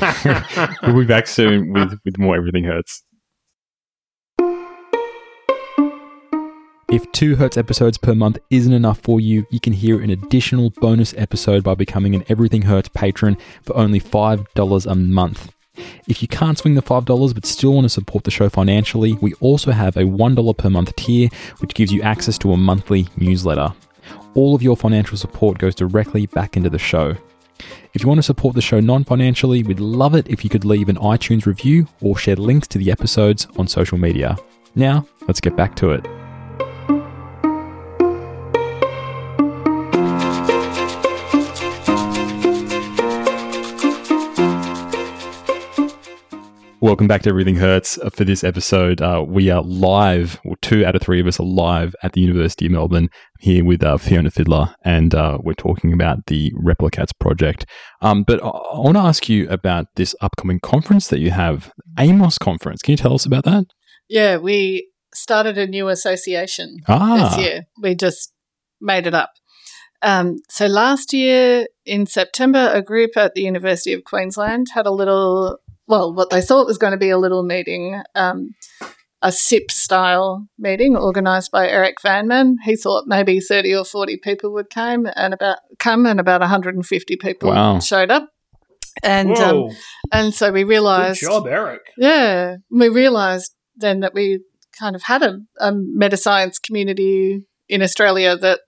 we'll 0.94 1.04
be 1.04 1.08
back 1.08 1.28
soon 1.28 1.72
with 1.72 1.94
with 2.04 2.18
more 2.18 2.36
Everything 2.36 2.64
Hurts. 2.66 3.04
If 6.92 7.12
two 7.12 7.36
Hurts 7.38 7.58
episodes 7.58 7.98
per 7.98 8.14
month 8.14 8.38
isn't 8.52 8.74
enough 8.74 9.00
for 9.00 9.20
you, 9.22 9.48
you 9.50 9.60
can 9.60 9.74
hear 9.74 10.00
an 10.02 10.10
additional 10.12 10.70
bonus 10.82 11.14
episode 11.18 11.64
by 11.64 11.74
becoming 11.76 12.14
an 12.14 12.24
Everything 12.30 12.64
Hurts 12.64 12.90
patron 12.90 13.38
for 13.64 13.76
only 13.76 14.00
$5 14.00 14.86
a 14.92 14.96
month. 14.96 15.53
If 16.07 16.21
you 16.21 16.28
can't 16.28 16.57
swing 16.57 16.76
the 16.76 16.82
$5 16.82 17.34
but 17.34 17.45
still 17.45 17.74
want 17.74 17.86
to 17.86 17.89
support 17.89 18.24
the 18.24 18.32
show 18.32 18.49
financially, 18.49 19.13
we 19.13 19.34
also 19.36 19.71
have 19.71 19.97
a 19.97 20.01
$1 20.01 20.57
per 20.57 20.69
month 20.69 20.95
tier, 20.95 21.30
which 21.59 21.74
gives 21.74 21.91
you 21.91 22.01
access 22.01 22.38
to 22.39 22.51
a 22.53 22.57
monthly 22.57 23.07
newsletter. 23.17 23.74
All 24.36 24.55
of 24.55 24.61
your 24.61 24.76
financial 24.76 25.17
support 25.17 25.57
goes 25.57 25.76
directly 25.76 26.26
back 26.26 26.57
into 26.57 26.69
the 26.69 26.80
show. 26.80 27.15
If 27.93 28.01
you 28.01 28.07
want 28.07 28.17
to 28.17 28.24
support 28.24 28.55
the 28.55 28.61
show 28.61 28.80
non 28.80 29.03
financially, 29.03 29.63
we'd 29.63 29.80
love 29.80 30.15
it 30.15 30.28
if 30.28 30.43
you 30.43 30.49
could 30.49 30.65
leave 30.65 30.89
an 30.89 30.97
iTunes 30.97 31.45
review 31.45 31.88
or 32.01 32.17
share 32.17 32.36
links 32.36 32.67
to 32.69 32.78
the 32.78 32.91
episodes 32.91 33.47
on 33.57 33.67
social 33.67 33.97
media. 33.97 34.36
Now, 34.76 35.07
let's 35.28 35.39
get 35.39 35.55
back 35.55 35.76
to 35.78 35.91
it. 35.91 36.22
Welcome 46.84 47.08
back 47.08 47.22
to 47.22 47.30
Everything 47.30 47.56
Hurts. 47.56 47.98
Uh, 47.98 48.10
For 48.10 48.26
this 48.26 48.44
episode, 48.44 49.02
uh, 49.02 49.24
we 49.26 49.50
are 49.50 49.62
live, 49.62 50.42
well, 50.44 50.58
two 50.62 50.86
out 50.86 50.98
of 50.98 51.02
three 51.02 51.22
of 51.22 51.28
us 51.28 51.40
are 51.40 51.46
live 51.46 51.96
at 52.04 52.12
the 52.12 52.20
University 52.20 52.66
of 52.66 52.74
Melbourne 52.74 53.08
here 53.40 53.64
with 53.64 53.82
uh, 53.82 53.98
Fiona 53.98 54.30
Fidler, 54.30 54.76
and 54.84 55.16
uh, 55.16 55.38
we're 55.42 55.54
talking 55.54 55.94
about 55.94 56.26
the 56.26 56.52
Replicats 56.62 57.18
project. 57.18 57.66
Um, 58.02 58.24
but 58.24 58.44
I, 58.44 58.50
I 58.50 58.80
want 58.80 58.98
to 58.98 59.02
ask 59.02 59.30
you 59.30 59.48
about 59.48 59.86
this 59.96 60.14
upcoming 60.20 60.60
conference 60.60 61.08
that 61.08 61.20
you 61.20 61.32
have, 61.32 61.72
AIMOS 61.98 62.38
Conference. 62.38 62.82
Can 62.82 62.92
you 62.92 62.98
tell 62.98 63.14
us 63.14 63.26
about 63.26 63.46
that? 63.46 63.64
Yeah, 64.10 64.36
we 64.36 64.90
started 65.14 65.58
a 65.58 65.66
new 65.66 65.88
association 65.88 66.80
Ah, 66.90 67.30
this 67.30 67.46
year. 67.46 67.62
We 67.82 67.96
just 67.96 68.34
made 68.82 69.08
it 69.08 69.14
up. 69.14 69.30
Um, 70.02 70.40
so 70.50 70.66
last 70.66 71.14
year 71.14 71.66
in 71.86 72.08
September, 72.08 72.70
a 72.74 72.82
group 72.82 73.16
at 73.16 73.36
the 73.36 73.42
University 73.44 73.94
of 73.94 74.04
Queensland 74.04 74.68
had 74.74 74.86
a 74.86 74.92
little, 74.92 75.60
well, 75.88 76.14
what 76.14 76.30
they 76.30 76.42
thought 76.42 76.68
was 76.68 76.78
going 76.78 76.92
to 76.92 76.98
be 76.98 77.10
a 77.10 77.18
little 77.18 77.44
meeting, 77.44 78.02
um, 78.16 78.52
a 79.22 79.32
SIPS 79.32 79.76
style 79.76 80.48
meeting 80.58 80.96
organised 80.98 81.52
by 81.52 81.68
Eric 81.68 81.96
Vanman. 82.04 82.56
He 82.64 82.76
thought 82.76 83.06
maybe 83.08 83.40
30 83.40 83.76
or 83.76 83.86
40 83.86 84.18
people 84.18 84.54
would 84.54 84.70
come 84.70 85.08
and 85.16 85.34
about 85.34 85.60
come 85.80 86.06
and 86.06 86.20
about 86.20 86.42
150 86.42 87.16
people 87.18 87.50
Wow. 87.50 87.80
showed 87.80 88.12
up. 88.12 88.30
And 89.02 89.38
um, 89.38 89.70
and 90.12 90.34
so 90.34 90.52
we 90.52 90.64
good 90.64 90.70
realised 90.70 91.22
job, 91.22 91.48
Eric. 91.48 91.82
yeah, 91.98 92.58
we 92.70 92.90
realised 92.90 93.54
then 93.76 94.02
that 94.02 94.14
we 94.14 94.42
kind 94.80 94.96
of 94.96 95.04
had 95.04 95.24
a, 95.24 95.40
a 95.60 95.72
meta 95.74 96.16
science 96.18 96.60
community 96.60 97.44
in 97.68 97.82
Australia 97.82 98.36
that 98.38 98.60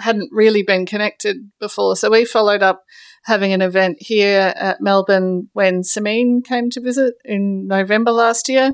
hadn't 0.00 0.30
really 0.32 0.62
been 0.62 0.86
connected 0.86 1.50
before. 1.60 1.96
So 1.96 2.10
we 2.10 2.24
followed 2.24 2.62
up 2.62 2.82
having 3.28 3.52
an 3.52 3.60
event 3.62 3.98
here 4.00 4.52
at 4.56 4.80
Melbourne 4.80 5.48
when 5.52 5.82
Samine 5.82 6.42
came 6.42 6.70
to 6.70 6.80
visit 6.80 7.14
in 7.24 7.66
November 7.66 8.10
last 8.10 8.48
year. 8.48 8.72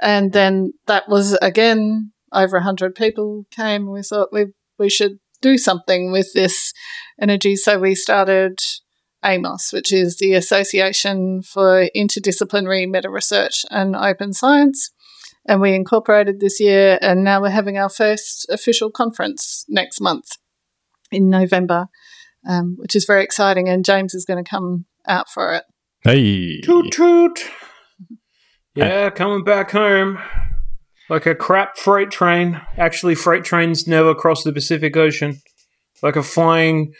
And 0.00 0.32
then 0.32 0.72
that 0.86 1.08
was 1.08 1.34
again 1.42 2.12
over 2.32 2.58
100 2.58 2.94
people 2.94 3.46
came. 3.50 3.90
We 3.90 4.02
thought 4.02 4.28
we, 4.32 4.46
we 4.78 4.88
should 4.88 5.18
do 5.42 5.58
something 5.58 6.12
with 6.12 6.32
this 6.32 6.72
energy. 7.20 7.56
So 7.56 7.80
we 7.80 7.96
started 7.96 8.58
AIMOS, 9.24 9.72
which 9.72 9.92
is 9.92 10.18
the 10.18 10.34
Association 10.34 11.42
for 11.42 11.88
Interdisciplinary 11.96 12.88
Meta 12.88 13.10
Research 13.10 13.64
and 13.70 13.96
Open 13.96 14.32
Science. 14.32 14.92
And 15.46 15.60
we 15.60 15.74
incorporated 15.74 16.38
this 16.38 16.60
year, 16.60 16.98
and 17.02 17.24
now 17.24 17.40
we're 17.40 17.50
having 17.50 17.76
our 17.76 17.88
first 17.88 18.46
official 18.50 18.90
conference 18.90 19.64
next 19.68 20.00
month 20.00 20.36
in 21.10 21.28
November, 21.28 21.86
um, 22.48 22.76
which 22.78 22.94
is 22.96 23.04
very 23.04 23.22
exciting. 23.24 23.68
And 23.68 23.84
James 23.84 24.14
is 24.14 24.24
going 24.24 24.42
to 24.42 24.48
come 24.48 24.86
out 25.06 25.28
for 25.28 25.54
it. 25.54 25.64
hey. 26.02 26.60
Toot 26.60 26.92
toot. 26.92 27.40
Yeah, 28.74 29.10
coming 29.10 29.44
back 29.44 29.72
home. 29.72 30.18
Like 31.08 31.26
a 31.26 31.34
crap 31.34 31.76
freight 31.76 32.10
train. 32.10 32.60
Actually, 32.78 33.16
freight 33.16 33.44
trains 33.44 33.86
never 33.86 34.14
cross 34.14 34.44
the 34.44 34.52
Pacific 34.52 34.96
Ocean. 34.96 35.40
Like 36.02 36.16
a 36.16 36.22
flying 36.22 36.94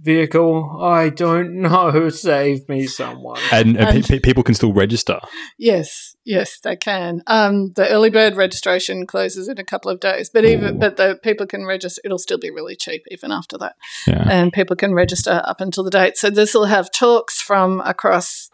vehicle. 0.00 0.78
I 0.82 1.08
don't 1.10 1.54
know. 1.62 2.08
Save 2.08 2.68
me, 2.68 2.86
someone. 2.86 3.38
And, 3.52 3.76
and, 3.76 3.88
And- 3.96 4.04
pe- 4.04 4.16
pe- 4.16 4.20
people 4.20 4.42
can 4.42 4.54
still 4.54 4.72
register. 4.72 5.18
Yes, 5.58 6.16
yes, 6.24 6.58
they 6.60 6.76
can. 6.76 7.22
Um, 7.26 7.72
the 7.76 7.88
early 7.88 8.10
bird 8.10 8.36
registration 8.36 9.06
closes 9.06 9.48
in 9.48 9.58
a 9.58 9.64
couple 9.64 9.90
of 9.90 10.00
days, 10.00 10.30
but 10.32 10.44
even 10.44 10.76
Ooh. 10.76 10.78
but 10.78 10.96
the 10.96 11.18
people 11.22 11.46
can 11.46 11.66
register. 11.66 12.00
It'll 12.04 12.18
still 12.18 12.38
be 12.38 12.50
really 12.50 12.76
cheap 12.76 13.02
even 13.10 13.30
after 13.32 13.58
that. 13.58 13.76
Yeah. 14.06 14.26
and 14.30 14.52
people 14.52 14.76
can 14.76 14.94
register 14.94 15.42
up 15.44 15.60
until 15.60 15.84
the 15.84 15.90
date. 15.90 16.16
So 16.16 16.30
this 16.30 16.54
will 16.54 16.64
have 16.66 16.90
talks 16.90 17.40
from 17.40 17.80
across 17.84 18.48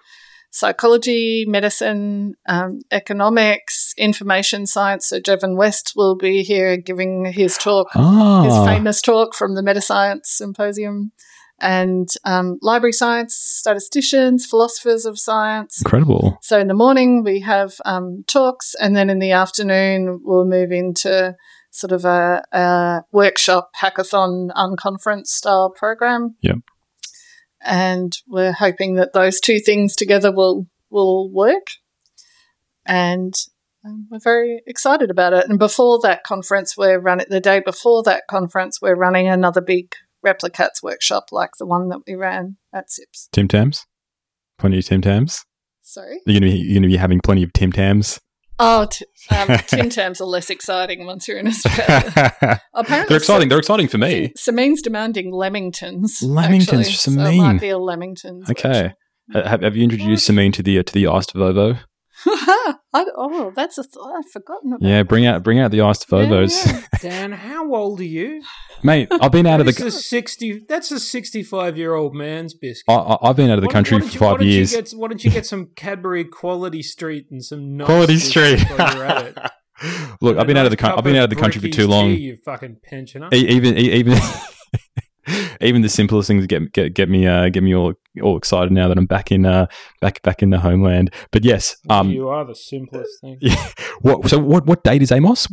psychology, 0.50 1.44
medicine, 1.46 2.34
um, 2.48 2.80
economics, 2.90 3.92
information 3.98 4.66
science. 4.66 5.06
So 5.06 5.20
Jevin 5.20 5.56
West 5.56 5.92
will 5.94 6.16
be 6.16 6.42
here 6.42 6.76
giving 6.78 7.26
his 7.26 7.58
talk, 7.58 7.88
his 7.92 8.00
Ah, 8.02 8.64
famous 8.64 9.02
talk 9.02 9.34
from 9.34 9.54
the 9.54 9.60
Metascience 9.62 10.26
Symposium, 10.26 11.12
and 11.58 12.08
um, 12.24 12.58
library 12.60 12.92
science, 12.92 13.34
statisticians, 13.34 14.46
philosophers 14.46 15.06
of 15.06 15.18
science. 15.18 15.80
incredible. 15.80 16.38
So 16.42 16.58
in 16.58 16.68
the 16.68 16.74
morning 16.74 17.22
we 17.24 17.40
have 17.40 17.74
um, 17.84 18.24
talks, 18.26 18.74
and 18.80 18.94
then 18.94 19.08
in 19.08 19.18
the 19.18 19.32
afternoon 19.32 20.20
we'll 20.22 20.44
move 20.44 20.70
into 20.70 21.34
sort 21.70 21.92
of 21.92 22.04
a, 22.04 22.42
a 22.52 23.02
workshop, 23.12 23.70
hackathon, 23.80 24.50
unconference 24.50 25.26
style 25.26 25.70
program. 25.70 26.36
Yep. 26.42 26.56
And 27.62 28.12
we're 28.26 28.52
hoping 28.52 28.94
that 28.94 29.12
those 29.12 29.40
two 29.40 29.58
things 29.58 29.96
together 29.96 30.32
will 30.32 30.66
will 30.90 31.32
work, 31.32 31.66
and 32.86 33.34
um, 33.84 34.06
we're 34.10 34.20
very 34.22 34.62
excited 34.66 35.10
about 35.10 35.32
it. 35.32 35.48
And 35.48 35.58
before 35.58 35.98
that 36.02 36.22
conference, 36.22 36.76
we're 36.76 37.00
running 37.00 37.26
the 37.28 37.40
day 37.40 37.60
before 37.64 38.02
that 38.04 38.24
conference, 38.28 38.80
we're 38.80 38.94
running 38.94 39.26
another 39.26 39.60
big 39.60 39.94
replicats 40.26 40.82
workshop 40.82 41.26
like 41.30 41.50
the 41.58 41.66
one 41.66 41.88
that 41.88 42.00
we 42.06 42.14
ran 42.14 42.56
at 42.74 42.90
SIPS. 42.90 43.28
Tim 43.32 43.48
Tams? 43.48 43.86
Plenty 44.58 44.78
of 44.78 44.86
Tim 44.86 45.00
Tams? 45.00 45.44
Sorry. 45.82 46.20
You're 46.26 46.40
going 46.40 46.50
to 46.50 46.56
be, 46.56 46.62
you're 46.62 46.74
gonna 46.80 46.88
be 46.88 46.96
having 46.96 47.20
plenty 47.20 47.42
of 47.42 47.52
Tim 47.52 47.72
Tams? 47.72 48.20
Oh, 48.58 48.86
t- 48.90 49.04
um, 49.30 49.58
Tim 49.66 49.90
Tams 49.90 50.20
are 50.20 50.24
less 50.26 50.50
exciting 50.50 51.06
once 51.06 51.28
you're 51.28 51.38
in 51.38 51.46
Australia. 51.46 52.60
Apparently, 52.74 53.08
They're 53.08 53.18
exciting. 53.18 53.48
They're 53.48 53.58
exciting 53.58 53.88
for 53.88 53.98
me. 53.98 54.32
Samine's 54.36 54.82
demanding 54.82 55.30
Lamingtons. 55.30 56.22
Lamingtons 56.22 56.80
actually, 56.80 56.84
for 56.84 56.90
So 56.90 57.20
it 57.20 57.36
might 57.36 57.60
be 57.60 57.68
a 57.68 57.74
Lamingtons. 57.74 58.50
Okay. 58.50 58.94
Have, 59.32 59.62
have 59.62 59.76
you 59.76 59.84
introduced 59.84 60.28
Samine 60.28 60.52
to 60.54 60.62
the 60.62 60.78
uh, 60.78 60.82
to 60.84 60.92
the 60.92 61.06
iced 61.06 61.34
Vovo? 61.34 61.80
oh, 62.94 63.52
that's 63.54 63.78
a 63.78 63.82
th- 63.82 63.94
I've 64.04 64.30
forgotten 64.30 64.72
about. 64.72 64.86
Yeah, 64.88 65.02
bring 65.02 65.26
out 65.26 65.42
bring 65.42 65.58
out 65.58 65.70
the 65.70 65.80
iced 65.80 66.08
photos. 66.08 66.66
Yeah, 66.66 66.82
Dan, 67.00 67.32
how 67.32 67.72
old 67.74 68.00
are 68.00 68.04
you? 68.04 68.42
mate. 68.82 69.08
I've 69.10 69.32
been 69.32 69.46
out 69.46 69.60
of 69.60 69.66
That's 69.66 69.78
the 69.78 69.86
a 69.86 69.90
sixty. 69.90 70.64
That's 70.68 70.90
a 70.90 70.98
sixty-five-year-old 71.00 72.14
man's 72.14 72.54
biscuit. 72.54 72.84
I, 72.92 72.94
I- 72.94 73.28
I've 73.30 73.36
been 73.36 73.50
out 73.50 73.58
of 73.58 73.62
the 73.62 73.68
Why- 73.68 73.72
country 73.72 73.96
why 73.98 74.00
for 74.00 74.06
don't 74.06 74.14
you- 74.14 74.20
why 74.20 74.30
five 74.32 74.38
don't 74.40 74.46
you 74.48 74.54
years. 74.54 74.72
get- 74.72 74.90
why 74.90 75.08
don't 75.08 75.24
you 75.24 75.30
get 75.30 75.46
some 75.46 75.66
Cadbury 75.76 76.24
Quality 76.24 76.82
Street 76.82 77.26
and 77.30 77.44
some 77.44 77.76
nice 77.76 77.86
Quality 77.86 78.16
Street. 78.18 78.60
while 78.70 78.94
you're 78.94 79.04
at 79.04 79.26
it? 79.26 79.38
Look, 80.22 80.32
And 80.32 80.40
I've 80.40 80.44
a 80.44 80.46
been 80.46 80.56
out 80.56 80.64
of 80.66 80.70
the 80.70 80.76
coun- 80.78 80.90
cup 80.92 80.98
I've 80.98 81.04
been 81.04 81.16
out 81.16 81.24
of 81.24 81.30
the 81.30 81.36
country 81.36 81.60
for 81.60 81.68
too 81.68 81.86
long. 81.86 82.06
tea, 82.08 82.14
you 82.20 82.36
fucking 82.44 82.78
pensioner. 82.82 83.28
E- 83.32 83.46
even 83.48 83.76
e- 83.76 83.92
even 83.92 84.18
even 85.60 85.82
the 85.82 85.88
simplest 85.88 86.28
things 86.28 86.46
get 86.46 86.72
get 86.72 86.94
get 86.94 87.08
me 87.08 87.26
uh, 87.26 87.48
get 87.48 87.62
me 87.62 87.74
all 87.74 87.94
all 88.22 88.36
excited 88.36 88.72
now 88.72 88.88
that 88.88 88.98
I'm 88.98 89.06
back 89.06 89.30
in 89.32 89.46
uh, 89.46 89.66
back 90.00 90.22
back 90.22 90.42
in 90.42 90.50
the 90.50 90.60
homeland. 90.60 91.12
But 91.30 91.44
yes, 91.44 91.76
um, 91.90 92.10
you 92.10 92.28
are 92.28 92.44
the 92.44 92.54
simplest 92.54 93.20
thing. 93.20 93.38
yeah, 93.40 93.70
what 94.00 94.28
so 94.28 94.38
what 94.38 94.66
what 94.66 94.84
date 94.84 95.02
is 95.02 95.10
AIMOS? 95.10 95.48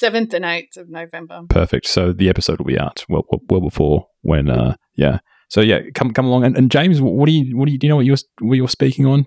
seventh 0.00 0.32
and 0.32 0.44
eighth 0.44 0.76
of 0.76 0.88
November. 0.88 1.42
Perfect. 1.48 1.86
So 1.86 2.12
the 2.12 2.28
episode 2.28 2.58
will 2.58 2.66
be 2.66 2.78
out 2.78 3.04
well 3.08 3.24
well, 3.30 3.40
well 3.48 3.60
before 3.60 4.06
when 4.22 4.48
uh 4.48 4.74
yeah. 4.96 5.18
So 5.48 5.60
yeah, 5.60 5.80
come 5.94 6.12
come 6.12 6.26
along 6.26 6.44
and, 6.44 6.56
and 6.56 6.70
James, 6.70 7.00
what 7.00 7.26
do 7.26 7.32
you 7.32 7.56
what 7.56 7.66
do 7.66 7.72
you 7.72 7.78
do 7.78 7.86
you 7.86 7.90
know 7.90 7.96
what 7.96 8.06
you're 8.06 8.16
what 8.40 8.54
you're 8.54 8.68
speaking 8.68 9.06
on? 9.06 9.26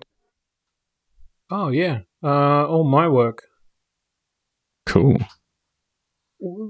Oh 1.50 1.68
yeah, 1.68 2.00
uh, 2.22 2.66
all 2.66 2.84
my 2.84 3.08
work. 3.08 3.42
Cool. 4.86 5.18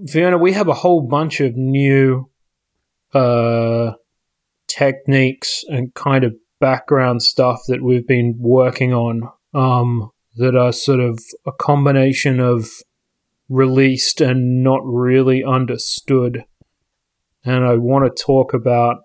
Fiona, 0.06 0.38
we 0.38 0.52
have 0.52 0.68
a 0.68 0.74
whole 0.74 1.02
bunch 1.02 1.40
of 1.40 1.56
new 1.56 2.30
uh, 3.14 3.92
techniques 4.68 5.64
and 5.68 5.94
kind 5.94 6.24
of 6.24 6.34
background 6.60 7.22
stuff 7.22 7.62
that 7.68 7.82
we've 7.82 8.06
been 8.06 8.36
working 8.38 8.92
on 8.92 9.30
um, 9.52 10.10
that 10.36 10.56
are 10.56 10.72
sort 10.72 11.00
of 11.00 11.20
a 11.46 11.52
combination 11.52 12.40
of 12.40 12.68
released 13.48 14.20
and 14.20 14.62
not 14.62 14.80
really 14.84 15.44
understood. 15.44 16.44
And 17.44 17.64
I 17.64 17.76
want 17.76 18.04
to 18.04 18.22
talk 18.22 18.54
about 18.54 19.02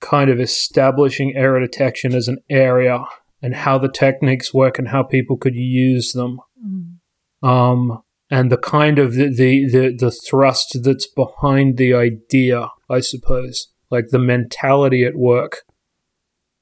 kind 0.00 0.30
of 0.30 0.40
establishing 0.40 1.34
error 1.36 1.60
detection 1.60 2.14
as 2.14 2.28
an 2.28 2.38
area 2.48 3.04
and 3.42 3.54
how 3.54 3.78
the 3.78 3.90
techniques 3.90 4.54
work 4.54 4.78
and 4.78 4.88
how 4.88 5.02
people 5.02 5.36
could 5.36 5.54
use 5.54 6.12
them 6.12 6.40
um, 7.42 8.02
and 8.30 8.50
the 8.50 8.56
kind 8.56 8.98
of 8.98 9.14
the, 9.14 9.28
the, 9.28 9.68
the, 9.68 9.96
the 9.96 10.10
thrust 10.10 10.78
that's 10.82 11.06
behind 11.06 11.76
the 11.76 11.94
idea, 11.94 12.68
I 12.90 13.00
suppose, 13.00 13.68
like 13.90 14.08
the 14.08 14.18
mentality 14.18 15.04
at 15.04 15.14
work 15.14 15.62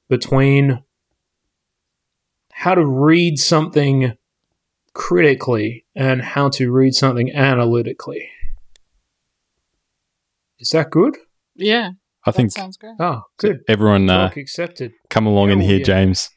between 0.09 0.83
how 2.51 2.75
to 2.75 2.85
read 2.85 3.39
something 3.39 4.13
critically 4.93 5.85
and 5.95 6.21
how 6.21 6.49
to 6.49 6.71
read 6.71 6.93
something 6.93 7.31
analytically. 7.33 8.29
Is 10.59 10.69
that 10.69 10.89
good? 10.91 11.17
Yeah, 11.55 11.91
I 12.25 12.31
that 12.31 12.37
think 12.37 12.51
sounds 12.51 12.77
great. 12.77 12.95
Oh, 12.99 13.23
good. 13.37 13.61
everyone 13.67 14.09
uh, 14.09 14.29
Talk 14.29 14.37
accepted. 14.37 14.93
come 15.09 15.25
along 15.25 15.51
in 15.51 15.61
here, 15.61 15.79
yeah. 15.79 15.83
James. 15.83 16.29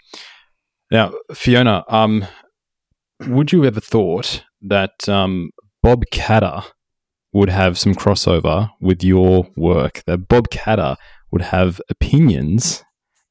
Now, 0.91 1.13
Fiona, 1.35 1.85
um, 1.89 2.25
would 3.27 3.53
you 3.53 3.65
ever 3.65 3.81
thought 3.81 4.45
that 4.63 5.09
um, 5.09 5.51
Bob 5.83 6.05
Katter 6.13 6.65
would 7.33 7.49
have 7.51 7.79
some 7.79 7.95
crossover 7.95 8.71
with 8.81 9.05
your 9.05 9.49
work? 9.57 10.03
That 10.07 10.29
Bob 10.29 10.49
Katter 10.49 10.97
would 11.31 11.43
have 11.43 11.81
opinions 11.91 12.85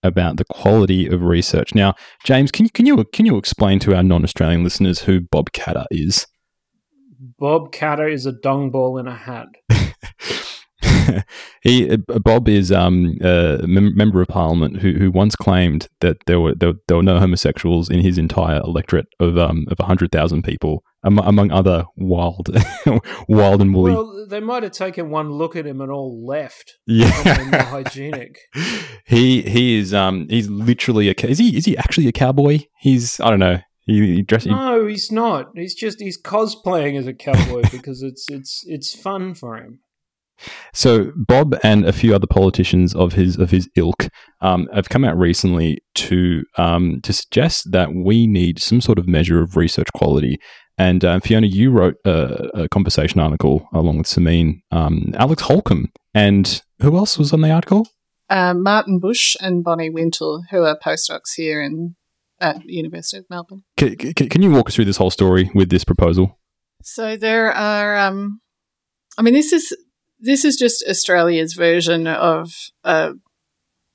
about 0.03 0.37
the 0.37 0.45
quality 0.45 1.07
of 1.07 1.23
research. 1.23 1.73
Now, 1.73 1.95
James, 2.23 2.51
can 2.51 2.65
you 2.65 2.71
can 2.71 2.85
you 2.85 3.03
can 3.13 3.25
you 3.25 3.37
explain 3.37 3.79
to 3.79 3.95
our 3.95 4.03
non-Australian 4.03 4.63
listeners 4.63 5.01
who 5.01 5.21
Bob 5.21 5.51
Katter 5.51 5.85
is? 5.91 6.27
Bob 7.39 7.71
Katter 7.71 8.11
is 8.11 8.25
a 8.25 8.31
dung 8.31 8.71
ball 8.71 8.97
in 8.97 9.07
a 9.07 9.15
hat. 9.15 9.47
he 11.61 11.89
uh, 11.91 11.97
Bob 12.19 12.47
is 12.49 12.71
um, 12.71 13.15
a 13.21 13.59
mem- 13.67 13.95
member 13.95 14.21
of 14.21 14.27
parliament 14.27 14.81
who 14.81 14.93
who 14.93 15.11
once 15.11 15.35
claimed 15.35 15.87
that 16.01 16.17
there 16.25 16.39
were 16.39 16.55
there, 16.55 16.73
there 16.87 16.97
were 16.97 17.03
no 17.03 17.19
homosexuals 17.19 17.89
in 17.89 17.99
his 18.01 18.17
entire 18.17 18.59
electorate 18.59 19.07
of 19.19 19.37
um 19.37 19.65
of 19.69 19.77
hundred 19.85 20.11
thousand 20.11 20.43
people, 20.43 20.83
am- 21.05 21.19
among 21.19 21.51
other 21.51 21.85
wild 21.95 22.49
wild 23.27 23.61
and 23.61 23.73
woolly. 23.73 23.93
Well, 23.93 24.25
they 24.29 24.39
might 24.39 24.63
have 24.63 24.71
taken 24.73 25.09
one 25.09 25.31
look 25.31 25.55
at 25.55 25.65
him 25.65 25.81
and 25.81 25.91
all 25.91 26.25
left. 26.25 26.73
yeah, 26.85 27.47
more 27.51 27.61
hygienic. 27.83 28.39
he 29.05 29.41
he 29.43 29.77
is 29.77 29.93
um 29.93 30.27
he's 30.29 30.49
literally 30.49 31.09
a 31.09 31.15
is 31.25 31.39
he 31.39 31.55
is 31.57 31.65
he 31.65 31.77
actually 31.77 32.07
a 32.07 32.11
cowboy? 32.11 32.59
He's 32.79 33.19
I 33.19 33.29
don't 33.29 33.39
know. 33.39 33.59
He, 33.85 34.15
he 34.15 34.21
dress, 34.21 34.45
No, 34.45 34.85
he's 34.85 35.13
not. 35.13 35.51
He's 35.55 35.73
just 35.73 36.01
he's 36.01 36.21
cosplaying 36.21 36.97
as 36.99 37.07
a 37.07 37.13
cowboy 37.13 37.61
because 37.71 38.03
it's 38.03 38.25
it's 38.29 38.63
it's 38.67 38.93
fun 38.93 39.33
for 39.33 39.55
him. 39.55 39.79
So 40.73 41.11
Bob 41.15 41.55
and 41.63 41.85
a 41.85 41.93
few 41.93 42.13
other 42.13 42.27
politicians 42.27 42.95
of 42.95 43.13
his 43.13 43.37
of 43.37 43.51
his 43.51 43.69
ilk 43.75 44.09
um, 44.41 44.67
have 44.73 44.89
come 44.89 45.03
out 45.03 45.17
recently 45.17 45.79
to 45.95 46.43
um, 46.57 46.99
to 47.03 47.13
suggest 47.13 47.71
that 47.71 47.93
we 47.93 48.27
need 48.27 48.59
some 48.59 48.81
sort 48.81 48.99
of 48.99 49.07
measure 49.07 49.41
of 49.41 49.57
research 49.57 49.87
quality. 49.93 50.39
And 50.77 51.03
uh, 51.03 51.19
Fiona, 51.19 51.47
you 51.47 51.71
wrote 51.71 51.95
a, 52.05 52.49
a 52.53 52.69
conversation 52.69 53.19
article 53.19 53.67
along 53.73 53.97
with 53.97 54.05
Samine, 54.05 54.61
um, 54.71 55.11
Alex 55.15 55.43
Holcombe, 55.43 55.91
and 56.13 56.61
who 56.81 56.95
else 56.95 57.17
was 57.17 57.33
on 57.33 57.41
the 57.41 57.49
article? 57.49 57.87
Uh, 58.29 58.53
Martin 58.53 58.99
Bush 58.99 59.35
and 59.39 59.63
Bonnie 59.63 59.89
Wintle, 59.89 60.43
who 60.51 60.63
are 60.65 60.77
postdocs 60.77 61.33
here 61.35 61.61
in 61.61 61.95
at 62.39 62.59
the 62.59 62.73
University 62.73 63.17
of 63.17 63.25
Melbourne. 63.29 63.63
C- 63.79 63.95
c- 63.99 64.13
can 64.13 64.41
you 64.41 64.51
walk 64.51 64.67
us 64.69 64.75
through 64.75 64.85
this 64.85 64.97
whole 64.97 65.09
story 65.09 65.49
with 65.55 65.69
this 65.69 65.83
proposal? 65.83 66.37
So 66.83 67.17
there 67.17 67.51
are, 67.51 67.97
um, 67.97 68.41
I 69.17 69.23
mean, 69.23 69.33
this 69.33 69.51
is 69.51 69.75
this 70.19 70.43
is 70.43 70.55
just 70.55 70.83
Australia's 70.89 71.53
version 71.53 72.07
of 72.07 72.53
a, 72.83 73.13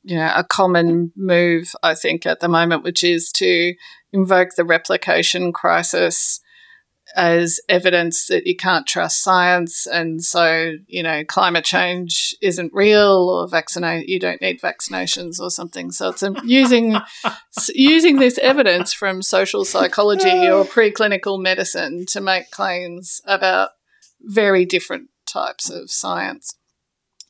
you 0.02 0.16
know, 0.16 0.32
a 0.34 0.44
common 0.44 1.12
move, 1.16 1.72
I 1.82 1.94
think, 1.94 2.26
at 2.26 2.40
the 2.40 2.48
moment, 2.48 2.84
which 2.84 3.04
is 3.04 3.30
to 3.32 3.74
invoke 4.12 4.50
the 4.56 4.64
replication 4.64 5.52
crisis 5.52 6.40
as 7.14 7.60
evidence 7.68 8.26
that 8.28 8.46
you 8.46 8.56
can't 8.56 8.86
trust 8.86 9.22
science, 9.22 9.86
and 9.86 10.24
so 10.24 10.72
you 10.86 11.02
know, 11.02 11.24
climate 11.24 11.64
change 11.64 12.34
isn't 12.40 12.72
real, 12.72 13.28
or 13.28 13.48
vaccinate 13.48 14.08
you 14.08 14.18
don't 14.18 14.40
need 14.40 14.60
vaccinations 14.60 15.38
or 15.38 15.50
something. 15.50 15.90
So 15.90 16.10
it's 16.10 16.22
using 16.44 16.96
using 17.74 18.18
this 18.18 18.38
evidence 18.38 18.92
from 18.92 19.22
social 19.22 19.64
psychology 19.64 20.48
or 20.48 20.64
preclinical 20.64 21.40
medicine 21.40 22.06
to 22.06 22.20
make 22.20 22.50
claims 22.50 23.20
about 23.26 23.70
very 24.20 24.64
different 24.64 25.08
types 25.32 25.70
of 25.70 25.90
science. 25.90 26.54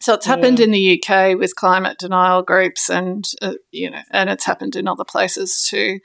So 0.00 0.14
it's 0.14 0.26
happened 0.26 0.58
Yeah. 0.58 0.64
in 0.64 0.70
the 0.72 1.00
UK 1.00 1.38
with 1.38 1.54
climate 1.54 1.96
denial 1.98 2.42
groups, 2.42 2.90
and 2.90 3.24
uh, 3.40 3.54
you 3.70 3.88
know, 3.90 4.02
and 4.10 4.28
it's 4.30 4.46
happened 4.46 4.74
in 4.74 4.88
other 4.88 5.04
places 5.04 5.66
too. 5.70 6.00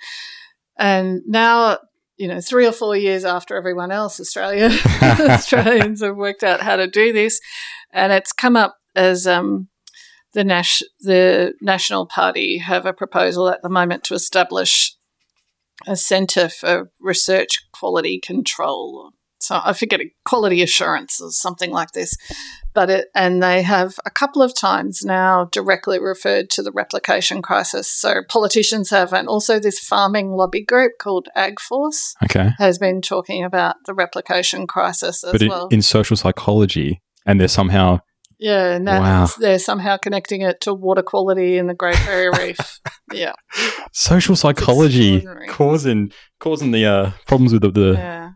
And 0.78 1.22
now, 1.26 1.80
you 2.18 2.28
know, 2.28 2.40
three 2.40 2.68
or 2.68 2.72
four 2.72 2.96
years 2.96 3.26
after 3.26 3.56
everyone 3.58 3.92
else, 3.92 4.20
Australia 4.20 4.70
Australians 5.02 6.02
have 6.04 6.16
worked 6.16 6.44
out 6.44 6.62
how 6.62 6.76
to 6.76 6.88
do 6.88 7.12
this, 7.12 7.40
and 7.92 8.14
it's 8.14 8.32
come 8.32 8.56
up 8.56 8.76
as 8.96 9.26
um, 9.26 9.70
the 10.34 10.44
Nash 10.44 10.84
the 11.00 11.54
National 11.62 12.06
Party 12.06 12.60
have 12.60 12.86
a 12.86 12.94
proposal 12.94 13.50
at 13.50 13.64
the 13.64 13.70
moment 13.70 14.04
to 14.06 14.14
establish 14.14 14.94
a 15.88 15.96
centre 15.96 16.50
for 16.50 16.92
research 17.00 17.66
quality 17.74 18.20
control. 18.20 19.12
So 19.40 19.60
I 19.64 19.74
forget 19.74 20.02
it, 20.02 20.12
quality 20.26 20.62
assurance 20.62 21.22
or 21.22 21.32
something 21.32 21.72
like 21.72 21.92
this. 21.92 22.16
But 22.74 22.90
it, 22.90 23.08
and 23.16 23.42
they 23.42 23.62
have 23.64 23.96
a 24.06 24.12
couple 24.12 24.42
of 24.42 24.56
times 24.56 25.04
now 25.04 25.46
directly 25.52 26.00
referred 26.00 26.50
to 26.52 26.64
the 26.64 26.72
replication 26.72 27.42
crisis. 27.42 27.90
So 27.90 28.22
politicians 28.28 28.90
have, 28.90 29.14
and 29.14 29.28
also 29.28 29.60
this 29.60 29.80
farming 29.80 30.32
lobby 30.32 30.64
group 30.64 30.94
called 31.00 31.28
AgForce 31.36 32.14
Okay, 32.24 32.52
has 32.58 32.78
been 32.78 33.02
talking 33.02 33.44
about 33.44 33.76
the 33.86 33.94
replication 33.94 34.68
crisis 34.68 35.24
as 35.24 35.32
but 35.32 35.42
in, 35.42 35.50
well. 35.50 35.68
in 35.70 35.82
social 35.82 36.18
psychology, 36.18 37.02
and 37.26 37.40
they're 37.40 37.48
somehow 37.48 38.00
yeah, 38.40 38.76
and 38.76 38.86
Wow. 38.86 39.28
they're 39.40 39.58
somehow 39.58 39.98
connecting 39.98 40.42
it 40.42 40.62
to 40.62 40.74
water 40.74 41.02
quality 41.02 41.58
in 41.58 41.66
the 41.68 41.74
Great 41.74 41.98
Barrier 42.06 42.32
Reef. 42.32 42.80
Yeah, 43.14 43.32
social 43.94 44.36
psychology 44.36 45.26
causing 45.48 46.12
causing 46.42 46.72
the 46.72 46.86
uh, 46.86 47.12
problems 47.26 47.54
with 47.54 47.62
the, 47.62 47.72
the 47.72 47.94
yeah. 47.94 48.32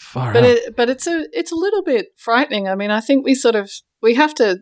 Far 0.00 0.32
but 0.32 0.44
out. 0.44 0.50
it, 0.50 0.76
but 0.76 0.90
it's 0.90 1.06
a 1.06 1.26
it's 1.32 1.52
a 1.52 1.56
little 1.56 1.82
bit 1.82 2.08
frightening. 2.16 2.68
I 2.68 2.74
mean, 2.74 2.90
I 2.90 3.00
think 3.00 3.24
we 3.24 3.34
sort 3.34 3.54
of 3.54 3.70
we 4.02 4.14
have 4.14 4.34
to 4.36 4.60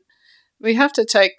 we 0.61 0.74
have 0.74 0.93
to 0.95 1.05
take 1.05 1.32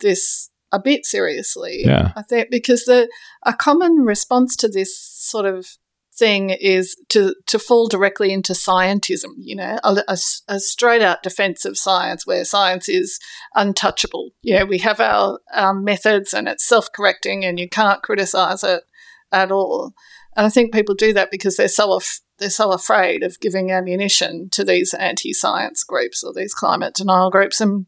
this 0.00 0.50
a 0.70 0.78
bit 0.78 1.04
seriously. 1.04 1.82
Yeah. 1.84 2.12
I 2.14 2.22
think 2.22 2.48
because 2.50 2.84
the 2.84 3.08
a 3.44 3.54
common 3.54 4.04
response 4.04 4.56
to 4.56 4.68
this 4.68 4.98
sort 4.98 5.46
of 5.46 5.66
thing 6.14 6.50
is 6.50 6.94
to 7.08 7.34
to 7.46 7.58
fall 7.58 7.88
directly 7.88 8.32
into 8.32 8.52
scientism, 8.52 9.32
you 9.38 9.56
know, 9.56 9.78
a, 9.82 10.02
a, 10.08 10.18
a 10.48 10.60
straight 10.60 11.02
out 11.02 11.22
defense 11.22 11.64
of 11.64 11.78
science 11.78 12.26
where 12.26 12.44
science 12.44 12.88
is 12.88 13.18
untouchable. 13.54 14.30
You 14.42 14.58
know, 14.58 14.66
we 14.66 14.78
have 14.78 15.00
our, 15.00 15.40
our 15.54 15.74
methods 15.74 16.34
and 16.34 16.48
it's 16.48 16.66
self 16.66 16.88
correcting 16.94 17.44
and 17.44 17.58
you 17.58 17.68
can't 17.68 18.02
criticize 18.02 18.62
it 18.62 18.84
at 19.32 19.50
all. 19.50 19.94
And 20.36 20.46
I 20.46 20.48
think 20.48 20.72
people 20.72 20.94
do 20.94 21.12
that 21.12 21.30
because 21.30 21.56
they're 21.56 21.68
so 21.68 21.94
af- 21.94 22.20
they're 22.38 22.50
so 22.50 22.72
afraid 22.72 23.22
of 23.22 23.40
giving 23.40 23.70
ammunition 23.70 24.48
to 24.52 24.64
these 24.64 24.94
anti 24.94 25.32
science 25.32 25.84
groups 25.84 26.24
or 26.24 26.32
these 26.32 26.54
climate 26.54 26.94
denial 26.94 27.30
groups. 27.30 27.60
And 27.60 27.86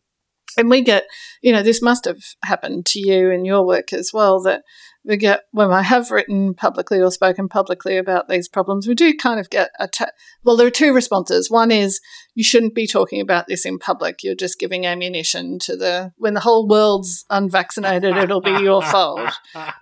and 0.57 0.70
we 0.70 0.82
get, 0.82 1.05
you 1.42 1.53
know, 1.53 1.62
this 1.62 1.82
must 1.82 2.05
have 2.05 2.20
happened 2.45 2.86
to 2.86 3.01
you 3.01 3.30
in 3.30 3.45
your 3.45 3.66
work 3.66 3.92
as 3.92 4.11
well 4.12 4.40
that 4.42 4.62
we 5.05 5.16
get 5.18 5.42
when 5.52 5.70
I 5.70 5.82
have 5.82 6.11
written 6.11 6.55
publicly 6.55 7.00
or 7.00 7.11
spoken 7.11 7.48
publicly 7.48 7.98
about 7.98 8.28
these 8.28 8.48
problems, 8.48 8.88
we 8.88 8.94
do 8.94 9.14
kind 9.14 9.38
of 9.38 9.50
get 9.50 9.70
a 9.78 9.86
ta- 9.86 10.07
well. 10.42 10.57
There 10.57 10.66
are 10.66 10.70
two 10.70 10.94
responses. 10.94 11.50
One 11.50 11.70
is 11.70 12.00
you 12.34 12.42
shouldn't 12.42 12.74
be 12.74 12.86
talking 12.86 13.20
about 13.20 13.46
this 13.46 13.66
in 13.66 13.78
public. 13.78 14.22
You're 14.22 14.34
just 14.34 14.59
giving 14.59 14.86
ammunition 14.86 15.59
to 15.61 15.76
the 15.76 16.12
when 16.16 16.34
the 16.34 16.40
whole 16.40 16.66
world's 16.66 17.24
unvaccinated, 17.28 18.16
it'll 18.16 18.40
be 18.40 18.50
your 18.62 18.82
fault. 18.94 19.32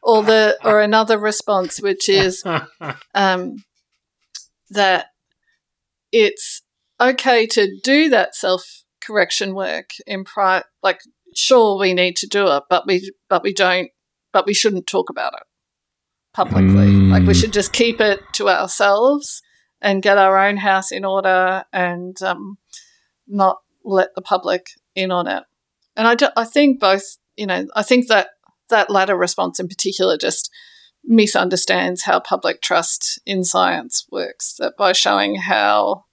Or 0.03 0.25
the 0.25 0.59
or 0.65 0.81
another 0.81 1.19
response, 1.19 1.81
which 1.81 2.09
is 2.09 2.43
um, 3.15 3.57
that 4.71 5.07
it's 6.11 6.63
okay 7.01 7.47
to 7.47 7.69
do 7.83 8.09
that 8.09 8.35
self 8.35 8.83
correction 9.01 9.55
work 9.55 9.91
in 10.07 10.25
pri 10.25 10.63
like 10.83 11.01
sure 11.35 11.79
we 11.79 11.95
need 11.95 12.17
to 12.17 12.27
do 12.27 12.49
it, 12.49 12.65
but 12.69 12.87
we 12.87 13.13
but 13.29 13.45
we 13.45 13.53
don't 13.55 13.91
but 14.33 14.47
we 14.47 14.55
shouldn't 14.55 14.87
talk 14.87 15.11
about 15.11 15.35
it 15.35 15.45
publicly. 16.33 16.87
Mm. 16.87 17.11
Like 17.11 17.27
we 17.27 17.35
should 17.35 17.53
just 17.53 17.73
keep 17.73 18.01
it 18.01 18.21
to 18.35 18.49
ourselves 18.49 19.43
and 19.81 20.03
get 20.03 20.19
our 20.19 20.39
own 20.39 20.57
house 20.59 20.93
in 20.93 21.05
order 21.05 21.65
and 21.73 22.21
um, 22.23 22.59
not 23.27 23.59
let 23.85 24.15
the 24.15 24.23
public 24.23 24.69
in 24.95 25.11
on 25.11 25.27
it. 25.27 25.43
And 25.97 26.07
I, 26.07 26.15
do, 26.15 26.29
I 26.37 26.45
think 26.45 26.81
both, 26.81 27.19
you 27.37 27.47
know, 27.47 27.67
I 27.75 27.83
think 27.83 28.09
that 28.09 28.29
that 28.71 28.91
latter 28.91 29.17
response 29.17 29.61
in 29.61 29.69
particular 29.69 30.17
just 30.17 30.51
misunderstands 31.05 32.03
how 32.03 32.21
public 32.21 32.63
trust 32.63 33.21
in 33.27 33.45
science 33.45 34.07
works. 34.11 34.55
That 34.59 34.75
by 34.79 34.93
showing 34.93 35.37
how, 35.37 36.05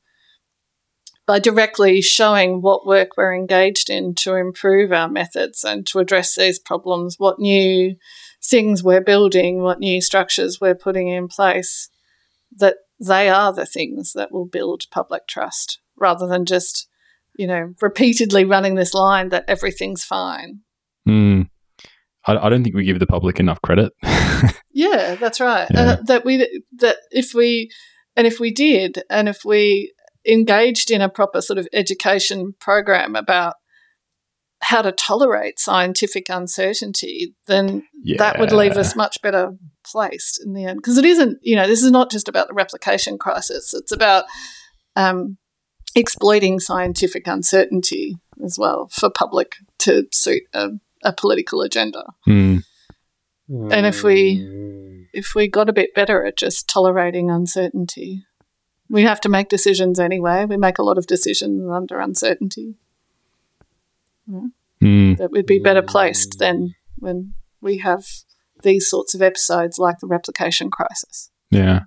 by 1.29 1.37
directly 1.37 2.01
showing 2.01 2.59
what 2.59 2.87
work 2.87 3.09
we're 3.15 3.35
engaged 3.35 3.87
in 3.87 4.15
to 4.15 4.33
improve 4.33 4.91
our 4.91 5.07
methods 5.07 5.63
and 5.63 5.85
to 5.85 5.99
address 5.99 6.33
these 6.35 6.57
problems, 6.57 7.17
what 7.19 7.37
new 7.37 7.95
things 8.43 8.83
we're 8.83 8.99
building, 8.99 9.61
what 9.61 9.77
new 9.77 10.01
structures 10.01 10.59
we're 10.59 10.73
putting 10.73 11.07
in 11.07 11.27
place, 11.27 11.87
that 12.57 12.77
they 12.99 13.29
are 13.29 13.53
the 13.53 13.67
things 13.67 14.13
that 14.13 14.31
will 14.31 14.47
build 14.47 14.85
public 14.89 15.27
trust 15.27 15.79
rather 15.95 16.25
than 16.25 16.47
just, 16.47 16.89
you 17.37 17.45
know, 17.45 17.75
repeatedly 17.79 18.43
running 18.43 18.73
this 18.73 18.95
line 18.95 19.29
that 19.29 19.45
everything's 19.47 20.03
fine. 20.03 20.61
Mm. 21.07 21.47
I, 22.25 22.37
I 22.37 22.49
don't 22.49 22.63
think 22.63 22.75
we 22.75 22.85
give 22.85 22.97
the 22.97 23.05
public 23.05 23.39
enough 23.39 23.61
credit. 23.61 23.93
yeah, 24.71 25.13
that's 25.13 25.39
right. 25.39 25.67
Yeah. 25.69 25.91
And 25.91 26.07
that 26.07 26.25
we 26.25 26.63
that 26.79 26.97
if 27.11 27.35
we 27.35 27.69
and 28.15 28.25
if 28.25 28.39
we 28.39 28.51
did, 28.51 29.03
and 29.11 29.29
if 29.29 29.45
we 29.45 29.93
engaged 30.31 30.91
in 30.91 31.01
a 31.01 31.09
proper 31.09 31.41
sort 31.41 31.59
of 31.59 31.67
education 31.73 32.53
program 32.59 33.15
about 33.15 33.55
how 34.61 34.81
to 34.81 34.91
tolerate 34.91 35.57
scientific 35.57 36.27
uncertainty, 36.29 37.33
then 37.47 37.83
yeah. 38.03 38.17
that 38.17 38.39
would 38.39 38.51
leave 38.51 38.73
us 38.73 38.95
much 38.95 39.21
better 39.21 39.51
placed 39.85 40.43
in 40.45 40.53
the 40.53 40.65
end. 40.65 40.79
Because 40.79 40.97
it 40.97 41.05
isn't, 41.05 41.39
you 41.41 41.55
know, 41.55 41.65
this 41.65 41.81
is 41.81 41.91
not 41.91 42.11
just 42.11 42.27
about 42.27 42.47
the 42.47 42.53
replication 42.53 43.17
crisis, 43.17 43.73
it's 43.73 43.91
about 43.91 44.25
um, 44.95 45.37
exploiting 45.95 46.59
scientific 46.59 47.25
uncertainty 47.25 48.17
as 48.43 48.57
well 48.59 48.89
for 48.91 49.09
public 49.09 49.55
to 49.79 50.05
suit 50.11 50.43
a 50.53 50.69
a 51.03 51.13
political 51.13 51.61
agenda. 51.61 52.03
Mm. 52.27 52.63
And 53.49 53.85
if 53.85 54.03
we 54.03 55.07
if 55.13 55.33
we 55.35 55.47
got 55.47 55.69
a 55.69 55.73
bit 55.73 55.95
better 55.95 56.25
at 56.25 56.37
just 56.37 56.69
tolerating 56.69 57.31
uncertainty, 57.31 58.23
we 58.89 59.03
have 59.03 59.21
to 59.21 59.29
make 59.29 59.49
decisions 59.49 59.99
anyway. 59.99 60.45
We 60.45 60.57
make 60.57 60.77
a 60.77 60.83
lot 60.83 60.97
of 60.97 61.07
decisions 61.07 61.69
under 61.69 61.99
uncertainty. 61.99 62.75
Mm. 64.81 65.17
That 65.17 65.31
we'd 65.31 65.45
be 65.45 65.59
better 65.59 65.81
placed 65.81 66.39
than 66.39 66.75
when 66.97 67.33
we 67.61 67.79
have 67.79 68.05
these 68.63 68.89
sorts 68.89 69.13
of 69.13 69.21
episodes 69.21 69.79
like 69.79 69.99
the 69.99 70.07
replication 70.07 70.69
crisis. 70.69 71.31
Yeah. 71.49 71.81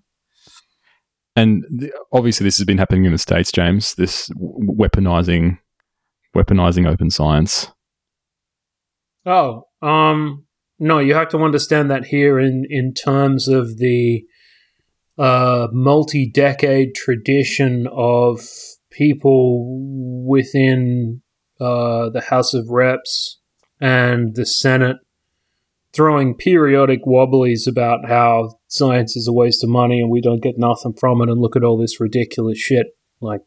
And 1.34 1.64
the, 1.70 1.92
obviously, 2.12 2.44
this 2.44 2.58
has 2.58 2.66
been 2.66 2.78
happening 2.78 3.04
in 3.04 3.12
the 3.12 3.18
states, 3.18 3.50
James. 3.50 3.94
This 3.94 4.28
weaponizing, 4.30 5.58
weaponizing 6.36 6.86
open 6.86 7.10
science. 7.10 7.68
Oh, 9.24 9.68
um, 9.80 10.44
no, 10.78 10.98
you 10.98 11.14
have 11.14 11.28
to 11.30 11.38
understand 11.38 11.90
that 11.90 12.06
here 12.06 12.38
in, 12.38 12.66
in 12.68 12.92
terms 12.92 13.48
of 13.48 13.78
the 13.78 14.24
uh, 15.18 15.68
multi 15.72 16.28
decade 16.28 16.94
tradition 16.94 17.86
of 17.92 18.40
people 18.90 20.24
within 20.26 21.22
uh, 21.60 22.10
the 22.10 22.22
House 22.28 22.54
of 22.54 22.68
Reps 22.70 23.40
and 23.80 24.34
the 24.34 24.46
Senate 24.46 24.98
throwing 25.92 26.34
periodic 26.34 27.00
wobblies 27.04 27.66
about 27.66 28.08
how 28.08 28.58
science 28.66 29.16
is 29.16 29.28
a 29.28 29.32
waste 29.32 29.62
of 29.62 29.68
money 29.68 30.00
and 30.00 30.10
we 30.10 30.20
don't 30.20 30.42
get 30.42 30.58
nothing 30.58 30.94
from 30.94 31.20
it 31.20 31.28
and 31.28 31.40
look 31.40 31.54
at 31.54 31.64
all 31.64 31.76
this 31.76 32.00
ridiculous 32.00 32.58
shit. 32.58 32.86
Like 33.20 33.42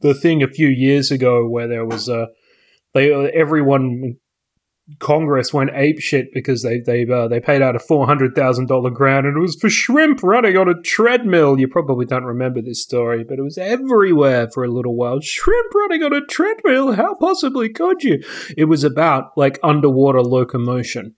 the 0.00 0.14
thing 0.14 0.42
a 0.42 0.48
few 0.48 0.68
years 0.68 1.10
ago 1.10 1.46
where 1.46 1.68
there 1.68 1.84
was 1.84 2.08
a 2.08 2.28
they 2.94 3.12
everyone 3.12 4.16
Congress 4.98 5.52
went 5.52 5.70
ape 5.74 6.00
shit 6.00 6.32
because 6.32 6.62
they 6.62 6.80
they 6.80 7.06
uh, 7.10 7.28
they 7.28 7.40
paid 7.40 7.62
out 7.62 7.76
a 7.76 7.78
four 7.78 8.06
hundred 8.06 8.34
thousand 8.34 8.66
dollar 8.66 8.90
grant 8.90 9.26
and 9.26 9.36
it 9.36 9.40
was 9.40 9.56
for 9.56 9.70
shrimp 9.70 10.22
running 10.22 10.56
on 10.56 10.68
a 10.68 10.80
treadmill. 10.82 11.58
You 11.58 11.68
probably 11.68 12.06
don't 12.06 12.24
remember 12.24 12.60
this 12.62 12.82
story, 12.82 13.24
but 13.24 13.38
it 13.38 13.42
was 13.42 13.58
everywhere 13.58 14.50
for 14.50 14.64
a 14.64 14.70
little 14.70 14.96
while. 14.96 15.20
Shrimp 15.20 15.74
running 15.74 16.02
on 16.02 16.12
a 16.12 16.24
treadmill? 16.24 16.92
How 16.92 17.14
possibly 17.14 17.68
could 17.68 18.02
you? 18.02 18.22
It 18.56 18.66
was 18.66 18.84
about 18.84 19.30
like 19.36 19.58
underwater 19.62 20.22
locomotion 20.22 21.14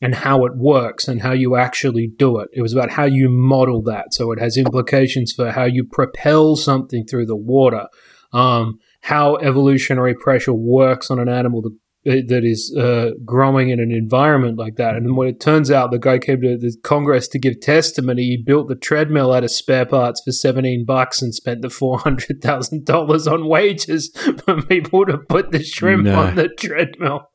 and 0.00 0.16
how 0.16 0.44
it 0.44 0.56
works 0.56 1.06
and 1.06 1.22
how 1.22 1.32
you 1.32 1.56
actually 1.56 2.08
do 2.18 2.38
it. 2.38 2.48
It 2.52 2.62
was 2.62 2.72
about 2.72 2.90
how 2.90 3.04
you 3.04 3.28
model 3.28 3.82
that, 3.82 4.12
so 4.12 4.32
it 4.32 4.40
has 4.40 4.56
implications 4.56 5.32
for 5.32 5.52
how 5.52 5.64
you 5.64 5.84
propel 5.84 6.56
something 6.56 7.06
through 7.06 7.26
the 7.26 7.36
water. 7.36 7.86
Um, 8.32 8.78
how 9.02 9.36
evolutionary 9.36 10.14
pressure 10.14 10.54
works 10.54 11.10
on 11.10 11.18
an 11.18 11.28
animal 11.28 11.60
to 11.62 11.70
that 12.04 12.42
is 12.44 12.74
uh, 12.76 13.10
growing 13.24 13.70
in 13.70 13.78
an 13.78 13.92
environment 13.92 14.58
like 14.58 14.76
that. 14.76 14.96
And 14.96 15.16
when 15.16 15.28
it 15.28 15.40
turns 15.40 15.70
out 15.70 15.90
the 15.90 15.98
guy 15.98 16.18
came 16.18 16.40
to 16.40 16.58
the 16.58 16.76
Congress 16.82 17.28
to 17.28 17.38
give 17.38 17.60
testimony, 17.60 18.22
he 18.22 18.36
built 18.36 18.68
the 18.68 18.74
treadmill 18.74 19.32
out 19.32 19.44
of 19.44 19.50
spare 19.50 19.86
parts 19.86 20.20
for 20.24 20.32
17 20.32 20.84
bucks 20.84 21.22
and 21.22 21.34
spent 21.34 21.62
the 21.62 21.68
$400,000 21.68 23.32
on 23.32 23.48
wages 23.48 24.10
for 24.44 24.62
people 24.62 25.06
to 25.06 25.18
put 25.18 25.52
the 25.52 25.62
shrimp 25.62 26.04
no. 26.04 26.18
on 26.18 26.34
the 26.34 26.48
treadmill. 26.48 27.28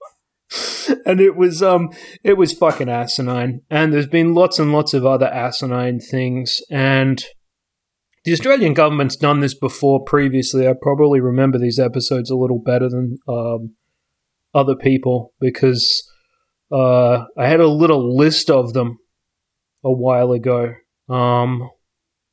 and 1.05 1.19
it 1.19 1.35
was 1.35 1.61
um 1.61 1.89
it 2.23 2.37
was 2.37 2.53
fucking 2.53 2.87
asinine 2.87 3.59
and 3.69 3.91
there's 3.91 4.07
been 4.07 4.33
lots 4.33 4.59
and 4.59 4.71
lots 4.71 4.93
of 4.93 5.05
other 5.05 5.27
asinine 5.27 5.99
things 5.99 6.61
and 6.69 7.25
the 8.23 8.31
Australian 8.31 8.73
government's 8.73 9.15
done 9.15 9.39
this 9.39 9.53
before 9.53 10.03
previously. 10.03 10.67
I 10.67 10.73
probably 10.81 11.21
remember 11.21 11.57
these 11.57 11.79
episodes 11.79 12.29
a 12.29 12.35
little 12.35 12.59
better 12.59 12.89
than 12.89 13.17
um, 13.25 13.75
other 14.53 14.75
people 14.75 15.33
because 15.39 16.09
uh, 16.71 17.25
I 17.37 17.47
had 17.47 17.59
a 17.59 17.67
little 17.67 18.15
list 18.15 18.49
of 18.49 18.73
them 18.73 18.99
a 19.83 19.91
while 19.91 20.31
ago. 20.31 20.73
Um, 21.09 21.69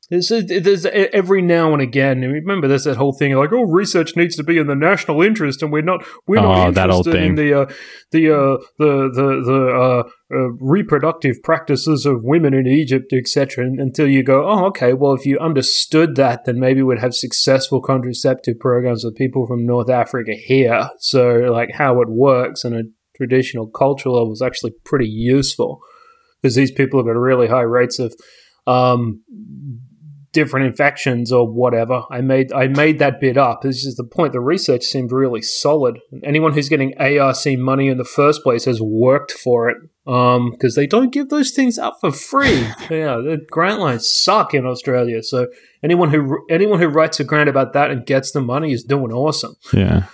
there's, 0.09 0.29
there's 0.29 0.85
every 0.85 1.41
now 1.41 1.73
and 1.73 1.81
again. 1.81 2.21
Remember, 2.21 2.67
there's 2.67 2.83
that 2.83 2.97
whole 2.97 3.13
thing 3.13 3.33
like, 3.33 3.51
oh, 3.51 3.63
research 3.63 4.15
needs 4.15 4.35
to 4.35 4.43
be 4.43 4.59
in 4.59 4.67
the 4.67 4.75
national 4.75 5.23
interest, 5.23 5.63
and 5.63 5.71
we're 5.71 5.81
not 5.81 6.05
we're 6.27 6.41
not 6.41 6.57
oh, 6.57 6.67
interested 6.67 7.15
in 7.15 7.35
the 7.35 7.61
uh, 7.61 7.65
the, 8.11 8.31
uh, 8.31 8.57
the 8.77 9.09
the 9.11 9.41
the 9.43 9.67
uh, 9.75 10.03
uh, 10.35 10.49
reproductive 10.59 11.37
practices 11.43 12.05
of 12.05 12.23
women 12.23 12.53
in 12.53 12.67
Egypt, 12.67 13.13
etc. 13.13 13.65
Until 13.65 14.07
you 14.07 14.21
go, 14.21 14.47
oh, 14.47 14.65
okay, 14.67 14.93
well, 14.93 15.13
if 15.13 15.25
you 15.25 15.39
understood 15.39 16.15
that, 16.17 16.45
then 16.45 16.59
maybe 16.59 16.83
we'd 16.83 16.99
have 16.99 17.15
successful 17.15 17.81
contraceptive 17.81 18.59
programs 18.59 19.03
with 19.03 19.15
people 19.15 19.47
from 19.47 19.65
North 19.65 19.89
Africa 19.89 20.33
here. 20.33 20.89
So, 20.99 21.49
like, 21.51 21.71
how 21.73 21.99
it 22.01 22.09
works 22.09 22.63
on 22.63 22.73
a 22.73 22.83
traditional 23.17 23.67
cultural 23.67 24.15
level 24.15 24.33
is 24.33 24.41
actually 24.43 24.73
pretty 24.83 25.07
useful 25.07 25.79
because 26.41 26.53
these 26.53 26.71
people 26.71 26.99
have 26.99 27.07
got 27.07 27.19
really 27.19 27.47
high 27.47 27.61
rates 27.61 27.97
of 27.97 28.13
um, 28.67 29.21
different 30.35 30.67
infections 30.67 31.31
or 31.31 31.51
whatever. 31.51 32.03
I 32.11 32.21
made 32.21 32.51
I 32.51 32.67
made 32.67 32.99
that 32.99 33.19
bit 33.19 33.37
up. 33.37 33.61
This 33.61 33.85
is 33.85 33.95
the 33.95 34.03
point. 34.03 34.33
The 34.33 34.41
research 34.41 34.83
seemed 34.83 35.11
really 35.11 35.41
solid. 35.41 35.99
Anyone 36.23 36.53
who's 36.53 36.69
getting 36.69 36.93
ARC 36.99 37.37
money 37.57 37.87
in 37.87 37.97
the 37.97 38.03
first 38.03 38.43
place 38.43 38.65
has 38.65 38.81
worked 38.81 39.31
for 39.31 39.69
it 39.69 39.77
because 40.03 40.77
um, 40.77 40.81
they 40.81 40.85
don't 40.85 41.13
give 41.13 41.29
those 41.29 41.51
things 41.51 41.79
up 41.79 41.97
for 42.01 42.11
free. 42.11 42.59
yeah, 42.91 43.15
the 43.15 43.39
grant 43.49 43.79
lines 43.79 44.07
suck 44.07 44.53
in 44.53 44.65
Australia. 44.65 45.23
So 45.23 45.47
anyone 45.81 46.11
who 46.11 46.45
anyone 46.49 46.79
who 46.79 46.87
writes 46.87 47.19
a 47.19 47.23
grant 47.23 47.49
about 47.49 47.73
that 47.73 47.89
and 47.89 48.05
gets 48.05 48.31
the 48.31 48.41
money 48.41 48.73
is 48.73 48.83
doing 48.83 49.11
awesome. 49.11 49.55
Yeah. 49.73 50.07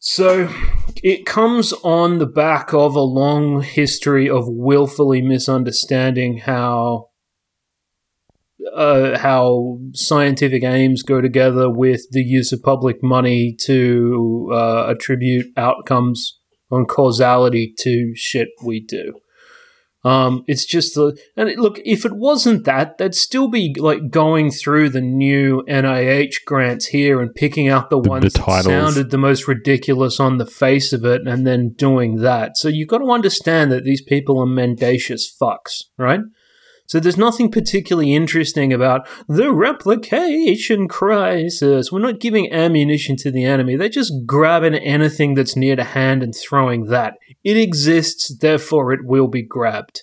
So 0.00 0.52
it 1.02 1.26
comes 1.26 1.72
on 1.84 2.18
the 2.18 2.26
back 2.26 2.74
of 2.74 2.96
a 2.96 3.02
long 3.02 3.62
history 3.62 4.28
of 4.28 4.48
willfully 4.48 5.22
misunderstanding 5.22 6.38
how 6.38 7.09
uh, 8.74 9.18
how 9.18 9.78
scientific 9.92 10.62
aims 10.64 11.02
go 11.02 11.20
together 11.20 11.70
with 11.70 12.02
the 12.10 12.22
use 12.22 12.52
of 12.52 12.62
public 12.62 13.02
money 13.02 13.54
to 13.60 14.50
uh, 14.52 14.86
attribute 14.88 15.46
outcomes 15.56 16.38
on 16.70 16.86
causality 16.86 17.74
to 17.78 18.12
shit 18.14 18.48
we 18.62 18.80
do. 18.80 19.14
Um, 20.02 20.44
it's 20.46 20.64
just 20.64 20.94
the 20.94 21.18
and 21.36 21.50
it, 21.50 21.58
look 21.58 21.78
if 21.84 22.06
it 22.06 22.14
wasn't 22.14 22.64
that, 22.64 22.96
they'd 22.96 23.14
still 23.14 23.48
be 23.48 23.74
like 23.78 24.10
going 24.10 24.50
through 24.50 24.88
the 24.88 25.02
new 25.02 25.62
NIH 25.68 26.44
grants 26.46 26.86
here 26.86 27.20
and 27.20 27.34
picking 27.34 27.68
out 27.68 27.90
the, 27.90 28.00
the 28.00 28.08
ones 28.08 28.32
the 28.32 28.38
that 28.38 28.64
sounded 28.64 29.10
the 29.10 29.18
most 29.18 29.46
ridiculous 29.46 30.18
on 30.18 30.38
the 30.38 30.46
face 30.46 30.94
of 30.94 31.04
it, 31.04 31.26
and 31.26 31.46
then 31.46 31.74
doing 31.76 32.16
that. 32.16 32.56
So 32.56 32.68
you've 32.68 32.88
got 32.88 32.98
to 32.98 33.10
understand 33.10 33.70
that 33.72 33.84
these 33.84 34.00
people 34.00 34.38
are 34.38 34.46
mendacious 34.46 35.30
fucks, 35.30 35.82
right? 35.98 36.20
So 36.90 36.98
there's 36.98 37.16
nothing 37.16 37.52
particularly 37.52 38.16
interesting 38.16 38.72
about 38.72 39.06
the 39.28 39.52
replication 39.52 40.88
crisis. 40.88 41.92
We're 41.92 42.00
not 42.00 42.18
giving 42.18 42.52
ammunition 42.52 43.14
to 43.18 43.30
the 43.30 43.44
enemy. 43.44 43.76
They're 43.76 43.88
just 43.88 44.12
grabbing 44.26 44.74
anything 44.74 45.34
that's 45.34 45.54
near 45.54 45.76
to 45.76 45.84
hand 45.84 46.24
and 46.24 46.34
throwing 46.34 46.86
that. 46.86 47.14
It 47.44 47.56
exists, 47.56 48.36
therefore 48.36 48.92
it 48.92 49.04
will 49.04 49.28
be 49.28 49.40
grabbed. 49.42 50.02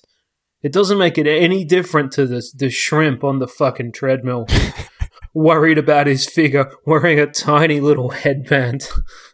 It 0.61 0.71
doesn't 0.71 0.97
make 0.97 1.17
it 1.17 1.27
any 1.27 1.65
different 1.65 2.13
to 2.13 2.25
the, 2.25 2.41
the 2.55 2.69
shrimp 2.69 3.21
on 3.21 3.39
the 3.39 3.49
fucking 3.49 3.91
treadmill. 3.91 4.47
worried 5.33 5.77
about 5.77 6.07
his 6.07 6.25
figure, 6.25 6.71
wearing 6.85 7.19
a 7.19 7.27
tiny 7.27 7.81
little 7.81 8.11
headband. 8.11 8.87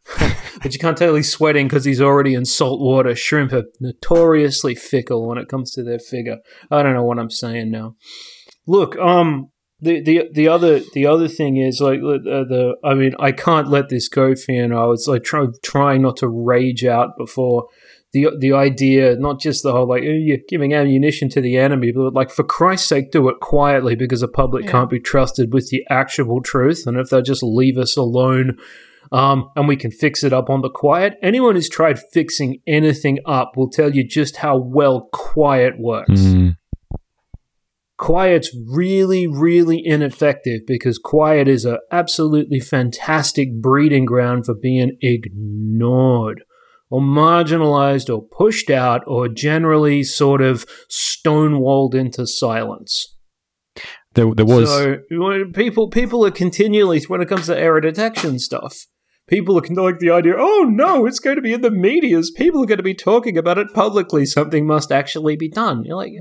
but 0.61 0.73
you 0.73 0.79
can't 0.79 0.97
tell 0.97 1.15
he's 1.15 1.31
sweating 1.31 1.67
because 1.67 1.85
he's 1.85 2.01
already 2.01 2.33
in 2.33 2.45
salt 2.45 2.79
water. 2.79 3.15
Shrimp 3.15 3.53
are 3.53 3.65
notoriously 3.79 4.75
fickle 4.75 5.27
when 5.27 5.37
it 5.37 5.47
comes 5.47 5.71
to 5.71 5.83
their 5.83 5.99
figure. 5.99 6.37
I 6.69 6.83
don't 6.83 6.93
know 6.93 7.03
what 7.03 7.19
I'm 7.19 7.29
saying 7.29 7.71
now. 7.71 7.95
Look, 8.67 8.97
um, 8.97 9.51
the, 9.83 10.01
the 10.01 10.29
the 10.31 10.47
other 10.47 10.79
the 10.93 11.05
other 11.05 11.27
thing 11.27 11.57
is 11.57 11.81
like 11.81 11.99
uh, 11.99 12.23
the 12.23 12.75
I 12.83 12.93
mean 12.93 13.13
I 13.19 13.33
can't 13.33 13.67
let 13.67 13.89
this 13.89 14.07
go, 14.07 14.33
Fiona. 14.35 14.81
I 14.81 14.85
was 14.85 15.07
like 15.07 15.23
try, 15.23 15.47
trying 15.61 16.01
not 16.01 16.17
to 16.17 16.29
rage 16.29 16.85
out 16.85 17.17
before 17.17 17.67
the 18.13 18.29
the 18.39 18.53
idea, 18.53 19.17
not 19.17 19.41
just 19.41 19.63
the 19.63 19.73
whole 19.73 19.87
like 19.87 20.03
oh, 20.03 20.05
you're 20.05 20.37
giving 20.47 20.73
ammunition 20.73 21.27
to 21.29 21.41
the 21.41 21.57
enemy, 21.57 21.91
but 21.91 22.13
like 22.13 22.29
for 22.29 22.43
Christ's 22.43 22.87
sake, 22.87 23.11
do 23.11 23.27
it 23.27 23.41
quietly 23.41 23.95
because 23.95 24.21
the 24.21 24.27
public 24.29 24.65
yeah. 24.65 24.71
can't 24.71 24.89
be 24.89 24.99
trusted 24.99 25.51
with 25.51 25.69
the 25.69 25.83
actual 25.89 26.41
truth. 26.41 26.83
And 26.85 26.97
if 26.97 27.09
they 27.09 27.21
just 27.21 27.43
leave 27.43 27.77
us 27.77 27.97
alone, 27.97 28.57
um, 29.13 29.51
and 29.55 29.67
we 29.67 29.75
can 29.75 29.91
fix 29.91 30.23
it 30.23 30.33
up 30.33 30.49
on 30.49 30.61
the 30.61 30.71
quiet, 30.71 31.13
anyone 31.21 31.53
who's 31.53 31.69
tried 31.69 31.99
fixing 32.11 32.61
anything 32.65 33.19
up 33.27 33.51
will 33.55 33.69
tell 33.69 33.95
you 33.95 34.03
just 34.03 34.37
how 34.37 34.57
well 34.57 35.07
quiet 35.13 35.75
works. 35.77 36.19
Mm. 36.19 36.57
Quiet's 37.99 38.49
really, 38.67 39.27
really 39.27 39.79
ineffective 39.85 40.61
because 40.65 40.97
quiet 40.97 41.47
is 41.47 41.63
an 41.63 41.77
absolutely 41.91 42.59
fantastic 42.59 43.61
breeding 43.61 44.05
ground 44.05 44.47
for 44.47 44.55
being 44.55 44.97
ignored 44.99 46.43
or 46.89 46.99
marginalized 46.99 48.11
or 48.13 48.23
pushed 48.23 48.71
out 48.71 49.03
or 49.05 49.27
generally 49.27 50.01
sort 50.01 50.41
of 50.41 50.65
stonewalled 50.89 51.93
into 51.93 52.25
silence. 52.25 53.15
There, 54.15 54.33
there 54.33 54.45
was 54.45 54.69
so 54.69 54.97
people 55.53 55.89
people 55.89 56.25
are 56.25 56.31
continually 56.31 57.01
when 57.07 57.21
it 57.21 57.29
comes 57.29 57.45
to 57.45 57.57
error 57.57 57.79
detection 57.79 58.39
stuff. 58.39 58.87
People 59.27 59.57
are 59.57 59.61
like 59.61 59.99
the 59.99 60.11
idea, 60.11 60.33
oh 60.37 60.65
no, 60.69 61.05
it's 61.05 61.19
going 61.19 61.37
to 61.37 61.41
be 61.41 61.53
in 61.53 61.61
the 61.61 61.71
media's. 61.71 62.29
People 62.29 62.63
are 62.63 62.67
going 62.67 62.77
to 62.77 62.83
be 62.83 62.93
talking 62.93 63.37
about 63.37 63.57
it 63.57 63.73
publicly. 63.73 64.25
Something 64.25 64.67
must 64.67 64.91
actually 64.91 65.37
be 65.37 65.49
done. 65.49 65.83
You're 65.85 65.95
like, 65.95 66.11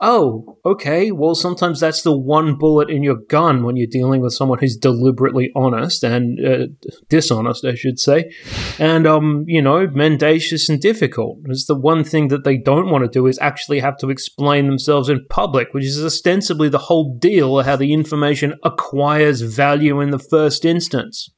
oh, 0.00 0.58
okay, 0.64 1.10
well, 1.10 1.34
sometimes 1.34 1.80
that's 1.80 2.02
the 2.02 2.16
one 2.16 2.56
bullet 2.56 2.90
in 2.90 3.02
your 3.02 3.16
gun 3.28 3.62
when 3.62 3.76
you're 3.76 3.86
dealing 3.90 4.20
with 4.20 4.34
someone 4.34 4.58
who's 4.58 4.76
deliberately 4.76 5.50
honest 5.54 6.02
and 6.02 6.44
uh, 6.44 6.66
dishonest, 7.08 7.64
I 7.64 7.74
should 7.74 7.98
say, 7.98 8.30
and, 8.78 9.06
um, 9.06 9.44
you 9.46 9.62
know, 9.62 9.86
mendacious 9.86 10.68
and 10.68 10.80
difficult. 10.80 11.38
It's 11.46 11.66
the 11.66 11.78
one 11.78 12.04
thing 12.04 12.28
that 12.28 12.44
they 12.44 12.58
don't 12.58 12.90
want 12.90 13.04
to 13.04 13.10
do 13.10 13.26
is 13.26 13.38
actually 13.40 13.80
have 13.80 13.96
to 13.98 14.10
explain 14.10 14.66
themselves 14.66 15.08
in 15.08 15.26
public, 15.30 15.68
which 15.72 15.84
is 15.84 16.04
ostensibly 16.04 16.68
the 16.68 16.78
whole 16.78 17.16
deal 17.18 17.58
of 17.58 17.66
how 17.66 17.76
the 17.76 17.92
information 17.92 18.54
acquires 18.62 19.40
value 19.40 20.00
in 20.00 20.10
the 20.10 20.18
first 20.18 20.64
instance. 20.64 21.30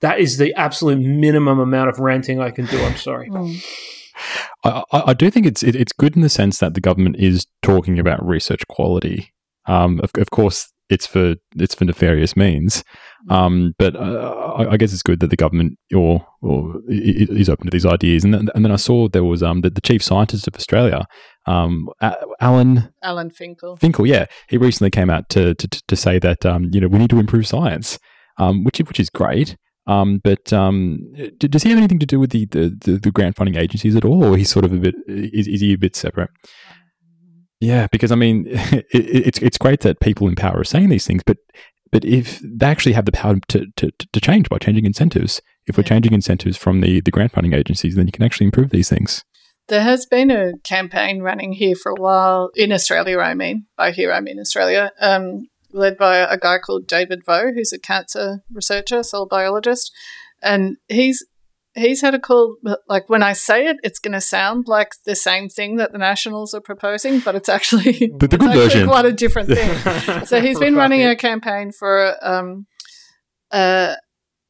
That 0.00 0.20
is 0.20 0.38
the 0.38 0.54
absolute 0.54 0.98
minimum 0.98 1.58
amount 1.58 1.90
of 1.90 1.98
ranting 1.98 2.40
I 2.40 2.50
can 2.50 2.66
do. 2.66 2.82
I'm 2.82 2.96
sorry. 2.96 3.28
Mm. 3.28 3.62
I, 4.64 4.82
I, 4.92 5.14
do 5.14 5.30
think 5.30 5.46
it's 5.46 5.62
it, 5.62 5.74
it's 5.74 5.92
good 5.92 6.16
in 6.16 6.22
the 6.22 6.28
sense 6.28 6.58
that 6.58 6.74
the 6.74 6.80
government 6.80 7.16
is 7.18 7.46
talking 7.62 7.98
about 7.98 8.24
research 8.26 8.66
quality. 8.68 9.32
Um, 9.66 10.00
of, 10.00 10.10
of 10.16 10.30
course, 10.30 10.72
it's 10.88 11.06
for 11.06 11.36
it's 11.56 11.74
for 11.74 11.84
nefarious 11.84 12.36
means, 12.36 12.82
mm. 13.28 13.34
um, 13.34 13.74
but 13.78 13.94
uh, 13.96 14.54
I, 14.58 14.72
I, 14.72 14.76
guess 14.76 14.92
it's 14.92 15.02
good 15.02 15.20
that 15.20 15.30
the 15.30 15.36
government 15.36 15.78
or 15.94 16.26
or 16.42 16.80
is 16.88 17.48
open 17.48 17.66
to 17.66 17.70
these 17.70 17.86
ideas. 17.86 18.24
And 18.24 18.34
then, 18.34 18.48
and 18.54 18.64
then 18.64 18.72
I 18.72 18.76
saw 18.76 19.08
there 19.08 19.24
was 19.24 19.42
um, 19.42 19.60
the, 19.60 19.70
the 19.70 19.80
chief 19.80 20.02
scientist 20.02 20.48
of 20.48 20.56
Australia, 20.56 21.06
um, 21.46 21.88
Alan 22.40 22.92
Alan 23.02 23.30
Finkel. 23.30 23.76
Finkel, 23.76 24.06
yeah, 24.06 24.26
he 24.48 24.56
recently 24.56 24.90
came 24.90 25.10
out 25.10 25.28
to 25.30 25.54
to, 25.54 25.68
to 25.68 25.96
say 25.96 26.18
that 26.18 26.44
um, 26.44 26.70
you 26.72 26.80
know 26.80 26.88
we 26.88 26.98
need 26.98 27.10
to 27.10 27.20
improve 27.20 27.46
science, 27.46 27.98
um, 28.38 28.64
which 28.64 28.78
which 28.78 29.00
is 29.00 29.10
great. 29.10 29.56
Um, 29.86 30.20
but 30.22 30.52
um, 30.52 31.12
does 31.38 31.62
he 31.62 31.70
have 31.70 31.78
anything 31.78 31.98
to 31.98 32.06
do 32.06 32.20
with 32.20 32.30
the, 32.30 32.44
the, 32.46 33.00
the, 33.02 33.10
grant 33.10 33.36
funding 33.36 33.56
agencies 33.56 33.96
at 33.96 34.04
all, 34.04 34.22
or 34.24 34.36
he's 34.36 34.50
sort 34.50 34.64
of 34.64 34.72
a 34.72 34.76
bit 34.76 34.94
is, 35.08 35.48
is 35.48 35.60
he 35.62 35.72
a 35.72 35.78
bit 35.78 35.96
separate? 35.96 36.30
Yeah, 37.60 37.88
because 37.90 38.12
I 38.12 38.14
mean, 38.14 38.44
it, 38.48 38.86
it's 38.92 39.38
it's 39.40 39.58
great 39.58 39.80
that 39.80 40.00
people 40.00 40.28
in 40.28 40.36
power 40.36 40.60
are 40.60 40.64
saying 40.64 40.90
these 40.90 41.06
things, 41.06 41.22
but 41.24 41.38
but 41.90 42.04
if 42.04 42.40
they 42.40 42.66
actually 42.66 42.92
have 42.92 43.04
the 43.04 43.12
power 43.12 43.36
to, 43.48 43.66
to, 43.76 43.90
to 43.90 44.20
change 44.20 44.48
by 44.48 44.58
changing 44.58 44.86
incentives, 44.86 45.42
if 45.66 45.76
we're 45.76 45.82
changing 45.82 46.12
incentives 46.12 46.56
from 46.56 46.80
the, 46.80 47.00
the 47.00 47.10
grant 47.10 47.32
funding 47.32 47.52
agencies, 47.52 47.96
then 47.96 48.06
you 48.06 48.12
can 48.12 48.22
actually 48.22 48.46
improve 48.46 48.70
these 48.70 48.88
things. 48.88 49.24
There 49.68 49.82
has 49.82 50.06
been 50.06 50.30
a 50.30 50.52
campaign 50.64 51.20
running 51.20 51.52
here 51.52 51.74
for 51.74 51.92
a 51.92 52.00
while 52.00 52.50
in 52.54 52.72
Australia. 52.72 53.18
I 53.18 53.34
mean, 53.34 53.66
by 53.76 53.92
here 53.92 54.12
I 54.12 54.20
mean 54.20 54.38
Australia, 54.38 54.92
um, 55.00 55.48
led 55.72 55.96
by 55.96 56.18
a 56.18 56.38
guy 56.38 56.58
called 56.58 56.86
David 56.86 57.24
Vaux, 57.24 57.52
who's 57.54 57.72
a 57.72 57.78
cancer 57.78 58.42
researcher, 58.52 59.02
cell 59.02 59.26
biologist, 59.26 59.92
and 60.42 60.76
he's 60.88 61.24
he's 61.74 62.00
had 62.00 62.14
a 62.14 62.18
call. 62.18 62.56
Like 62.88 63.08
when 63.08 63.22
I 63.22 63.32
say 63.32 63.66
it, 63.66 63.78
it's 63.82 63.98
going 63.98 64.12
to 64.12 64.20
sound 64.20 64.66
like 64.66 64.92
the 65.04 65.14
same 65.14 65.48
thing 65.48 65.76
that 65.76 65.92
the 65.92 65.98
Nationals 65.98 66.54
are 66.54 66.60
proposing, 66.60 67.20
but 67.20 67.34
it's 67.34 67.48
actually, 67.48 67.92
the, 68.18 68.26
the 68.28 68.36
it's 68.36 68.44
actually 68.44 68.54
version. 68.54 68.88
quite 68.88 69.04
a 69.06 69.12
different 69.12 69.48
thing. 69.48 70.24
so 70.26 70.40
he's 70.40 70.58
been 70.58 70.74
running 70.74 71.04
a 71.04 71.16
campaign 71.16 71.72
for 71.72 72.16
um, 72.22 72.66
uh, 73.50 73.94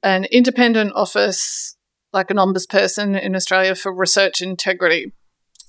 an 0.03 0.25
independent 0.27 0.93
office, 0.95 1.77
like 2.13 2.31
an 2.31 2.37
ombudsperson 2.37 3.21
in 3.21 3.35
Australia 3.35 3.75
for 3.75 3.95
research 3.95 4.41
integrity. 4.41 5.13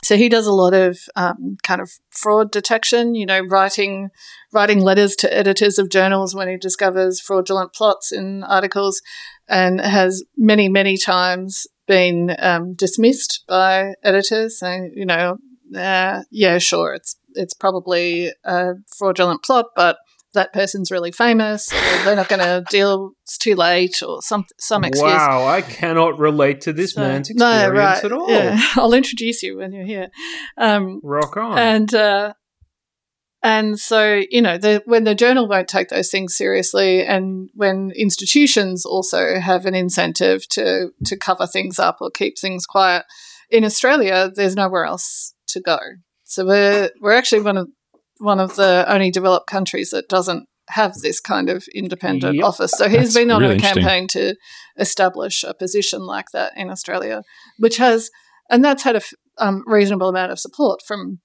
So 0.03 0.17
he 0.17 0.29
does 0.29 0.47
a 0.47 0.53
lot 0.53 0.73
of 0.73 0.99
um, 1.15 1.57
kind 1.63 1.79
of 1.79 1.91
fraud 2.09 2.51
detection, 2.51 3.13
you 3.13 3.25
know, 3.25 3.41
writing 3.41 4.09
writing 4.51 4.79
letters 4.79 5.15
to 5.17 5.33
editors 5.33 5.77
of 5.77 5.89
journals 5.89 6.35
when 6.35 6.47
he 6.47 6.57
discovers 6.57 7.19
fraudulent 7.21 7.73
plots 7.73 8.11
in 8.11 8.43
articles, 8.43 9.01
and 9.47 9.79
has 9.79 10.23
many 10.35 10.69
many 10.69 10.97
times 10.97 11.67
been 11.87 12.35
um, 12.39 12.73
dismissed 12.73 13.43
by 13.47 13.93
editors, 14.03 14.59
saying, 14.59 14.93
you 14.95 15.05
know, 15.05 15.37
uh, 15.75 16.23
yeah, 16.31 16.57
sure, 16.57 16.93
it's 16.93 17.17
it's 17.35 17.53
probably 17.53 18.31
a 18.43 18.73
fraudulent 18.97 19.43
plot, 19.43 19.67
but 19.75 19.97
that 20.33 20.53
person's 20.53 20.91
really 20.91 21.11
famous, 21.11 21.71
or 21.71 22.03
they're 22.03 22.15
not 22.15 22.29
going 22.29 22.41
to 22.41 22.63
deal. 22.69 23.11
It's 23.23 23.37
too 23.37 23.55
late, 23.55 24.01
or 24.01 24.21
some 24.21 24.45
some 24.59 24.83
excuse. 24.83 25.11
Wow, 25.11 25.47
I 25.47 25.61
cannot 25.61 26.19
relate 26.19 26.61
to 26.61 26.73
this 26.73 26.93
so, 26.93 27.01
man's 27.01 27.29
experience 27.29 27.73
no, 27.73 27.79
right, 27.79 28.03
at 28.03 28.11
all. 28.11 28.29
Yeah. 28.29 28.59
I'll 28.75 28.93
introduce 28.93 29.43
you 29.43 29.57
when 29.57 29.71
you're 29.73 29.85
here. 29.85 30.09
Um, 30.57 31.01
Rock 31.03 31.37
on. 31.37 31.57
And 31.57 31.93
uh, 31.93 32.33
and 33.43 33.79
so 33.79 34.21
you 34.29 34.41
know, 34.41 34.57
the, 34.57 34.83
when 34.85 35.03
the 35.03 35.15
journal 35.15 35.47
won't 35.47 35.67
take 35.67 35.89
those 35.89 36.09
things 36.09 36.35
seriously, 36.35 37.05
and 37.05 37.49
when 37.53 37.91
institutions 37.95 38.85
also 38.85 39.39
have 39.39 39.65
an 39.65 39.75
incentive 39.75 40.47
to 40.49 40.91
to 41.05 41.17
cover 41.17 41.47
things 41.47 41.79
up 41.79 41.97
or 42.01 42.09
keep 42.09 42.37
things 42.37 42.65
quiet, 42.65 43.05
in 43.49 43.65
Australia, 43.65 44.31
there's 44.33 44.55
nowhere 44.55 44.85
else 44.85 45.33
to 45.47 45.59
go. 45.59 45.77
So 46.23 46.45
we're 46.45 46.91
we're 47.01 47.13
actually 47.13 47.41
one 47.41 47.57
of 47.57 47.67
one 48.21 48.39
of 48.39 48.55
the 48.55 48.85
only 48.87 49.11
developed 49.11 49.47
countries 49.47 49.89
that 49.89 50.07
doesn't 50.07 50.47
have 50.69 50.93
this 50.95 51.19
kind 51.19 51.49
of 51.49 51.65
independent 51.73 52.35
yep. 52.35 52.45
office. 52.45 52.71
So 52.71 52.87
he's 52.87 52.99
That's 52.99 53.15
been 53.15 53.31
on 53.31 53.41
really 53.41 53.57
a 53.57 53.59
campaign 53.59 54.07
to 54.09 54.35
establish 54.77 55.43
a 55.43 55.53
position 55.53 56.01
like 56.01 56.27
that 56.33 56.53
in 56.55 56.69
Australia, 56.69 57.23
which 57.57 57.77
has, 57.77 58.09
and 58.49 58.63
that's 58.63 58.83
had 58.83 58.95
a 58.95 59.01
um, 59.37 59.63
reasonable 59.65 60.09
amount 60.09 60.31
of 60.31 60.39
support 60.39 60.81
from 60.85 61.19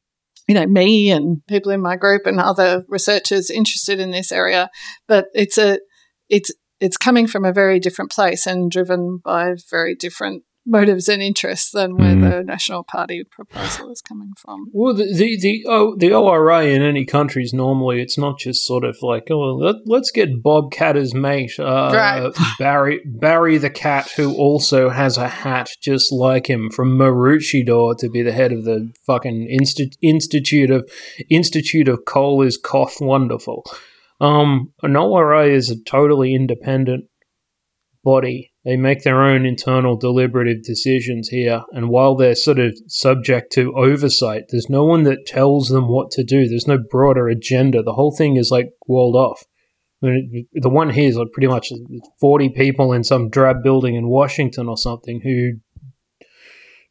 you 0.49 0.55
know 0.55 0.67
me 0.67 1.11
and 1.11 1.45
people 1.49 1.73
in 1.73 1.81
my 1.81 1.97
group 1.97 2.23
and 2.25 2.39
other 2.39 2.85
researchers 2.89 3.51
interested 3.51 3.99
in 3.99 4.13
this 4.13 4.31
area 4.31 4.71
but 5.09 5.27
it's 5.35 5.59
a 5.59 5.81
it's 6.29 6.53
it's 6.79 6.97
coming 6.97 7.27
from 7.27 7.45
a 7.45 7.53
very 7.53 7.81
different 7.81 8.13
place 8.13 8.47
and 8.47 8.71
driven 8.71 9.19
by 9.25 9.55
very 9.71 9.95
different 9.95 10.45
motives 10.67 11.09
and 11.09 11.23
interests 11.23 11.71
than 11.71 11.97
where 11.97 12.15
mm. 12.15 12.29
the 12.29 12.43
National 12.43 12.83
Party 12.83 13.23
proposal 13.25 13.91
is 13.91 14.03
coming 14.03 14.33
from. 14.37 14.67
Well, 14.73 14.95
the 14.95 15.05
the 15.15 15.39
the, 15.41 15.65
oh, 15.69 15.97
the 15.97 16.13
ORI 16.13 16.75
in 16.75 16.83
any 16.83 17.05
countries 17.05 17.55
normally 17.55 18.03
it's 18.03 18.19
not 18.19 18.39
just 18.39 18.67
sort 18.67 18.85
of 18.85 18.99
like 19.01 19.29
oh 19.31 19.55
let, 19.87 20.01
us 20.01 20.11
get 20.11 20.43
Bob 20.43 20.73
Katter's 20.73 21.15
mate 21.15 21.53
uh, 21.59 21.91
right. 21.95 22.33
Barry 22.59 23.01
Barry 23.05 23.59
the 23.59 23.71
cat 23.71 24.11
who 24.17 24.35
also 24.35 24.91
has 24.91 25.17
a 25.17 25.29
hat 25.29 25.71
just 25.81 26.13
like 26.13 26.49
him 26.49 26.71
from 26.71 26.99
Maroochydore 26.99 27.97
to 27.99 28.09
be 28.09 28.23
the 28.23 28.33
head 28.33 28.53
of 28.53 28.65
the 28.65 28.93
fucking 29.07 29.49
Insti- 29.49 29.97
Institute 30.03 30.71
of 30.71 30.91
Institute 31.31 31.89
of 31.89 32.05
Coal 32.05 32.43
is 32.43 32.57
Cough 32.57 33.01
Wonderful. 33.01 33.65
Um, 34.21 34.73
an 34.83 34.97
ORI 34.97 35.53
is 35.53 35.71
a 35.71 35.83
totally 35.83 36.35
independent 36.35 37.05
body. 38.03 38.53
They 38.67 38.77
make 38.77 39.05
their 39.05 39.23
own 39.23 39.47
internal 39.47 39.97
deliberative 39.97 40.65
decisions 40.65 41.29
here. 41.29 41.63
And 41.71 41.89
while 41.89 42.17
they're 42.17 42.35
sort 42.35 42.59
of 42.59 42.77
subject 42.89 43.53
to 43.53 43.73
oversight, 43.77 44.47
there's 44.51 44.69
no 44.69 44.85
one 44.85 45.05
that 45.05 45.25
tells 45.25 45.69
them 45.69 45.87
what 45.87 46.11
to 46.13 46.25
do. 46.25 46.49
There's 46.49 46.67
no 46.67 46.77
broader 46.77 47.29
agenda. 47.29 47.85
The 47.85 47.93
whole 47.93 48.11
thing 48.11 48.37
is 48.37 48.51
like 48.51 48.71
walled 48.89 49.15
off. 49.15 49.45
I 50.03 50.07
mean, 50.07 50.49
the 50.53 50.69
one 50.69 50.91
here 50.91 51.09
is 51.09 51.17
like 51.17 51.31
pretty 51.33 51.47
much 51.47 51.73
40 52.21 52.49
people 52.51 52.93
in 52.93 53.05
some 53.05 53.31
drab 53.31 53.63
building 53.63 53.95
in 53.95 54.09
Washington 54.09 54.69
or 54.69 54.77
something 54.77 55.21
who 55.23 55.61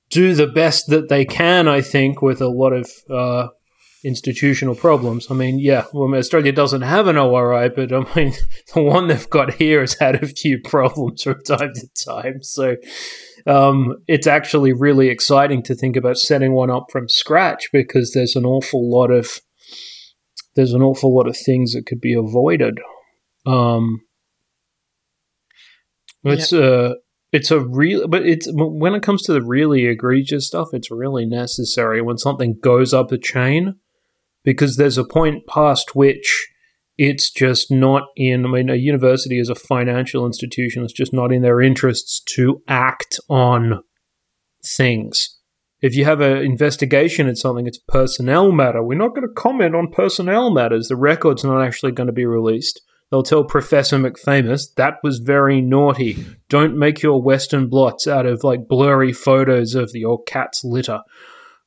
do 0.10 0.34
the 0.34 0.48
best 0.48 0.88
that 0.88 1.10
they 1.10 1.26
can, 1.26 1.68
I 1.68 1.82
think, 1.82 2.22
with 2.22 2.40
a 2.40 2.48
lot 2.48 2.72
of 2.72 2.90
uh, 3.10 3.50
institutional 4.06 4.76
problems. 4.76 5.28
I 5.32 5.34
mean, 5.34 5.60
yeah, 5.60 5.86
well, 5.92 6.14
Australia 6.16 6.52
doesn't 6.52 6.84
have 6.84 7.08
an 7.08 7.18
ORI, 7.18 7.70
but 7.70 7.92
I 7.92 8.06
mean, 8.16 8.34
the 8.74 8.84
one 8.84 9.08
they've 9.08 9.30
got 9.30 9.56
here 9.56 9.82
has 9.82 9.96
had 9.96 10.24
a 10.24 10.28
few 10.28 10.60
problems 10.62 11.24
from 11.24 11.42
time 11.44 11.74
to 11.74 11.88
time. 12.06 12.44
So 12.44 12.76
um, 13.48 13.98
it's 14.08 14.28
actually 14.28 14.74
really 14.74 15.10
exciting 15.10 15.64
to 15.64 15.76
think 15.76 15.96
about 15.96 16.18
setting 16.18 16.54
one 16.54 16.70
up 16.70 16.88
from 16.92 17.10
scratch 17.10 17.70
because 17.74 18.12
there's 18.14 18.36
an 18.36 18.46
awful 18.46 18.90
lot 18.90 19.12
of 19.12 19.42
there's 20.56 20.74
an 20.74 20.82
awful 20.82 21.14
lot 21.14 21.28
of 21.28 21.36
things 21.36 21.74
that 21.74 21.86
could 21.86 22.00
be 22.00 22.14
avoided. 22.14 22.80
Um, 23.46 24.02
it's 26.24 26.54
a 26.54 26.96
it's 27.32 27.52
a 27.52 27.60
real, 27.60 28.08
but 28.08 28.26
it's 28.26 28.48
when 28.52 28.96
it 28.96 29.04
comes 29.04 29.24
to 29.24 29.34
the 29.34 29.42
really 29.42 29.86
egregious 29.86 30.48
stuff, 30.48 30.70
it's 30.74 30.90
really 30.90 31.26
necessary 31.26 32.02
when 32.02 32.18
something 32.18 32.58
goes 32.62 32.94
up 32.94 33.12
a 33.12 33.18
chain 33.18 33.76
because 34.46 34.78
there's 34.78 34.98
a 34.98 35.04
point 35.04 35.46
past 35.48 35.96
which 35.96 36.48
it's 36.98 37.30
just 37.30 37.70
not 37.70 38.04
in. 38.16 38.46
I 38.46 38.50
mean, 38.50 38.70
a 38.70 38.76
university 38.76 39.40
is 39.40 39.50
a 39.50 39.56
financial 39.56 40.26
institution. 40.26 40.84
It's 40.84 40.94
just 40.94 41.14
not 41.14 41.34
in 41.34 41.42
their 41.42 41.62
interests 41.62 42.22
to 42.36 42.62
act 42.68 43.20
on 43.30 43.84
things. 44.66 45.38
If 45.82 45.96
you 45.96 46.06
have 46.06 46.22
an 46.22 46.38
investigation 46.38 47.28
at 47.28 47.38
something, 47.38 47.68
it's 47.68 47.78
personnel 47.78 48.52
matter. 48.52 48.82
We're 48.82 48.98
not 48.98 49.14
going 49.14 49.28
to 49.28 49.34
comment 49.34 49.76
on 49.76 49.92
personnel 49.92 50.52
matters. 50.52 50.88
The 50.88 50.96
record's 50.96 51.44
not 51.44 51.62
actually 51.62 51.92
going 51.92 52.08
to 52.08 52.14
be 52.14 52.26
released. 52.26 52.82
They'll 53.12 53.24
tell 53.24 53.44
Professor 53.44 53.98
McFamous 53.98 54.74
that 54.78 54.96
was 55.04 55.20
very 55.20 55.62
naughty. 55.62 56.26
Don't 56.50 56.78
make 56.78 57.04
your 57.04 57.22
Western 57.22 57.70
blots 57.70 58.08
out 58.08 58.26
of 58.26 58.44
like 58.44 58.68
blurry 58.68 59.14
photos 59.14 59.76
of 59.76 59.92
your 59.94 60.24
cat's 60.24 60.64
litter. 60.64 61.02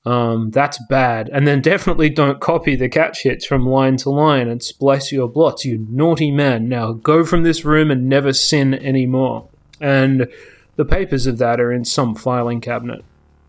Um, 0.04 0.50
that's 0.50 0.78
bad. 0.88 1.28
And 1.32 1.46
then 1.46 1.60
definitely 1.60 2.08
don't 2.08 2.40
copy 2.40 2.76
the 2.76 2.88
catch 2.88 3.24
hits 3.24 3.44
from 3.44 3.66
line 3.66 3.96
to 3.98 4.10
line 4.10 4.48
and 4.48 4.62
splice 4.62 5.12
your 5.12 5.28
blots, 5.28 5.64
you 5.64 5.86
naughty 5.90 6.30
man. 6.30 6.68
Now 6.68 6.92
go 6.92 7.24
from 7.24 7.42
this 7.42 7.64
room 7.64 7.90
and 7.90 8.08
never 8.08 8.32
sin 8.32 8.74
anymore. 8.74 9.48
And 9.80 10.28
the 10.76 10.84
papers 10.84 11.26
of 11.26 11.38
that 11.38 11.60
are 11.60 11.72
in 11.72 11.84
some 11.84 12.14
filing 12.14 12.60
cabinet. 12.60 13.04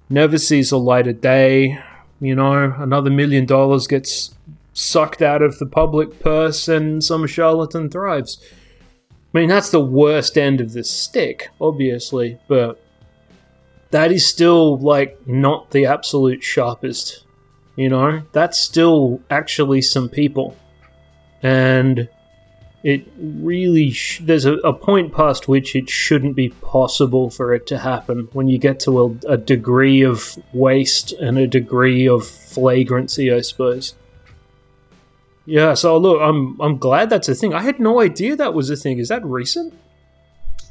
Never 0.10 0.38
sees 0.38 0.72
a 0.72 0.78
light 0.78 1.08
of 1.08 1.22
day. 1.22 1.80
You 2.20 2.36
know, 2.36 2.76
another 2.78 3.10
million 3.10 3.46
dollars 3.46 3.88
gets 3.88 4.36
sucked 4.74 5.22
out 5.22 5.42
of 5.42 5.60
the 5.60 5.66
public 5.66 6.20
purse 6.20 6.68
and 6.68 7.04
some 7.04 7.28
charlatan 7.28 7.90
thrives. 7.90 8.38
I 9.34 9.40
mean, 9.40 9.50
that's 9.50 9.70
the 9.70 9.80
worst 9.80 10.38
end 10.38 10.60
of 10.60 10.74
the 10.74 10.84
stick, 10.84 11.50
obviously, 11.62 12.40
but 12.48 12.82
that 13.92 14.12
is 14.12 14.28
still 14.28 14.78
like 14.78 15.26
not 15.28 15.72
the 15.72 15.86
absolute 15.86 16.44
sharpest. 16.44 17.26
You 17.76 17.90
know, 17.90 18.24
that's 18.34 18.60
still 18.60 19.22
actually 19.30 19.82
some 19.82 20.10
people, 20.10 20.58
and 21.42 22.10
it 22.84 23.08
really 23.18 23.92
sh- 23.92 24.22
there's 24.24 24.46
a, 24.46 24.56
a, 24.58 24.74
point 24.74 25.14
past 25.14 25.48
which 25.48 25.76
it 25.76 25.90
shouldn't 25.90 26.36
be 26.36 26.50
possible 26.50 27.30
for 27.30 27.54
it 27.54 27.68
to 27.68 27.80
happen 27.80 28.30
when 28.32 28.48
you 28.48 28.58
get 28.58 28.80
to 28.82 29.02
a, 29.02 29.34
a 29.34 29.38
degree 29.38 30.02
of 30.02 30.38
waste 30.54 31.12
and 31.14 31.38
a 31.38 31.48
degree 31.48 32.08
of 32.08 32.26
flagrancy, 32.26 33.32
I 33.32 33.42
suppose. 33.42 33.96
Yeah, 35.46 35.74
so 35.74 35.98
look, 35.98 36.22
I'm 36.22 36.60
I'm 36.62 36.78
glad 36.78 37.10
that's 37.10 37.30
a 37.30 37.36
thing. 37.36 37.54
I 37.54 37.62
had 37.62 37.80
no 37.80 38.00
idea 38.00 38.36
that 38.36 38.54
was 38.54 38.70
a 38.70 38.76
thing. 38.76 39.00
Is 39.00 39.08
that 39.08 39.26
recent? 39.26 39.74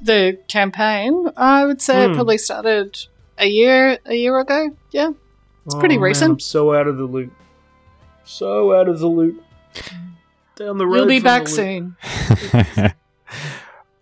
The 0.00 0.38
campaign, 0.48 1.30
I 1.36 1.66
would 1.66 1.82
say 1.82 2.04
it 2.04 2.08
hmm. 2.08 2.14
probably 2.14 2.38
started 2.38 2.98
a 3.36 3.46
year 3.46 3.98
a 4.06 4.14
year 4.14 4.38
ago. 4.38 4.76
Yeah, 4.90 5.10
it's 5.66 5.74
oh, 5.74 5.80
pretty 5.80 5.98
recent. 5.98 6.32
I'm 6.32 6.40
so 6.40 6.74
out 6.74 6.86
of 6.86 6.96
the 6.96 7.04
loop. 7.04 7.32
So 8.24 8.74
out 8.74 8.88
of 8.88 8.98
the 9.00 9.08
loop. 9.08 9.42
Down 10.56 10.78
the 10.78 10.86
road. 10.86 10.96
You'll 10.96 11.06
be 11.06 11.20
back 11.20 11.48
soon. 11.48 11.96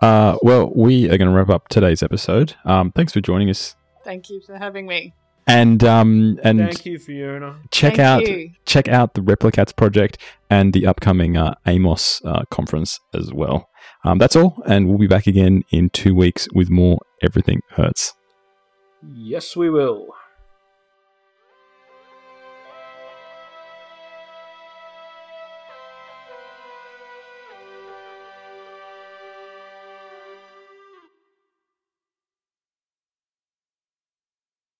uh, 0.01 0.39
well, 0.43 0.73
we 0.75 1.05
are 1.07 1.19
going 1.19 1.29
to 1.29 1.37
wrap 1.37 1.51
up 1.51 1.69
today's 1.69 2.03
episode. 2.03 2.55
Um, 2.65 2.93
thanks 2.93 3.13
for 3.13 3.21
joining 3.21 3.51
us. 3.51 3.77
Thank 4.05 4.31
you 4.31 4.41
for 4.41 4.57
having 4.57 4.87
me. 4.87 5.15
And 5.49 5.85
um 5.85 6.41
and 6.43 6.59
thank 6.59 6.87
you, 6.87 6.99
Fiona. 6.99 7.61
Check 7.71 7.97
thank 7.97 8.01
out 8.01 8.29
you. 8.29 8.51
check 8.65 8.89
out 8.89 9.15
the 9.15 9.21
Replicats 9.21 9.75
project 9.77 10.19
and 10.51 10.73
the 10.73 10.87
upcoming 10.87 11.37
uh, 11.37 11.55
AIMOS 11.67 12.21
uh, 12.25 12.43
conference 12.51 12.99
as 13.15 13.33
well. 13.33 13.71
Um, 14.07 14.19
that's 14.19 14.37
all, 14.37 14.63
and 14.67 14.89
we'll 14.89 14.99
be 14.99 15.09
back 15.09 15.27
again 15.27 15.65
in 15.71 15.91
two 15.91 16.15
weeks 16.15 16.47
with 16.55 16.71
more 16.71 16.99
Everything 17.23 17.61
Hurts. 17.71 18.15
Yes, 19.13 19.57
we 19.57 19.69
will. 19.69 20.15